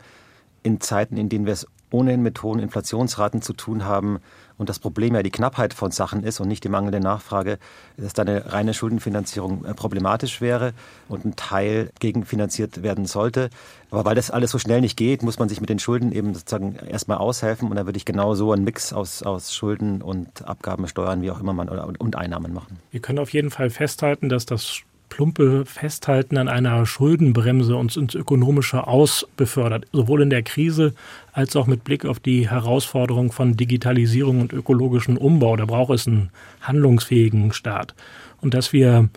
in 0.64 0.80
Zeiten, 0.80 1.16
in 1.16 1.28
denen 1.28 1.46
wir 1.46 1.52
es 1.52 1.66
ohnehin 1.90 2.22
mit 2.22 2.42
hohen 2.42 2.58
Inflationsraten 2.58 3.40
zu 3.40 3.52
tun 3.52 3.84
haben 3.84 4.18
und 4.60 4.68
das 4.68 4.78
Problem 4.78 5.14
ja 5.14 5.22
die 5.22 5.30
Knappheit 5.30 5.72
von 5.72 5.90
Sachen 5.90 6.22
ist 6.22 6.38
und 6.38 6.46
nicht 6.46 6.62
die 6.64 6.68
mangelnde 6.68 7.00
Nachfrage, 7.00 7.58
dass 7.96 8.12
da 8.12 8.22
eine 8.22 8.52
reine 8.52 8.74
Schuldenfinanzierung 8.74 9.64
äh, 9.64 9.72
problematisch 9.72 10.42
wäre 10.42 10.74
und 11.08 11.24
ein 11.24 11.34
Teil 11.34 11.90
gegenfinanziert 11.98 12.82
werden 12.82 13.06
sollte. 13.06 13.48
Aber 13.90 14.04
weil 14.04 14.14
das 14.14 14.30
alles 14.30 14.50
so 14.50 14.58
schnell 14.58 14.82
nicht 14.82 14.98
geht, 14.98 15.22
muss 15.22 15.38
man 15.38 15.48
sich 15.48 15.62
mit 15.62 15.70
den 15.70 15.78
Schulden 15.78 16.12
eben 16.12 16.34
sozusagen 16.34 16.76
erstmal 16.76 17.16
aushelfen 17.16 17.70
und 17.70 17.76
da 17.76 17.86
würde 17.86 17.96
ich 17.96 18.04
genau 18.04 18.34
so 18.34 18.52
einen 18.52 18.64
Mix 18.64 18.92
aus, 18.92 19.22
aus 19.22 19.54
Schulden 19.54 20.02
und 20.02 20.46
Abgaben, 20.46 20.86
Steuern, 20.86 21.22
wie 21.22 21.30
auch 21.30 21.40
immer 21.40 21.54
man 21.54 21.70
oder, 21.70 21.88
und 21.98 22.16
Einnahmen 22.16 22.52
machen. 22.52 22.78
Wir 22.90 23.00
können 23.00 23.18
auf 23.18 23.32
jeden 23.32 23.50
Fall 23.50 23.70
festhalten, 23.70 24.28
dass 24.28 24.44
das 24.44 24.82
plumpe 25.10 25.66
Festhalten 25.66 26.38
an 26.38 26.48
einer 26.48 26.86
Schuldenbremse 26.86 27.76
uns 27.76 27.96
ins 27.96 28.14
Ökonomische 28.14 28.86
Aus 28.86 29.28
befördert, 29.36 29.84
sowohl 29.92 30.22
in 30.22 30.30
der 30.30 30.42
Krise 30.42 30.94
als 31.32 31.54
auch 31.56 31.66
mit 31.66 31.84
Blick 31.84 32.06
auf 32.06 32.18
die 32.18 32.48
Herausforderung 32.48 33.30
von 33.30 33.56
Digitalisierung 33.56 34.40
und 34.40 34.54
ökologischen 34.54 35.18
Umbau. 35.18 35.56
Da 35.56 35.66
braucht 35.66 35.92
es 35.92 36.06
einen 36.06 36.30
handlungsfähigen 36.62 37.52
Staat. 37.52 37.94
Und 38.40 38.54
dass 38.54 38.72
wir 38.72 39.10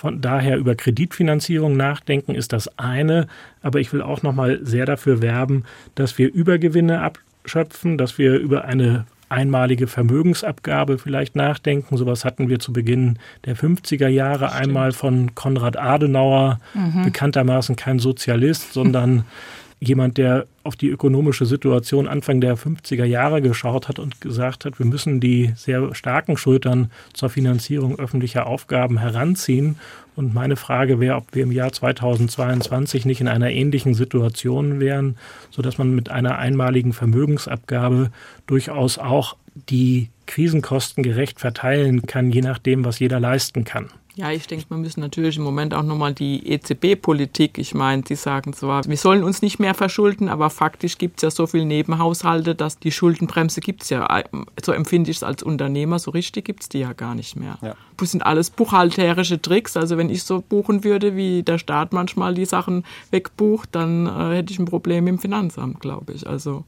von 0.00 0.22
daher 0.22 0.56
über 0.56 0.74
Kreditfinanzierung 0.74 1.76
nachdenken, 1.76 2.34
ist 2.34 2.54
das 2.54 2.78
eine. 2.78 3.26
Aber 3.60 3.80
ich 3.80 3.92
will 3.92 4.00
auch 4.00 4.22
noch 4.22 4.32
mal 4.32 4.58
sehr 4.62 4.86
dafür 4.86 5.20
werben, 5.20 5.64
dass 5.94 6.16
wir 6.16 6.32
Übergewinne 6.32 7.02
abschöpfen, 7.02 7.98
dass 7.98 8.16
wir 8.16 8.38
über 8.38 8.64
eine 8.64 9.04
einmalige 9.30 9.86
Vermögensabgabe 9.86 10.98
vielleicht 10.98 11.36
nachdenken. 11.36 11.96
Sowas 11.96 12.24
hatten 12.24 12.48
wir 12.48 12.58
zu 12.58 12.72
Beginn 12.72 13.18
der 13.46 13.56
50er 13.56 14.08
Jahre 14.08 14.48
Stimmt. 14.48 14.62
einmal 14.62 14.92
von 14.92 15.34
Konrad 15.34 15.78
Adenauer, 15.78 16.58
mhm. 16.74 17.04
bekanntermaßen 17.04 17.76
kein 17.76 17.98
Sozialist, 17.98 18.72
sondern 18.72 19.24
jemand, 19.80 20.18
der 20.18 20.46
auf 20.62 20.76
die 20.76 20.88
ökonomische 20.88 21.46
Situation 21.46 22.06
Anfang 22.06 22.40
der 22.40 22.56
50er 22.56 23.04
Jahre 23.04 23.40
geschaut 23.40 23.88
hat 23.88 23.98
und 23.98 24.20
gesagt 24.20 24.66
hat, 24.66 24.78
wir 24.78 24.84
müssen 24.84 25.20
die 25.20 25.52
sehr 25.56 25.94
starken 25.94 26.36
Schultern 26.36 26.90
zur 27.14 27.30
Finanzierung 27.30 27.98
öffentlicher 27.98 28.46
Aufgaben 28.46 28.98
heranziehen. 28.98 29.76
Und 30.16 30.34
meine 30.34 30.56
Frage 30.56 31.00
wäre, 31.00 31.16
ob 31.16 31.34
wir 31.34 31.44
im 31.44 31.52
Jahr 31.52 31.72
2022 31.72 33.06
nicht 33.06 33.22
in 33.22 33.28
einer 33.28 33.50
ähnlichen 33.50 33.94
Situation 33.94 34.80
wären, 34.80 35.16
sodass 35.50 35.78
man 35.78 35.94
mit 35.94 36.10
einer 36.10 36.36
einmaligen 36.38 36.92
Vermögensabgabe 36.92 38.10
durchaus 38.46 38.98
auch 38.98 39.36
die 39.70 40.10
Krisenkosten 40.26 41.02
gerecht 41.02 41.40
verteilen 41.40 42.02
kann, 42.02 42.30
je 42.30 42.42
nachdem, 42.42 42.84
was 42.84 42.98
jeder 42.98 43.18
leisten 43.18 43.64
kann. 43.64 43.88
Ja, 44.16 44.30
ich 44.32 44.46
denke, 44.46 44.66
wir 44.68 44.76
müssen 44.76 45.00
natürlich 45.00 45.36
im 45.36 45.44
Moment 45.44 45.72
auch 45.72 45.82
nochmal 45.82 46.12
die 46.12 46.46
EZB-Politik, 46.46 47.58
ich 47.58 47.74
meine, 47.74 48.02
Sie 48.06 48.16
sagen 48.16 48.52
zwar, 48.52 48.84
wir 48.84 48.96
sollen 48.96 49.22
uns 49.22 49.40
nicht 49.40 49.58
mehr 49.60 49.74
verschulden, 49.74 50.28
aber 50.28 50.50
faktisch 50.50 50.98
gibt 50.98 51.18
es 51.18 51.22
ja 51.22 51.30
so 51.30 51.46
viele 51.46 51.64
Nebenhaushalte, 51.64 52.54
dass 52.54 52.78
die 52.78 52.90
Schuldenbremse 52.90 53.60
gibt 53.60 53.82
es 53.84 53.90
ja, 53.90 54.22
so 54.62 54.72
empfinde 54.72 55.10
ich 55.10 55.18
es 55.18 55.22
als 55.22 55.42
Unternehmer, 55.42 55.98
so 55.98 56.10
richtig 56.10 56.44
gibt 56.44 56.62
es 56.62 56.68
die 56.68 56.80
ja 56.80 56.92
gar 56.92 57.14
nicht 57.14 57.36
mehr. 57.36 57.58
Ja. 57.62 57.74
Das 57.96 58.10
sind 58.10 58.26
alles 58.26 58.50
buchhalterische 58.50 59.40
Tricks, 59.40 59.76
also 59.76 59.96
wenn 59.96 60.10
ich 60.10 60.24
so 60.24 60.40
buchen 60.40 60.82
würde, 60.82 61.14
wie 61.16 61.42
der 61.42 61.58
Staat 61.58 61.92
manchmal 61.92 62.34
die 62.34 62.46
Sachen 62.46 62.84
wegbucht, 63.10 63.68
dann 63.72 64.06
äh, 64.06 64.36
hätte 64.36 64.52
ich 64.52 64.58
ein 64.58 64.64
Problem 64.64 65.06
im 65.06 65.18
Finanzamt, 65.18 65.80
glaube 65.80 66.12
ich. 66.12 66.26
Also 66.26 66.64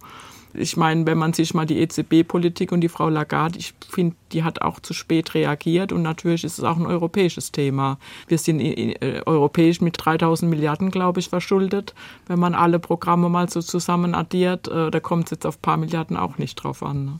ich 0.54 0.76
meine, 0.76 1.06
wenn 1.06 1.18
man 1.18 1.32
sich 1.32 1.54
mal 1.54 1.66
die 1.66 1.78
EZB-Politik 1.78 2.72
und 2.72 2.80
die 2.80 2.88
Frau 2.88 3.08
Lagarde, 3.08 3.58
ich 3.58 3.74
finde, 3.88 4.16
die 4.32 4.44
hat 4.44 4.62
auch 4.62 4.80
zu 4.80 4.92
spät 4.94 5.34
reagiert 5.34 5.92
und 5.92 6.02
natürlich 6.02 6.44
ist 6.44 6.58
es 6.58 6.64
auch 6.64 6.76
ein 6.76 6.86
europäisches 6.86 7.52
Thema. 7.52 7.98
Wir 8.28 8.38
sind 8.38 8.60
äh, 8.60 9.22
europäisch 9.24 9.80
mit 9.80 9.96
3000 9.98 10.50
Milliarden, 10.50 10.90
glaube 10.90 11.20
ich, 11.20 11.28
verschuldet. 11.28 11.94
Wenn 12.26 12.38
man 12.38 12.54
alle 12.54 12.78
Programme 12.78 13.28
mal 13.28 13.48
so 13.48 13.62
zusammen 13.62 14.14
addiert, 14.14 14.68
äh, 14.68 14.90
da 14.90 15.00
kommt 15.00 15.26
es 15.26 15.30
jetzt 15.32 15.46
auf 15.46 15.56
ein 15.56 15.62
paar 15.62 15.76
Milliarden 15.76 16.16
auch 16.16 16.38
nicht 16.38 16.56
drauf 16.56 16.82
an. 16.82 17.04
Ne? 17.04 17.18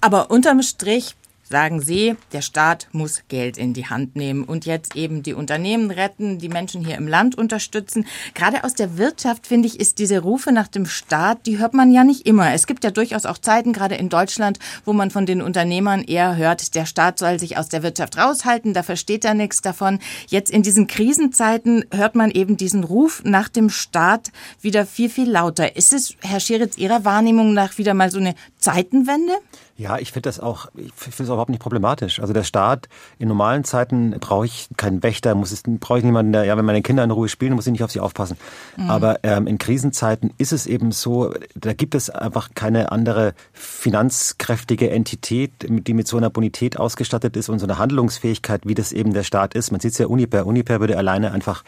Aber 0.00 0.30
unterm 0.30 0.62
Strich 0.62 1.14
sagen 1.50 1.80
Sie, 1.80 2.16
der 2.32 2.42
Staat 2.42 2.86
muss 2.92 3.22
Geld 3.28 3.58
in 3.58 3.74
die 3.74 3.86
Hand 3.86 4.14
nehmen 4.14 4.44
und 4.44 4.66
jetzt 4.66 4.94
eben 4.94 5.24
die 5.24 5.34
Unternehmen 5.34 5.90
retten, 5.90 6.38
die 6.38 6.48
Menschen 6.48 6.84
hier 6.84 6.96
im 6.96 7.08
Land 7.08 7.36
unterstützen. 7.36 8.06
Gerade 8.34 8.62
aus 8.62 8.74
der 8.74 8.96
Wirtschaft, 8.98 9.48
finde 9.48 9.66
ich, 9.66 9.80
ist 9.80 9.98
diese 9.98 10.20
Rufe 10.20 10.52
nach 10.52 10.68
dem 10.68 10.86
Staat, 10.86 11.46
die 11.46 11.58
hört 11.58 11.74
man 11.74 11.90
ja 11.90 12.04
nicht 12.04 12.24
immer. 12.26 12.52
Es 12.52 12.68
gibt 12.68 12.84
ja 12.84 12.92
durchaus 12.92 13.26
auch 13.26 13.38
Zeiten, 13.38 13.72
gerade 13.72 13.96
in 13.96 14.08
Deutschland, 14.08 14.60
wo 14.84 14.92
man 14.92 15.10
von 15.10 15.26
den 15.26 15.42
Unternehmern 15.42 16.02
eher 16.04 16.36
hört, 16.36 16.74
der 16.76 16.86
Staat 16.86 17.18
soll 17.18 17.40
sich 17.40 17.58
aus 17.58 17.68
der 17.68 17.82
Wirtschaft 17.82 18.16
raushalten, 18.16 18.72
da 18.72 18.84
versteht 18.84 19.24
er 19.24 19.34
nichts 19.34 19.60
davon. 19.60 19.98
Jetzt 20.28 20.52
in 20.52 20.62
diesen 20.62 20.86
Krisenzeiten 20.86 21.84
hört 21.92 22.14
man 22.14 22.30
eben 22.30 22.56
diesen 22.56 22.84
Ruf 22.84 23.22
nach 23.24 23.48
dem 23.48 23.70
Staat 23.70 24.30
wieder 24.60 24.86
viel, 24.86 25.10
viel 25.10 25.28
lauter. 25.28 25.74
Ist 25.74 25.92
es, 25.92 26.14
Herr 26.20 26.38
Scheritz, 26.38 26.78
Ihrer 26.78 27.04
Wahrnehmung 27.04 27.54
nach 27.54 27.76
wieder 27.76 27.94
mal 27.94 28.10
so 28.10 28.18
eine 28.18 28.36
Zeitenwende? 28.58 29.32
Ja, 29.80 29.96
ich 29.98 30.12
finde 30.12 30.28
das 30.28 30.38
auch, 30.40 30.66
ich 30.74 30.92
finde 30.92 31.22
es 31.22 31.28
überhaupt 31.30 31.48
nicht 31.48 31.62
problematisch. 31.62 32.20
Also 32.20 32.34
der 32.34 32.44
Staat, 32.44 32.90
in 33.18 33.28
normalen 33.28 33.64
Zeiten 33.64 34.10
brauche 34.20 34.44
ich 34.44 34.68
keinen 34.76 35.02
Wächter, 35.02 35.34
muss 35.34 35.52
es, 35.52 35.62
brauche 35.62 36.00
ich 36.00 36.04
niemanden, 36.04 36.32
der, 36.32 36.44
ja, 36.44 36.54
wenn 36.58 36.66
meine 36.66 36.82
Kinder 36.82 37.02
in 37.02 37.10
Ruhe 37.10 37.30
spielen, 37.30 37.54
muss 37.54 37.66
ich 37.66 37.72
nicht 37.72 37.82
auf 37.82 37.90
sie 37.90 38.00
aufpassen. 38.00 38.36
Mhm. 38.76 38.90
Aber 38.90 39.20
ähm, 39.22 39.46
in 39.46 39.56
Krisenzeiten 39.56 40.34
ist 40.36 40.52
es 40.52 40.66
eben 40.66 40.92
so, 40.92 41.32
da 41.54 41.72
gibt 41.72 41.94
es 41.94 42.10
einfach 42.10 42.50
keine 42.54 42.92
andere 42.92 43.32
finanzkräftige 43.54 44.90
Entität, 44.90 45.52
die 45.66 45.94
mit 45.94 46.06
so 46.06 46.18
einer 46.18 46.28
Bonität 46.28 46.78
ausgestattet 46.78 47.38
ist 47.38 47.48
und 47.48 47.58
so 47.58 47.64
einer 47.64 47.78
Handlungsfähigkeit, 47.78 48.66
wie 48.66 48.74
das 48.74 48.92
eben 48.92 49.14
der 49.14 49.22
Staat 49.22 49.54
ist. 49.54 49.70
Man 49.70 49.80
sieht 49.80 49.92
es 49.92 49.98
ja 49.98 50.08
Uniper. 50.08 50.44
Uniper 50.44 50.80
würde 50.80 50.98
alleine 50.98 51.32
einfach 51.32 51.64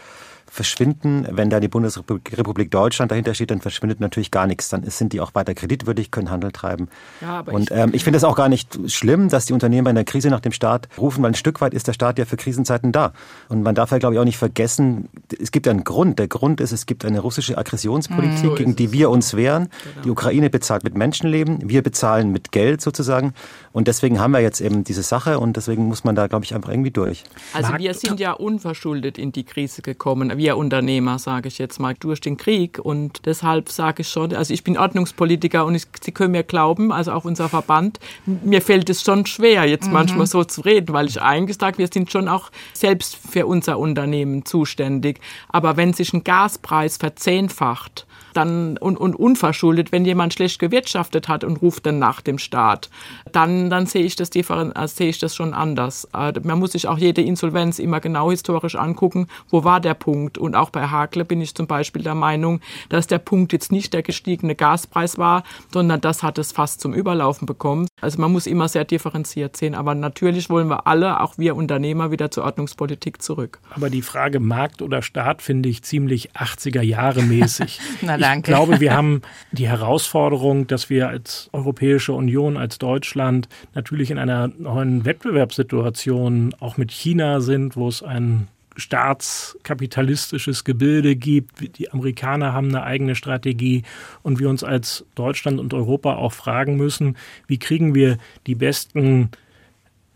verschwinden. 0.52 1.26
Wenn 1.30 1.48
da 1.48 1.60
die 1.60 1.68
Bundesrepublik 1.68 2.70
Deutschland 2.70 3.10
dahinter 3.10 3.32
steht, 3.32 3.50
dann 3.50 3.62
verschwindet 3.62 4.00
natürlich 4.00 4.30
gar 4.30 4.46
nichts. 4.46 4.68
Dann 4.68 4.84
sind 4.84 5.14
die 5.14 5.22
auch 5.22 5.34
weiter 5.34 5.54
kreditwürdig, 5.54 6.10
können 6.10 6.30
Handel 6.30 6.52
treiben. 6.52 6.88
Ja, 7.22 7.40
und 7.40 7.70
ich, 7.70 7.76
ähm, 7.76 7.90
ich 7.94 8.04
finde 8.04 8.18
es 8.18 8.24
auch 8.24 8.36
gar 8.36 8.50
nicht 8.50 8.78
schlimm, 8.90 9.30
dass 9.30 9.46
die 9.46 9.54
Unternehmer 9.54 9.88
in 9.88 9.96
der 9.96 10.04
Krise 10.04 10.28
nach 10.28 10.40
dem 10.40 10.52
Staat 10.52 10.88
rufen, 10.98 11.22
weil 11.22 11.30
ein 11.30 11.34
Stück 11.34 11.62
weit 11.62 11.72
ist 11.72 11.88
der 11.88 11.94
Staat 11.94 12.18
ja 12.18 12.26
für 12.26 12.36
Krisenzeiten 12.36 12.92
da. 12.92 13.14
Und 13.48 13.62
man 13.62 13.74
darf 13.74 13.92
ja, 13.92 13.98
glaube 13.98 14.14
ich, 14.14 14.20
auch 14.20 14.26
nicht 14.26 14.36
vergessen, 14.36 15.08
es 15.40 15.52
gibt 15.52 15.66
einen 15.66 15.84
Grund. 15.84 16.18
Der 16.18 16.28
Grund 16.28 16.60
ist, 16.60 16.72
es 16.72 16.84
gibt 16.84 17.06
eine 17.06 17.20
russische 17.20 17.56
Aggressionspolitik, 17.56 18.50
mhm, 18.50 18.54
gegen 18.56 18.76
die 18.76 18.92
wir 18.92 19.08
uns 19.08 19.34
wehren. 19.34 19.70
Genau. 19.94 20.04
Die 20.04 20.10
Ukraine 20.10 20.50
bezahlt 20.50 20.84
mit 20.84 20.94
Menschenleben, 20.94 21.66
wir 21.66 21.80
bezahlen 21.82 22.30
mit 22.30 22.52
Geld 22.52 22.82
sozusagen. 22.82 23.32
Und 23.72 23.88
deswegen 23.88 24.20
haben 24.20 24.32
wir 24.32 24.40
jetzt 24.40 24.60
eben 24.60 24.84
diese 24.84 25.02
Sache 25.02 25.38
und 25.38 25.56
deswegen 25.56 25.86
muss 25.86 26.04
man 26.04 26.14
da, 26.14 26.26
glaube 26.26 26.44
ich, 26.44 26.54
einfach 26.54 26.68
irgendwie 26.68 26.90
durch. 26.90 27.24
Also 27.54 27.72
wir 27.78 27.94
sind 27.94 28.20
ja 28.20 28.32
unverschuldet 28.32 29.16
in 29.16 29.32
die 29.32 29.44
Krise 29.44 29.80
gekommen 29.80 30.30
wir 30.41 30.41
Unternehmer, 30.50 31.18
sage 31.18 31.48
ich 31.48 31.58
jetzt 31.58 31.78
mal, 31.78 31.94
durch 31.98 32.20
den 32.20 32.36
Krieg. 32.36 32.78
Und 32.78 33.24
deshalb 33.26 33.70
sage 33.70 34.02
ich 34.02 34.08
schon, 34.08 34.34
also 34.34 34.52
ich 34.52 34.64
bin 34.64 34.76
Ordnungspolitiker 34.76 35.64
und 35.64 35.74
ich, 35.74 35.84
Sie 36.00 36.12
können 36.12 36.32
mir 36.32 36.42
glauben, 36.42 36.92
also 36.92 37.12
auch 37.12 37.24
unser 37.24 37.48
Verband, 37.48 38.00
mir 38.26 38.60
fällt 38.60 38.90
es 38.90 39.02
schon 39.02 39.26
schwer, 39.26 39.64
jetzt 39.64 39.86
mhm. 39.86 39.92
manchmal 39.92 40.26
so 40.26 40.44
zu 40.44 40.62
reden, 40.62 40.92
weil 40.92 41.06
ich 41.06 41.20
eigentlich 41.20 41.58
sage, 41.58 41.78
wir 41.78 41.88
sind 41.92 42.10
schon 42.10 42.28
auch 42.28 42.50
selbst 42.72 43.16
für 43.16 43.46
unser 43.46 43.78
Unternehmen 43.78 44.44
zuständig. 44.44 45.20
Aber 45.48 45.76
wenn 45.76 45.92
sich 45.92 46.12
ein 46.12 46.24
Gaspreis 46.24 46.96
verzehnfacht, 46.96 48.06
dann 48.32 48.76
und, 48.78 48.96
und 48.96 49.14
unverschuldet, 49.14 49.92
wenn 49.92 50.04
jemand 50.04 50.34
schlecht 50.34 50.58
gewirtschaftet 50.58 51.28
hat 51.28 51.44
und 51.44 51.60
ruft 51.62 51.86
dann 51.86 51.98
nach 51.98 52.20
dem 52.20 52.38
Staat, 52.38 52.90
dann, 53.30 53.70
dann 53.70 53.86
sehe 53.86 54.04
ich 54.04 54.16
das 54.16 54.30
äh, 54.34 54.88
sehe 54.88 55.08
ich 55.08 55.18
das 55.18 55.34
schon 55.34 55.54
anders. 55.54 56.08
Äh, 56.14 56.32
man 56.42 56.58
muss 56.58 56.72
sich 56.72 56.88
auch 56.88 56.98
jede 56.98 57.22
Insolvenz 57.22 57.78
immer 57.78 58.00
genau 58.00 58.30
historisch 58.30 58.76
angucken, 58.76 59.28
wo 59.50 59.64
war 59.64 59.80
der 59.80 59.94
Punkt. 59.94 60.21
Und 60.28 60.54
auch 60.54 60.70
bei 60.70 60.88
Hakle 60.88 61.24
bin 61.24 61.40
ich 61.40 61.54
zum 61.54 61.66
Beispiel 61.66 62.02
der 62.02 62.14
Meinung, 62.14 62.60
dass 62.88 63.06
der 63.06 63.18
Punkt 63.18 63.52
jetzt 63.52 63.72
nicht 63.72 63.92
der 63.92 64.02
gestiegene 64.02 64.54
Gaspreis 64.54 65.18
war, 65.18 65.42
sondern 65.72 66.00
das 66.00 66.22
hat 66.22 66.38
es 66.38 66.52
fast 66.52 66.80
zum 66.80 66.94
Überlaufen 66.94 67.46
bekommen. 67.46 67.86
Also 68.00 68.20
man 68.20 68.32
muss 68.32 68.46
immer 68.46 68.68
sehr 68.68 68.84
differenziert 68.84 69.56
sehen. 69.56 69.74
Aber 69.74 69.94
natürlich 69.94 70.50
wollen 70.50 70.68
wir 70.68 70.86
alle, 70.86 71.20
auch 71.20 71.38
wir 71.38 71.56
Unternehmer, 71.56 72.10
wieder 72.10 72.30
zur 72.30 72.44
Ordnungspolitik 72.44 73.22
zurück. 73.22 73.60
Aber 73.70 73.90
die 73.90 74.02
Frage 74.02 74.40
Markt 74.40 74.82
oder 74.82 75.02
Staat 75.02 75.42
finde 75.42 75.68
ich 75.68 75.82
ziemlich 75.82 76.32
80er 76.32 76.82
Jahre 76.82 77.22
mäßig. 77.22 77.80
Na, 78.02 78.18
danke. 78.18 78.50
Ich 78.50 78.56
glaube, 78.56 78.80
wir 78.80 78.94
haben 78.94 79.22
die 79.52 79.68
Herausforderung, 79.68 80.66
dass 80.66 80.90
wir 80.90 81.08
als 81.08 81.48
Europäische 81.52 82.12
Union, 82.12 82.56
als 82.56 82.78
Deutschland 82.78 83.48
natürlich 83.74 84.10
in 84.10 84.18
einer 84.18 84.48
neuen 84.48 85.04
Wettbewerbssituation 85.04 86.54
auch 86.60 86.76
mit 86.76 86.90
China 86.90 87.40
sind, 87.40 87.76
wo 87.76 87.88
es 87.88 88.02
ein 88.02 88.48
staatskapitalistisches 88.76 90.64
Gebilde 90.64 91.16
gibt. 91.16 91.78
Die 91.78 91.90
Amerikaner 91.90 92.52
haben 92.52 92.68
eine 92.68 92.84
eigene 92.84 93.14
Strategie 93.14 93.82
und 94.22 94.38
wir 94.38 94.48
uns 94.48 94.64
als 94.64 95.04
Deutschland 95.14 95.60
und 95.60 95.74
Europa 95.74 96.14
auch 96.14 96.32
fragen 96.32 96.76
müssen, 96.76 97.16
wie 97.46 97.58
kriegen 97.58 97.94
wir 97.94 98.18
die 98.46 98.54
besten 98.54 99.30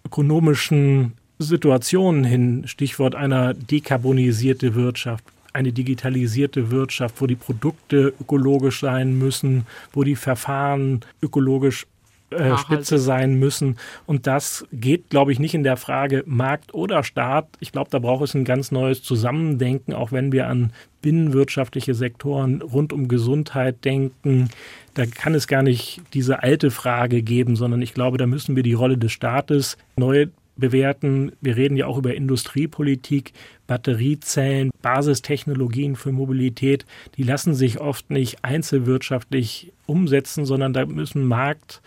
ökonomischen 0.05 1.15
Situationen 1.39 2.25
hin, 2.25 2.67
Stichwort 2.67 3.15
einer 3.15 3.53
dekarbonisierte 3.53 4.75
Wirtschaft 4.75 5.25
eine 5.57 5.73
digitalisierte 5.73 6.71
Wirtschaft, 6.71 7.21
wo 7.21 7.27
die 7.27 7.35
Produkte 7.35 8.13
ökologisch 8.21 8.81
sein 8.81 9.19
müssen, 9.19 9.67
wo 9.93 10.05
die 10.05 10.15
Verfahren 10.15 11.01
ökologisch 11.23 11.87
äh, 12.31 12.57
Spitze 12.57 12.99
sein 12.99 13.39
müssen. 13.39 13.77
Und 14.05 14.27
das 14.27 14.67
geht, 14.73 15.11
glaube 15.11 15.33
ich, 15.33 15.39
nicht 15.39 15.55
in 15.55 15.63
der 15.63 15.77
Frage 15.77 16.25
Markt 16.27 16.75
oder 16.75 17.05
Staat. 17.05 17.49
Ich 17.61 17.73
glaube, 17.73 17.91
da 17.91 17.99
braucht 17.99 18.25
es 18.25 18.35
ein 18.35 18.45
ganz 18.45 18.73
neues 18.73 19.03
Zusammendenken, 19.03 19.93
auch 19.93 20.13
wenn 20.13 20.33
wir 20.33 20.49
an 20.49 20.73
binnenwirtschaftliche 21.03 21.95
Sektoren 21.95 22.63
rund 22.63 22.93
um 22.93 23.07
Gesundheit 23.07 23.85
denken. 23.85 24.49
Da 24.95 25.07
kann 25.07 25.35
es 25.35 25.47
gar 25.47 25.63
nicht 25.63 26.03
diese 26.15 26.43
alte 26.43 26.73
Frage 26.73 27.23
geben, 27.23 27.55
sondern 27.55 27.81
ich 27.81 27.95
glaube, 27.95 28.19
da 28.19 28.27
müssen 28.27 28.57
wir 28.57 28.65
die 28.65 28.75
Rolle 28.75 28.99
des 28.99 29.13
Staates 29.13 29.77
neu 29.97 30.27
bewerten. 30.57 31.33
Wir 31.41 31.57
reden 31.57 31.77
ja 31.77 31.87
auch 31.87 31.99
über 31.99 32.15
Industriepolitik, 32.15 33.33
Batteriezellen, 33.67 34.71
Basistechnologien 34.83 35.97
für 35.97 36.13
Mobilität. 36.13 36.85
Die 37.17 37.23
lassen 37.23 37.55
sich 37.55 37.81
oft 37.81 38.11
nicht 38.11 38.45
einzelwirtschaftlich 38.45 39.73
umsetzen, 39.87 40.45
sondern 40.45 40.73
da 40.73 40.87
müssen 40.87 41.25
Markt 41.25 41.83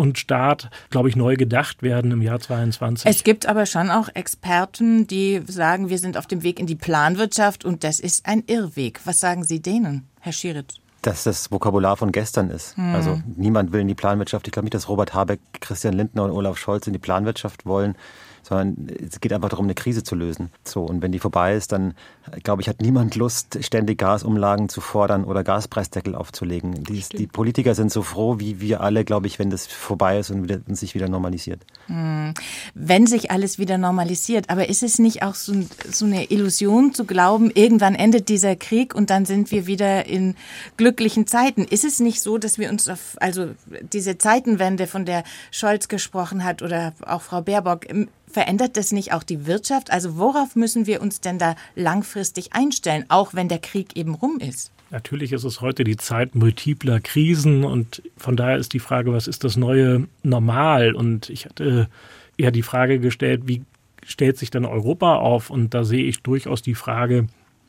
und 0.00 0.18
Staat, 0.18 0.70
glaube 0.88 1.10
ich, 1.10 1.16
neu 1.16 1.36
gedacht 1.36 1.82
werden 1.82 2.10
im 2.10 2.22
Jahr 2.22 2.40
22. 2.40 3.08
Es 3.08 3.22
gibt 3.22 3.46
aber 3.46 3.66
schon 3.66 3.90
auch 3.90 4.08
Experten, 4.14 5.06
die 5.06 5.42
sagen, 5.46 5.90
wir 5.90 5.98
sind 5.98 6.16
auf 6.16 6.26
dem 6.26 6.42
Weg 6.42 6.58
in 6.58 6.66
die 6.66 6.74
Planwirtschaft 6.74 7.66
und 7.66 7.84
das 7.84 8.00
ist 8.00 8.26
ein 8.26 8.42
Irrweg. 8.46 9.00
Was 9.04 9.20
sagen 9.20 9.44
Sie 9.44 9.60
denen, 9.60 10.08
Herr 10.20 10.32
Schiritz? 10.32 10.79
Dass 11.02 11.24
das 11.24 11.50
Vokabular 11.50 11.96
von 11.96 12.12
gestern 12.12 12.50
ist. 12.50 12.76
Mhm. 12.76 12.94
Also 12.94 13.20
niemand 13.36 13.72
will 13.72 13.80
in 13.80 13.88
die 13.88 13.94
Planwirtschaft. 13.94 14.46
Ich 14.46 14.52
glaube 14.52 14.64
nicht, 14.64 14.74
dass 14.74 14.88
Robert 14.88 15.14
Habeck, 15.14 15.40
Christian 15.60 15.94
Lindner 15.94 16.24
und 16.24 16.30
Olaf 16.30 16.58
Scholz 16.58 16.86
in 16.86 16.92
die 16.92 16.98
Planwirtschaft 16.98 17.66
wollen 17.66 17.96
sondern 18.42 18.88
es 19.06 19.20
geht 19.20 19.32
einfach 19.32 19.48
darum, 19.48 19.66
eine 19.66 19.74
Krise 19.74 20.02
zu 20.02 20.14
lösen. 20.14 20.50
So, 20.64 20.82
und 20.82 21.02
wenn 21.02 21.12
die 21.12 21.18
vorbei 21.18 21.54
ist, 21.54 21.72
dann, 21.72 21.94
glaube 22.42 22.62
ich, 22.62 22.68
hat 22.68 22.80
niemand 22.80 23.16
Lust, 23.16 23.58
ständig 23.64 23.98
Gasumlagen 23.98 24.68
zu 24.68 24.80
fordern 24.80 25.24
oder 25.24 25.44
Gaspreisdeckel 25.44 26.14
aufzulegen. 26.14 26.84
Die, 26.84 27.02
die 27.16 27.26
Politiker 27.26 27.74
sind 27.74 27.90
so 27.92 28.02
froh, 28.02 28.38
wie 28.38 28.60
wir 28.60 28.80
alle, 28.80 29.04
glaube 29.04 29.26
ich, 29.26 29.38
wenn 29.38 29.50
das 29.50 29.66
vorbei 29.66 30.18
ist 30.18 30.30
und, 30.30 30.44
wieder, 30.44 30.60
und 30.66 30.76
sich 30.76 30.94
wieder 30.94 31.08
normalisiert. 31.08 31.60
Hm. 31.86 32.34
Wenn 32.74 33.06
sich 33.06 33.30
alles 33.30 33.58
wieder 33.58 33.78
normalisiert, 33.78 34.50
aber 34.50 34.68
ist 34.68 34.82
es 34.82 34.98
nicht 34.98 35.22
auch 35.22 35.34
so, 35.34 35.54
so 35.90 36.04
eine 36.04 36.30
Illusion 36.30 36.94
zu 36.94 37.04
glauben, 37.04 37.50
irgendwann 37.50 37.94
endet 37.94 38.28
dieser 38.28 38.56
Krieg 38.56 38.94
und 38.94 39.10
dann 39.10 39.24
sind 39.24 39.50
wir 39.50 39.66
wieder 39.66 40.06
in 40.06 40.34
glücklichen 40.76 41.26
Zeiten? 41.26 41.64
Ist 41.64 41.84
es 41.84 42.00
nicht 42.00 42.20
so, 42.20 42.38
dass 42.38 42.58
wir 42.58 42.70
uns 42.70 42.88
auf, 42.88 43.16
also 43.20 43.48
diese 43.92 44.18
Zeitenwende, 44.18 44.86
von 44.86 45.04
der 45.04 45.24
Scholz 45.50 45.88
gesprochen 45.88 46.44
hat 46.44 46.62
oder 46.62 46.92
auch 47.06 47.22
Frau 47.22 47.40
Baerbock, 47.40 47.86
Verändert 48.30 48.76
das 48.76 48.92
nicht 48.92 49.12
auch 49.12 49.22
die 49.22 49.46
Wirtschaft? 49.46 49.90
Also 49.90 50.16
worauf 50.16 50.56
müssen 50.56 50.86
wir 50.86 51.02
uns 51.02 51.20
denn 51.20 51.38
da 51.38 51.56
langfristig 51.74 52.52
einstellen, 52.52 53.04
auch 53.08 53.34
wenn 53.34 53.48
der 53.48 53.58
Krieg 53.58 53.96
eben 53.96 54.14
rum 54.14 54.38
ist? 54.38 54.70
Natürlich 54.90 55.32
ist 55.32 55.44
es 55.44 55.60
heute 55.60 55.84
die 55.84 55.96
Zeit 55.96 56.34
multipler 56.34 57.00
Krisen 57.00 57.64
und 57.64 58.02
von 58.16 58.36
daher 58.36 58.56
ist 58.56 58.72
die 58.72 58.80
Frage, 58.80 59.12
was 59.12 59.28
ist 59.28 59.44
das 59.44 59.56
neue 59.56 60.08
Normal? 60.22 60.94
Und 60.94 61.30
ich 61.30 61.44
hatte 61.44 61.88
eher 62.36 62.50
die 62.50 62.62
Frage 62.62 62.98
gestellt, 62.98 63.42
wie 63.46 63.62
stellt 64.04 64.38
sich 64.38 64.50
dann 64.50 64.64
Europa 64.64 65.16
auf 65.16 65.50
und 65.50 65.74
da 65.74 65.84
sehe 65.84 66.04
ich 66.04 66.22
durchaus 66.22 66.62
die 66.62 66.74
Frage, 66.74 67.28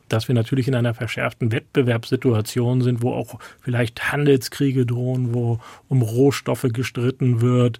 dass 0.10 0.28
wir 0.28 0.36
natürlich 0.36 0.68
in 0.68 0.76
einer 0.76 0.94
verschärften 0.94 1.52
Wettbewerbssituation 1.52 2.82
sind, 2.82 3.02
wo 3.02 3.14
auch 3.14 3.40
vielleicht 3.62 4.12
Handelskriege 4.12 4.86
drohen, 4.86 5.34
wo 5.34 5.60
um 5.88 6.02
Rohstoffe 6.02 6.68
gestritten 6.74 7.42
wird, 7.42 7.80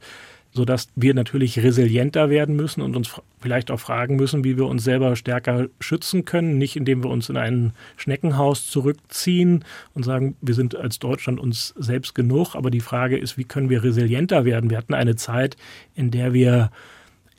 so 0.54 0.66
dass 0.66 0.90
wir 0.96 1.14
natürlich 1.14 1.60
resilienter 1.60 2.30
werden 2.30 2.56
müssen 2.56 2.82
und 2.82 2.96
uns 2.96 3.22
vielleicht 3.40 3.72
auch 3.72 3.80
fragen 3.80 4.18
müssen, 4.18 4.44
wie 4.44 4.58
wir 4.58 4.66
uns 4.66 4.84
selber 4.84 5.16
stärker 5.16 5.68
schützen 5.80 6.26
können, 6.26 6.58
nicht 6.58 6.76
indem 6.76 7.04
wir 7.04 7.10
uns 7.10 7.30
in 7.30 7.38
ein 7.38 7.74
Schneckenhaus 7.98 8.68
zurückziehen 8.68 9.64
und 9.94 10.04
sagen, 10.04 10.36
wir 10.42 10.54
sind 10.54 10.76
als 10.76 11.00
Deutschland 11.00 11.40
uns 11.40 11.74
selbst 11.78 12.16
genug, 12.16 12.56
aber 12.56 12.70
die 12.70 12.82
Frage 12.82 13.18
ist, 13.18 13.38
wie 13.38 13.46
können 13.46 13.70
wir 13.70 13.84
resilienter 13.84 14.46
werden? 14.46 14.70
Wir 14.70 14.78
hatten 14.78 14.94
eine 14.94 15.16
Zeit, 15.16 15.56
in 15.96 16.12
der 16.12 16.34
wir 16.34 16.72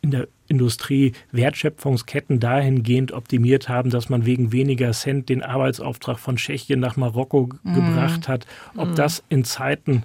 in 0.01 0.11
der 0.11 0.27
Industrie 0.49 1.13
Wertschöpfungsketten 1.31 2.41
dahingehend 2.41 3.13
optimiert 3.13 3.69
haben, 3.69 3.91
dass 3.91 4.09
man 4.09 4.27
wegen 4.27 4.53
weniger 4.53 4.91
Cent 4.91 5.29
den 5.29 5.43
Arbeitsauftrag 5.43 6.19
von 6.19 6.37
Tschechien 6.37 6.81
nach 6.81 6.97
Marokko 6.97 7.49
mm. 7.63 7.75
gebracht 7.75 8.29
hat. 8.29 8.47
Ob 8.77 8.91
mm. 8.91 8.95
das 8.97 9.23
in 9.29 9.45
Zeiten 9.45 10.03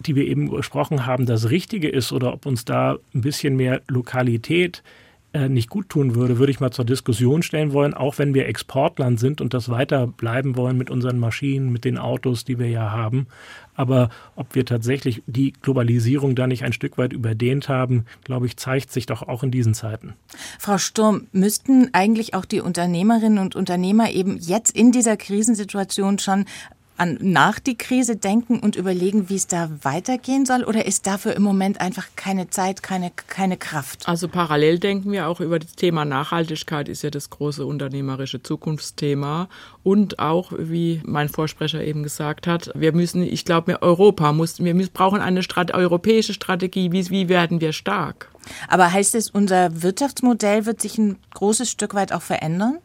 die 0.00 0.14
wir 0.14 0.26
eben 0.26 0.50
besprochen 0.50 1.06
haben, 1.06 1.26
das 1.26 1.50
Richtige 1.50 1.88
ist 1.88 2.12
oder 2.12 2.32
ob 2.32 2.46
uns 2.46 2.64
da 2.64 2.98
ein 3.14 3.20
bisschen 3.20 3.56
mehr 3.56 3.82
Lokalität 3.88 4.82
äh, 5.34 5.50
nicht 5.50 5.68
gut 5.68 5.90
tun 5.90 6.14
würde, 6.14 6.38
würde 6.38 6.50
ich 6.50 6.60
mal 6.60 6.70
zur 6.70 6.86
Diskussion 6.86 7.42
stellen 7.42 7.74
wollen, 7.74 7.92
auch 7.92 8.16
wenn 8.16 8.32
wir 8.32 8.48
Exportland 8.48 9.20
sind 9.20 9.42
und 9.42 9.52
das 9.52 9.68
weiter 9.68 10.06
bleiben 10.06 10.56
wollen 10.56 10.78
mit 10.78 10.90
unseren 10.90 11.18
Maschinen, 11.18 11.70
mit 11.70 11.84
den 11.84 11.98
Autos, 11.98 12.46
die 12.46 12.58
wir 12.58 12.68
ja 12.68 12.92
haben. 12.92 13.26
Aber 13.74 14.08
ob 14.36 14.54
wir 14.54 14.64
tatsächlich 14.64 15.22
die 15.26 15.52
Globalisierung 15.52 16.34
da 16.34 16.46
nicht 16.46 16.64
ein 16.64 16.72
Stück 16.72 16.96
weit 16.96 17.12
überdehnt 17.12 17.68
haben, 17.68 18.06
glaube 18.24 18.46
ich, 18.46 18.56
zeigt 18.56 18.90
sich 18.90 19.04
doch 19.04 19.22
auch 19.22 19.42
in 19.42 19.50
diesen 19.50 19.74
Zeiten. 19.74 20.14
Frau 20.58 20.78
Sturm, 20.78 21.26
müssten 21.32 21.90
eigentlich 21.92 22.32
auch 22.32 22.46
die 22.46 22.60
Unternehmerinnen 22.60 23.38
und 23.38 23.54
Unternehmer 23.54 24.10
eben 24.10 24.38
jetzt 24.38 24.74
in 24.74 24.92
dieser 24.92 25.18
Krisensituation 25.18 26.18
schon 26.18 26.46
an 26.98 27.18
nach 27.20 27.58
die 27.58 27.78
Krise 27.78 28.16
denken 28.16 28.58
und 28.58 28.76
überlegen, 28.76 29.28
wie 29.28 29.36
es 29.36 29.46
da 29.46 29.70
weitergehen 29.82 30.44
soll? 30.44 30.64
Oder 30.64 30.84
ist 30.84 31.06
dafür 31.06 31.34
im 31.36 31.42
Moment 31.42 31.80
einfach 31.80 32.08
keine 32.16 32.50
Zeit, 32.50 32.82
keine, 32.82 33.10
keine 33.10 33.56
Kraft? 33.56 34.08
Also 34.08 34.28
parallel 34.28 34.78
denken 34.78 35.12
wir 35.12 35.28
auch 35.28 35.40
über 35.40 35.58
das 35.58 35.72
Thema 35.72 36.04
Nachhaltigkeit, 36.04 36.88
ist 36.88 37.02
ja 37.02 37.10
das 37.10 37.30
große 37.30 37.64
unternehmerische 37.64 38.42
Zukunftsthema. 38.42 39.48
Und 39.82 40.18
auch, 40.18 40.52
wie 40.56 41.00
mein 41.04 41.28
Vorsprecher 41.28 41.82
eben 41.82 42.02
gesagt 42.02 42.46
hat, 42.46 42.70
wir 42.74 42.92
müssen, 42.92 43.22
ich 43.22 43.44
glaube, 43.44 43.80
Europa 43.80 44.32
muss, 44.32 44.62
wir 44.62 44.74
müssen, 44.74 44.92
brauchen 44.92 45.20
eine 45.20 45.42
Strat 45.42 45.72
europäische 45.72 46.34
Strategie. 46.34 46.92
Wie, 46.92 47.08
wie 47.10 47.28
werden 47.28 47.60
wir 47.60 47.72
stark? 47.72 48.30
Aber 48.68 48.92
heißt 48.92 49.14
es, 49.14 49.30
unser 49.30 49.82
Wirtschaftsmodell 49.82 50.66
wird 50.66 50.80
sich 50.80 50.98
ein 50.98 51.16
großes 51.34 51.70
Stück 51.70 51.94
weit 51.94 52.12
auch 52.12 52.22
verändern? 52.22 52.78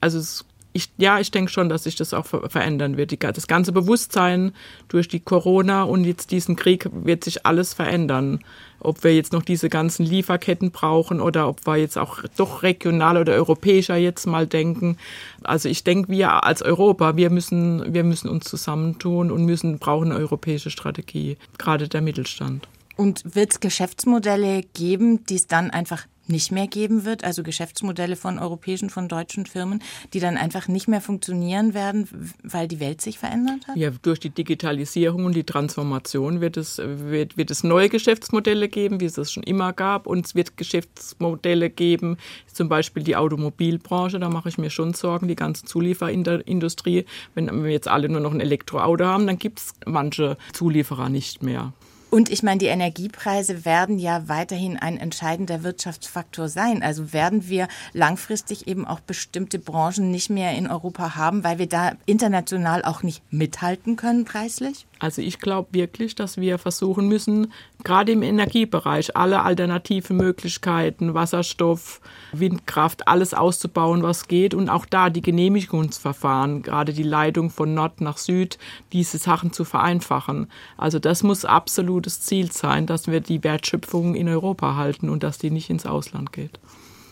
Also 0.00 0.18
es 0.18 0.44
ich, 0.72 0.90
ja, 0.96 1.18
ich 1.18 1.30
denke 1.30 1.50
schon, 1.50 1.68
dass 1.68 1.84
sich 1.84 1.96
das 1.96 2.14
auch 2.14 2.26
verändern 2.26 2.96
wird. 2.96 3.10
Die, 3.10 3.18
das 3.18 3.46
ganze 3.46 3.72
Bewusstsein 3.72 4.52
durch 4.88 5.08
die 5.08 5.20
Corona 5.20 5.82
und 5.82 6.04
jetzt 6.04 6.30
diesen 6.30 6.56
Krieg 6.56 6.88
wird 6.92 7.24
sich 7.24 7.44
alles 7.44 7.74
verändern. 7.74 8.40
Ob 8.80 9.04
wir 9.04 9.14
jetzt 9.14 9.32
noch 9.32 9.42
diese 9.42 9.68
ganzen 9.68 10.04
Lieferketten 10.04 10.70
brauchen 10.70 11.20
oder 11.20 11.48
ob 11.48 11.66
wir 11.66 11.76
jetzt 11.76 11.98
auch 11.98 12.22
doch 12.36 12.62
regional 12.62 13.16
oder 13.16 13.34
europäischer 13.34 13.96
jetzt 13.96 14.26
mal 14.26 14.46
denken. 14.46 14.96
Also 15.42 15.68
ich 15.68 15.84
denke, 15.84 16.10
wir 16.10 16.44
als 16.44 16.62
Europa, 16.62 17.16
wir 17.16 17.30
müssen, 17.30 17.92
wir 17.92 18.02
müssen 18.02 18.28
uns 18.28 18.46
zusammentun 18.46 19.30
und 19.30 19.44
müssen, 19.44 19.78
brauchen 19.78 20.10
eine 20.10 20.20
europäische 20.20 20.70
Strategie, 20.70 21.36
gerade 21.58 21.88
der 21.88 22.00
Mittelstand. 22.00 22.66
Und 22.96 23.36
wird 23.36 23.52
es 23.52 23.60
Geschäftsmodelle 23.60 24.62
geben, 24.74 25.24
die 25.26 25.36
es 25.36 25.46
dann 25.46 25.70
einfach 25.70 26.06
nicht 26.26 26.52
mehr 26.52 26.66
geben 26.66 27.04
wird, 27.04 27.24
also 27.24 27.42
Geschäftsmodelle 27.42 28.16
von 28.16 28.38
europäischen, 28.38 28.90
von 28.90 29.08
deutschen 29.08 29.46
Firmen, 29.46 29.82
die 30.12 30.20
dann 30.20 30.36
einfach 30.36 30.68
nicht 30.68 30.88
mehr 30.88 31.00
funktionieren 31.00 31.74
werden, 31.74 32.08
weil 32.42 32.68
die 32.68 32.80
Welt 32.80 33.00
sich 33.00 33.18
verändert 33.18 33.66
hat? 33.66 33.76
Ja, 33.76 33.90
durch 34.02 34.20
die 34.20 34.30
Digitalisierung 34.30 35.24
und 35.24 35.34
die 35.34 35.44
Transformation 35.44 36.40
wird 36.40 36.56
es, 36.56 36.78
wird, 36.78 37.36
wird 37.36 37.50
es 37.50 37.64
neue 37.64 37.88
Geschäftsmodelle 37.88 38.68
geben, 38.68 39.00
wie 39.00 39.06
es 39.06 39.18
es 39.18 39.32
schon 39.32 39.42
immer 39.42 39.72
gab. 39.72 40.06
Und 40.06 40.26
es 40.26 40.34
wird 40.34 40.56
Geschäftsmodelle 40.56 41.70
geben, 41.70 42.16
zum 42.52 42.68
Beispiel 42.68 43.02
die 43.02 43.16
Automobilbranche, 43.16 44.18
da 44.18 44.28
mache 44.28 44.48
ich 44.48 44.58
mir 44.58 44.70
schon 44.70 44.94
Sorgen, 44.94 45.28
die 45.28 45.36
ganze 45.36 45.64
Zulieferindustrie. 45.64 47.04
Wenn 47.34 47.64
wir 47.64 47.70
jetzt 47.70 47.88
alle 47.88 48.08
nur 48.08 48.20
noch 48.20 48.32
ein 48.32 48.40
Elektroauto 48.40 49.04
haben, 49.04 49.26
dann 49.26 49.38
gibt 49.38 49.58
es 49.58 49.74
manche 49.86 50.36
Zulieferer 50.52 51.08
nicht 51.08 51.42
mehr. 51.42 51.72
Und 52.12 52.28
ich 52.28 52.42
meine, 52.42 52.58
die 52.58 52.66
Energiepreise 52.66 53.64
werden 53.64 53.98
ja 53.98 54.28
weiterhin 54.28 54.76
ein 54.76 54.98
entscheidender 54.98 55.62
Wirtschaftsfaktor 55.62 56.50
sein. 56.50 56.82
Also 56.82 57.14
werden 57.14 57.48
wir 57.48 57.68
langfristig 57.94 58.68
eben 58.68 58.86
auch 58.86 59.00
bestimmte 59.00 59.58
Branchen 59.58 60.10
nicht 60.10 60.28
mehr 60.28 60.52
in 60.52 60.66
Europa 60.66 61.16
haben, 61.16 61.42
weil 61.42 61.58
wir 61.58 61.68
da 61.68 61.92
international 62.04 62.84
auch 62.84 63.02
nicht 63.02 63.22
mithalten 63.32 63.96
können 63.96 64.26
preislich? 64.26 64.86
Also 65.02 65.20
ich 65.20 65.40
glaube 65.40 65.70
wirklich, 65.72 66.14
dass 66.14 66.36
wir 66.36 66.58
versuchen 66.58 67.08
müssen, 67.08 67.52
gerade 67.82 68.12
im 68.12 68.22
Energiebereich 68.22 69.16
alle 69.16 69.42
alternativen 69.42 70.16
Möglichkeiten, 70.16 71.12
Wasserstoff, 71.12 72.00
Windkraft, 72.30 73.08
alles 73.08 73.34
auszubauen, 73.34 74.04
was 74.04 74.28
geht 74.28 74.54
und 74.54 74.68
auch 74.68 74.86
da 74.86 75.10
die 75.10 75.20
Genehmigungsverfahren, 75.20 76.62
gerade 76.62 76.92
die 76.92 77.02
Leitung 77.02 77.50
von 77.50 77.74
Nord 77.74 78.00
nach 78.00 78.16
Süd, 78.16 78.58
diese 78.92 79.18
Sachen 79.18 79.52
zu 79.52 79.64
vereinfachen. 79.64 80.46
Also 80.76 81.00
das 81.00 81.24
muss 81.24 81.44
absolutes 81.44 82.20
Ziel 82.20 82.52
sein, 82.52 82.86
dass 82.86 83.08
wir 83.08 83.18
die 83.18 83.42
Wertschöpfung 83.42 84.14
in 84.14 84.28
Europa 84.28 84.76
halten 84.76 85.08
und 85.08 85.24
dass 85.24 85.36
die 85.36 85.50
nicht 85.50 85.68
ins 85.68 85.84
Ausland 85.84 86.32
geht. 86.32 86.60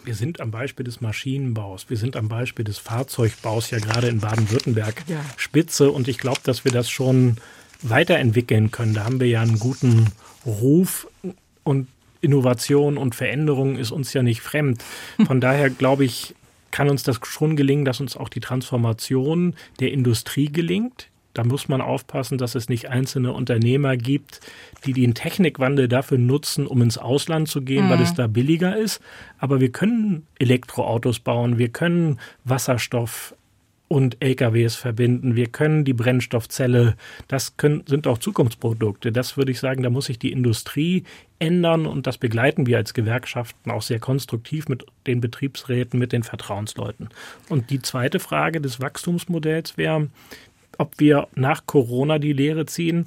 Wir 0.05 0.15
sind 0.15 0.41
am 0.41 0.53
Beispiel 0.53 0.85
des 0.85 1.01
Maschinenbaus, 1.01 1.91
wir 1.91 1.97
sind 1.97 2.15
am 2.15 2.29
Beispiel 2.29 2.65
des 2.65 2.79
Fahrzeugbaus 2.79 3.71
ja 3.71 3.81
gerade 3.81 4.07
in 4.07 4.21
Baden-Württemberg 4.21 5.03
ja. 5.09 5.25
Spitze 5.37 5.91
und 5.91 6.07
ich 6.07 6.19
glaube, 6.19 6.41
dass 6.45 6.65
wir 6.65 6.71
das 6.71 6.89
schon 6.89 7.37
weiterentwickeln 7.83 8.71
können. 8.71 8.95
Da 8.95 9.05
haben 9.05 9.21
wir 9.21 9.29
ja 9.29 9.41
einen 9.41 9.59
guten 9.59 10.07
Ruf 10.47 11.09
und 11.65 11.89
Innovation 12.21 12.99
und 12.99 13.15
Veränderung 13.15 13.77
ist 13.77 13.91
uns 13.91 14.13
ja 14.13 14.23
nicht 14.23 14.41
fremd. 14.41 14.85
Von 15.27 15.41
daher 15.41 15.71
glaube 15.71 16.05
ich, 16.05 16.35
kann 16.71 16.89
uns 16.89 17.03
das 17.03 17.19
schon 17.25 17.57
gelingen, 17.57 17.85
dass 17.85 18.01
uns 18.01 18.17
auch 18.17 18.29
die 18.29 18.41
Transformation 18.41 19.55
der 19.81 19.93
Industrie 19.93 20.53
gelingt. 20.53 21.09
Da 21.33 21.45
muss 21.45 21.69
man 21.69 21.81
aufpassen, 21.81 22.39
dass 22.39 22.57
es 22.57 22.69
nicht 22.69 22.89
einzelne 22.89 23.33
Unternehmer 23.33 23.97
gibt, 23.97 24.41
die 24.85 24.93
den 24.93 25.15
Technikwandel 25.15 25.87
dafür 25.87 26.19
nutzen, 26.19 26.67
um 26.67 26.83
ins 26.83 26.99
Ausland 26.99 27.49
zu 27.49 27.63
gehen, 27.63 27.87
mhm. 27.87 27.91
weil 27.91 28.03
es 28.03 28.15
da 28.15 28.27
billiger 28.27 28.77
ist. 28.77 29.01
Aber 29.39 29.61
wir 29.61 29.71
können 29.71 30.27
Elektroautos 30.39 31.21
bauen, 31.21 31.57
wir 31.57 31.69
können 31.69 32.19
Wasserstoff 32.45 33.35
und 33.91 34.23
LKWs 34.23 34.77
verbinden. 34.77 35.35
Wir 35.35 35.49
können 35.49 35.85
die 35.85 35.95
Brennstoffzelle, 35.95 36.95
das 37.27 37.57
können, 37.57 37.83
sind 37.87 38.07
auch 38.07 38.19
Zukunftsprodukte. 38.19 39.11
Das 39.11 39.37
würde 39.37 39.51
ich 39.51 39.59
sagen, 39.59 39.83
da 39.83 39.91
muss 39.91 40.07
sich 40.07 40.21
die 40.21 40.31
Industrie 40.31 41.03
ändern 41.41 41.87
und 41.87 42.07
das 42.07 42.17
begleiten 42.17 42.67
wir 42.67 42.77
als 42.77 42.95
Gewerkschaften 42.95 43.69
auch 43.73 43.83
sehr 43.83 43.99
konstruktiv 43.99 44.69
mit 44.69 44.87
den 45.09 45.21
Betriebsräten, 45.21 45.99
mit 45.99 46.13
den 46.13 46.23
Vertrauensleuten. 46.23 47.09
Und 47.49 47.71
die 47.71 47.83
zweite 47.83 48.21
Frage 48.21 48.61
des 48.61 48.81
Wachstumsmodells 48.81 49.77
wäre, 49.77 50.09
ob 50.79 51.01
wir 51.01 51.27
nach 51.35 51.67
Corona 51.67 52.21
die 52.21 52.33
Lehre 52.33 52.67
ziehen, 52.67 53.07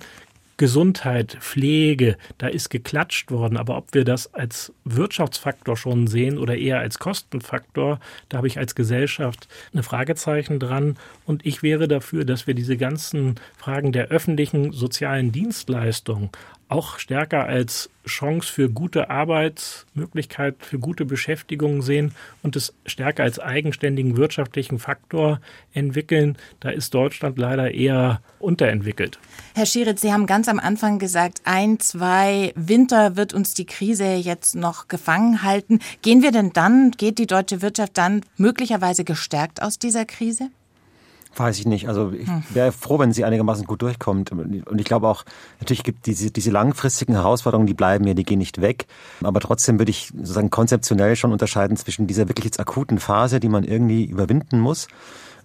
Gesundheit, 0.64 1.36
Pflege, 1.42 2.16
da 2.38 2.48
ist 2.48 2.70
geklatscht 2.70 3.32
worden. 3.32 3.58
Aber 3.58 3.76
ob 3.76 3.94
wir 3.94 4.06
das 4.06 4.34
als 4.34 4.72
Wirtschaftsfaktor 4.86 5.76
schon 5.76 6.08
sehen 6.08 6.38
oder 6.38 6.56
eher 6.56 6.80
als 6.80 7.00
Kostenfaktor, 7.00 8.00
da 8.30 8.38
habe 8.38 8.48
ich 8.48 8.58
als 8.58 8.74
Gesellschaft 8.74 9.50
eine 9.74 9.84
Fragezeichen 9.84 10.60
dran. 10.60 10.96
Und 11.26 11.46
ich 11.46 11.64
wäre 11.64 11.90
dafür, 11.90 12.24
dass 12.24 12.48
wir 12.48 12.54
diese 12.54 12.78
ganzen 12.78 13.36
Fragen 13.58 13.92
der 13.92 14.08
öffentlichen 14.08 14.72
sozialen 14.72 15.34
Dienstleistung 15.34 16.30
auch 16.74 16.98
stärker 16.98 17.46
als 17.46 17.92
Chance 18.08 18.52
für 18.52 18.68
gute 18.68 19.12
Arbeitsmöglichkeit, 19.12 20.56
für 20.60 20.80
gute 20.80 21.06
Beschäftigung 21.06 21.84
sehen 21.84 22.14
und 22.42 22.56
es 22.56 22.74
stärker 22.88 23.24
als 23.24 23.38
eigenständigen 23.38 24.18
wirtschaftlichen 24.18 24.80
Faktor 24.80 25.40
entwickeln. 25.74 26.36
Da 26.60 26.70
ist 26.70 26.94
Deutschland 26.96 27.38
leider 27.38 27.72
eher 27.72 28.22
unterentwickelt. 28.40 29.20
Herr 29.54 29.68
Schieritz, 29.68 30.02
Sie 30.02 30.12
haben 30.12 30.26
ganz 30.26 30.50
am 30.50 30.60
Anfang 30.60 30.98
gesagt, 30.98 31.42
ein, 31.46 31.80
zwei 31.80 32.52
Winter 32.56 33.16
wird 33.16 33.36
uns 33.36 33.54
die 33.54 33.66
Krise 33.66 34.16
jetzt 34.16 34.56
noch 34.56 34.88
gefangen 34.88 35.44
halten. 35.44 35.80
Gehen 36.02 36.24
wir 36.24 36.32
denn 36.32 36.54
dann, 36.54 36.92
geht 36.92 37.20
die 37.20 37.28
deutsche 37.28 37.62
Wirtschaft 37.62 37.98
dann 38.00 38.22
möglicherweise 38.36 39.04
gestärkt 39.04 39.62
aus 39.62 39.78
dieser 39.78 40.06
Krise? 40.06 40.50
Weiß 41.36 41.58
ich 41.60 41.66
nicht. 41.66 41.88
Also 41.88 42.12
ich 42.12 42.28
hm. 42.28 42.44
wäre 42.50 42.72
froh, 42.72 43.00
wenn 43.00 43.12
sie 43.12 43.26
einigermaßen 43.26 43.66
gut 43.66 43.82
durchkommt. 43.82 44.32
Und 44.32 44.80
ich 44.80 44.86
glaube 44.86 45.08
auch, 45.08 45.24
natürlich 45.60 45.84
gibt 45.84 46.06
diese, 46.06 46.32
diese 46.32 46.52
langfristigen 46.52 47.14
Herausforderungen, 47.14 47.68
die 47.68 47.74
bleiben 47.74 48.06
ja, 48.06 48.14
die 48.14 48.24
gehen 48.24 48.40
nicht 48.40 48.62
weg. 48.62 48.86
Aber 49.24 49.40
trotzdem 49.40 49.80
würde 49.80 49.90
ich 49.90 50.12
sozusagen 50.16 50.50
konzeptionell 50.50 51.16
schon 51.16 51.32
unterscheiden 51.32 51.76
zwischen 51.78 52.06
dieser 52.08 52.28
wirklich 52.28 52.46
jetzt 52.46 52.60
akuten 52.60 53.00
Phase, 53.00 53.40
die 53.40 53.50
man 53.50 53.64
irgendwie 53.64 54.06
überwinden 54.06 54.60
muss, 54.60 54.88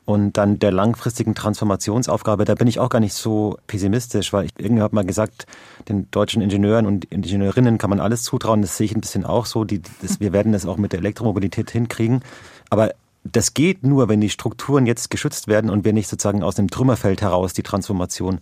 und 0.08 0.38
dann 0.38 0.58
der 0.58 0.72
langfristigen 0.72 1.34
Transformationsaufgabe, 1.34 2.46
da 2.46 2.54
bin 2.54 2.66
ich 2.66 2.80
auch 2.80 2.88
gar 2.88 2.98
nicht 2.98 3.12
so 3.12 3.58
pessimistisch, 3.66 4.32
weil 4.32 4.46
ich 4.46 4.52
irgendwie 4.56 4.82
habe 4.82 4.94
mal 4.94 5.04
gesagt, 5.04 5.44
den 5.86 6.10
deutschen 6.10 6.40
Ingenieuren 6.40 6.86
und 6.86 7.04
Ingenieurinnen 7.04 7.76
kann 7.76 7.90
man 7.90 8.00
alles 8.00 8.22
zutrauen. 8.22 8.62
Das 8.62 8.78
sehe 8.78 8.86
ich 8.86 8.96
ein 8.96 9.02
bisschen 9.02 9.26
auch 9.26 9.44
so. 9.44 9.64
Die, 9.64 9.82
das, 10.00 10.18
wir 10.20 10.32
werden 10.32 10.52
das 10.52 10.64
auch 10.64 10.78
mit 10.78 10.94
der 10.94 11.00
Elektromobilität 11.00 11.70
hinkriegen. 11.70 12.22
Aber 12.70 12.92
das 13.32 13.54
geht 13.54 13.84
nur, 13.84 14.08
wenn 14.08 14.20
die 14.20 14.30
Strukturen 14.30 14.86
jetzt 14.86 15.10
geschützt 15.10 15.48
werden 15.48 15.70
und 15.70 15.84
wir 15.84 15.92
nicht 15.92 16.08
sozusagen 16.08 16.42
aus 16.42 16.54
dem 16.54 16.68
Trümmerfeld 16.68 17.22
heraus 17.22 17.52
die 17.52 17.62
Transformation 17.62 18.40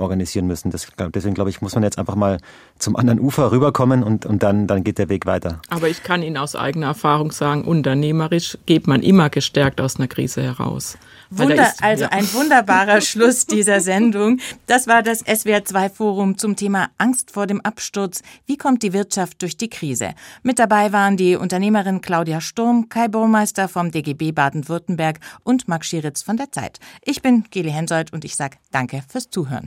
organisieren 0.00 0.46
müssen. 0.46 0.70
Das, 0.70 0.86
deswegen 1.14 1.34
glaube 1.34 1.50
ich, 1.50 1.60
muss 1.60 1.74
man 1.74 1.84
jetzt 1.84 1.98
einfach 1.98 2.14
mal 2.14 2.38
zum 2.78 2.96
anderen 2.96 3.20
Ufer 3.20 3.52
rüberkommen 3.52 4.02
und, 4.02 4.26
und 4.26 4.42
dann, 4.42 4.66
dann 4.66 4.84
geht 4.84 4.98
der 4.98 5.08
Weg 5.08 5.26
weiter. 5.26 5.60
Aber 5.68 5.88
ich 5.88 6.02
kann 6.02 6.22
Ihnen 6.22 6.36
aus 6.36 6.56
eigener 6.56 6.86
Erfahrung 6.86 7.32
sagen, 7.32 7.64
unternehmerisch 7.64 8.58
geht 8.66 8.86
man 8.86 9.02
immer 9.02 9.30
gestärkt 9.30 9.80
aus 9.80 9.96
einer 9.96 10.08
Krise 10.08 10.42
heraus. 10.42 10.98
Wunder, 11.30 11.68
ist, 11.68 11.82
also 11.82 12.04
ja. 12.04 12.10
ein 12.10 12.32
wunderbarer 12.32 13.00
Schluss 13.00 13.46
dieser 13.46 13.80
Sendung. 13.80 14.40
Das 14.66 14.86
war 14.86 15.02
das 15.02 15.24
SWR2 15.26 15.90
Forum 15.90 16.38
zum 16.38 16.56
Thema 16.56 16.88
Angst 16.96 17.30
vor 17.30 17.46
dem 17.46 17.60
Absturz. 17.60 18.22
Wie 18.46 18.56
kommt 18.56 18.82
die 18.82 18.92
Wirtschaft 18.92 19.42
durch 19.42 19.56
die 19.56 19.68
Krise? 19.68 20.14
Mit 20.42 20.58
dabei 20.58 20.92
waren 20.92 21.16
die 21.16 21.36
Unternehmerin 21.36 22.00
Claudia 22.00 22.40
Sturm, 22.40 22.88
Kai 22.88 23.08
Burmeister 23.08 23.68
vom 23.68 23.90
DGB 23.90 24.32
Baden-Württemberg 24.32 25.20
und 25.44 25.68
Max 25.68 25.88
Schieritz 25.88 26.22
von 26.22 26.38
der 26.38 26.50
Zeit. 26.50 26.80
Ich 27.02 27.20
bin 27.20 27.44
Geli 27.50 27.70
Hensoldt 27.70 28.12
und 28.12 28.24
ich 28.24 28.34
sage 28.34 28.56
danke 28.70 29.02
fürs 29.08 29.28
Zuhören. 29.28 29.66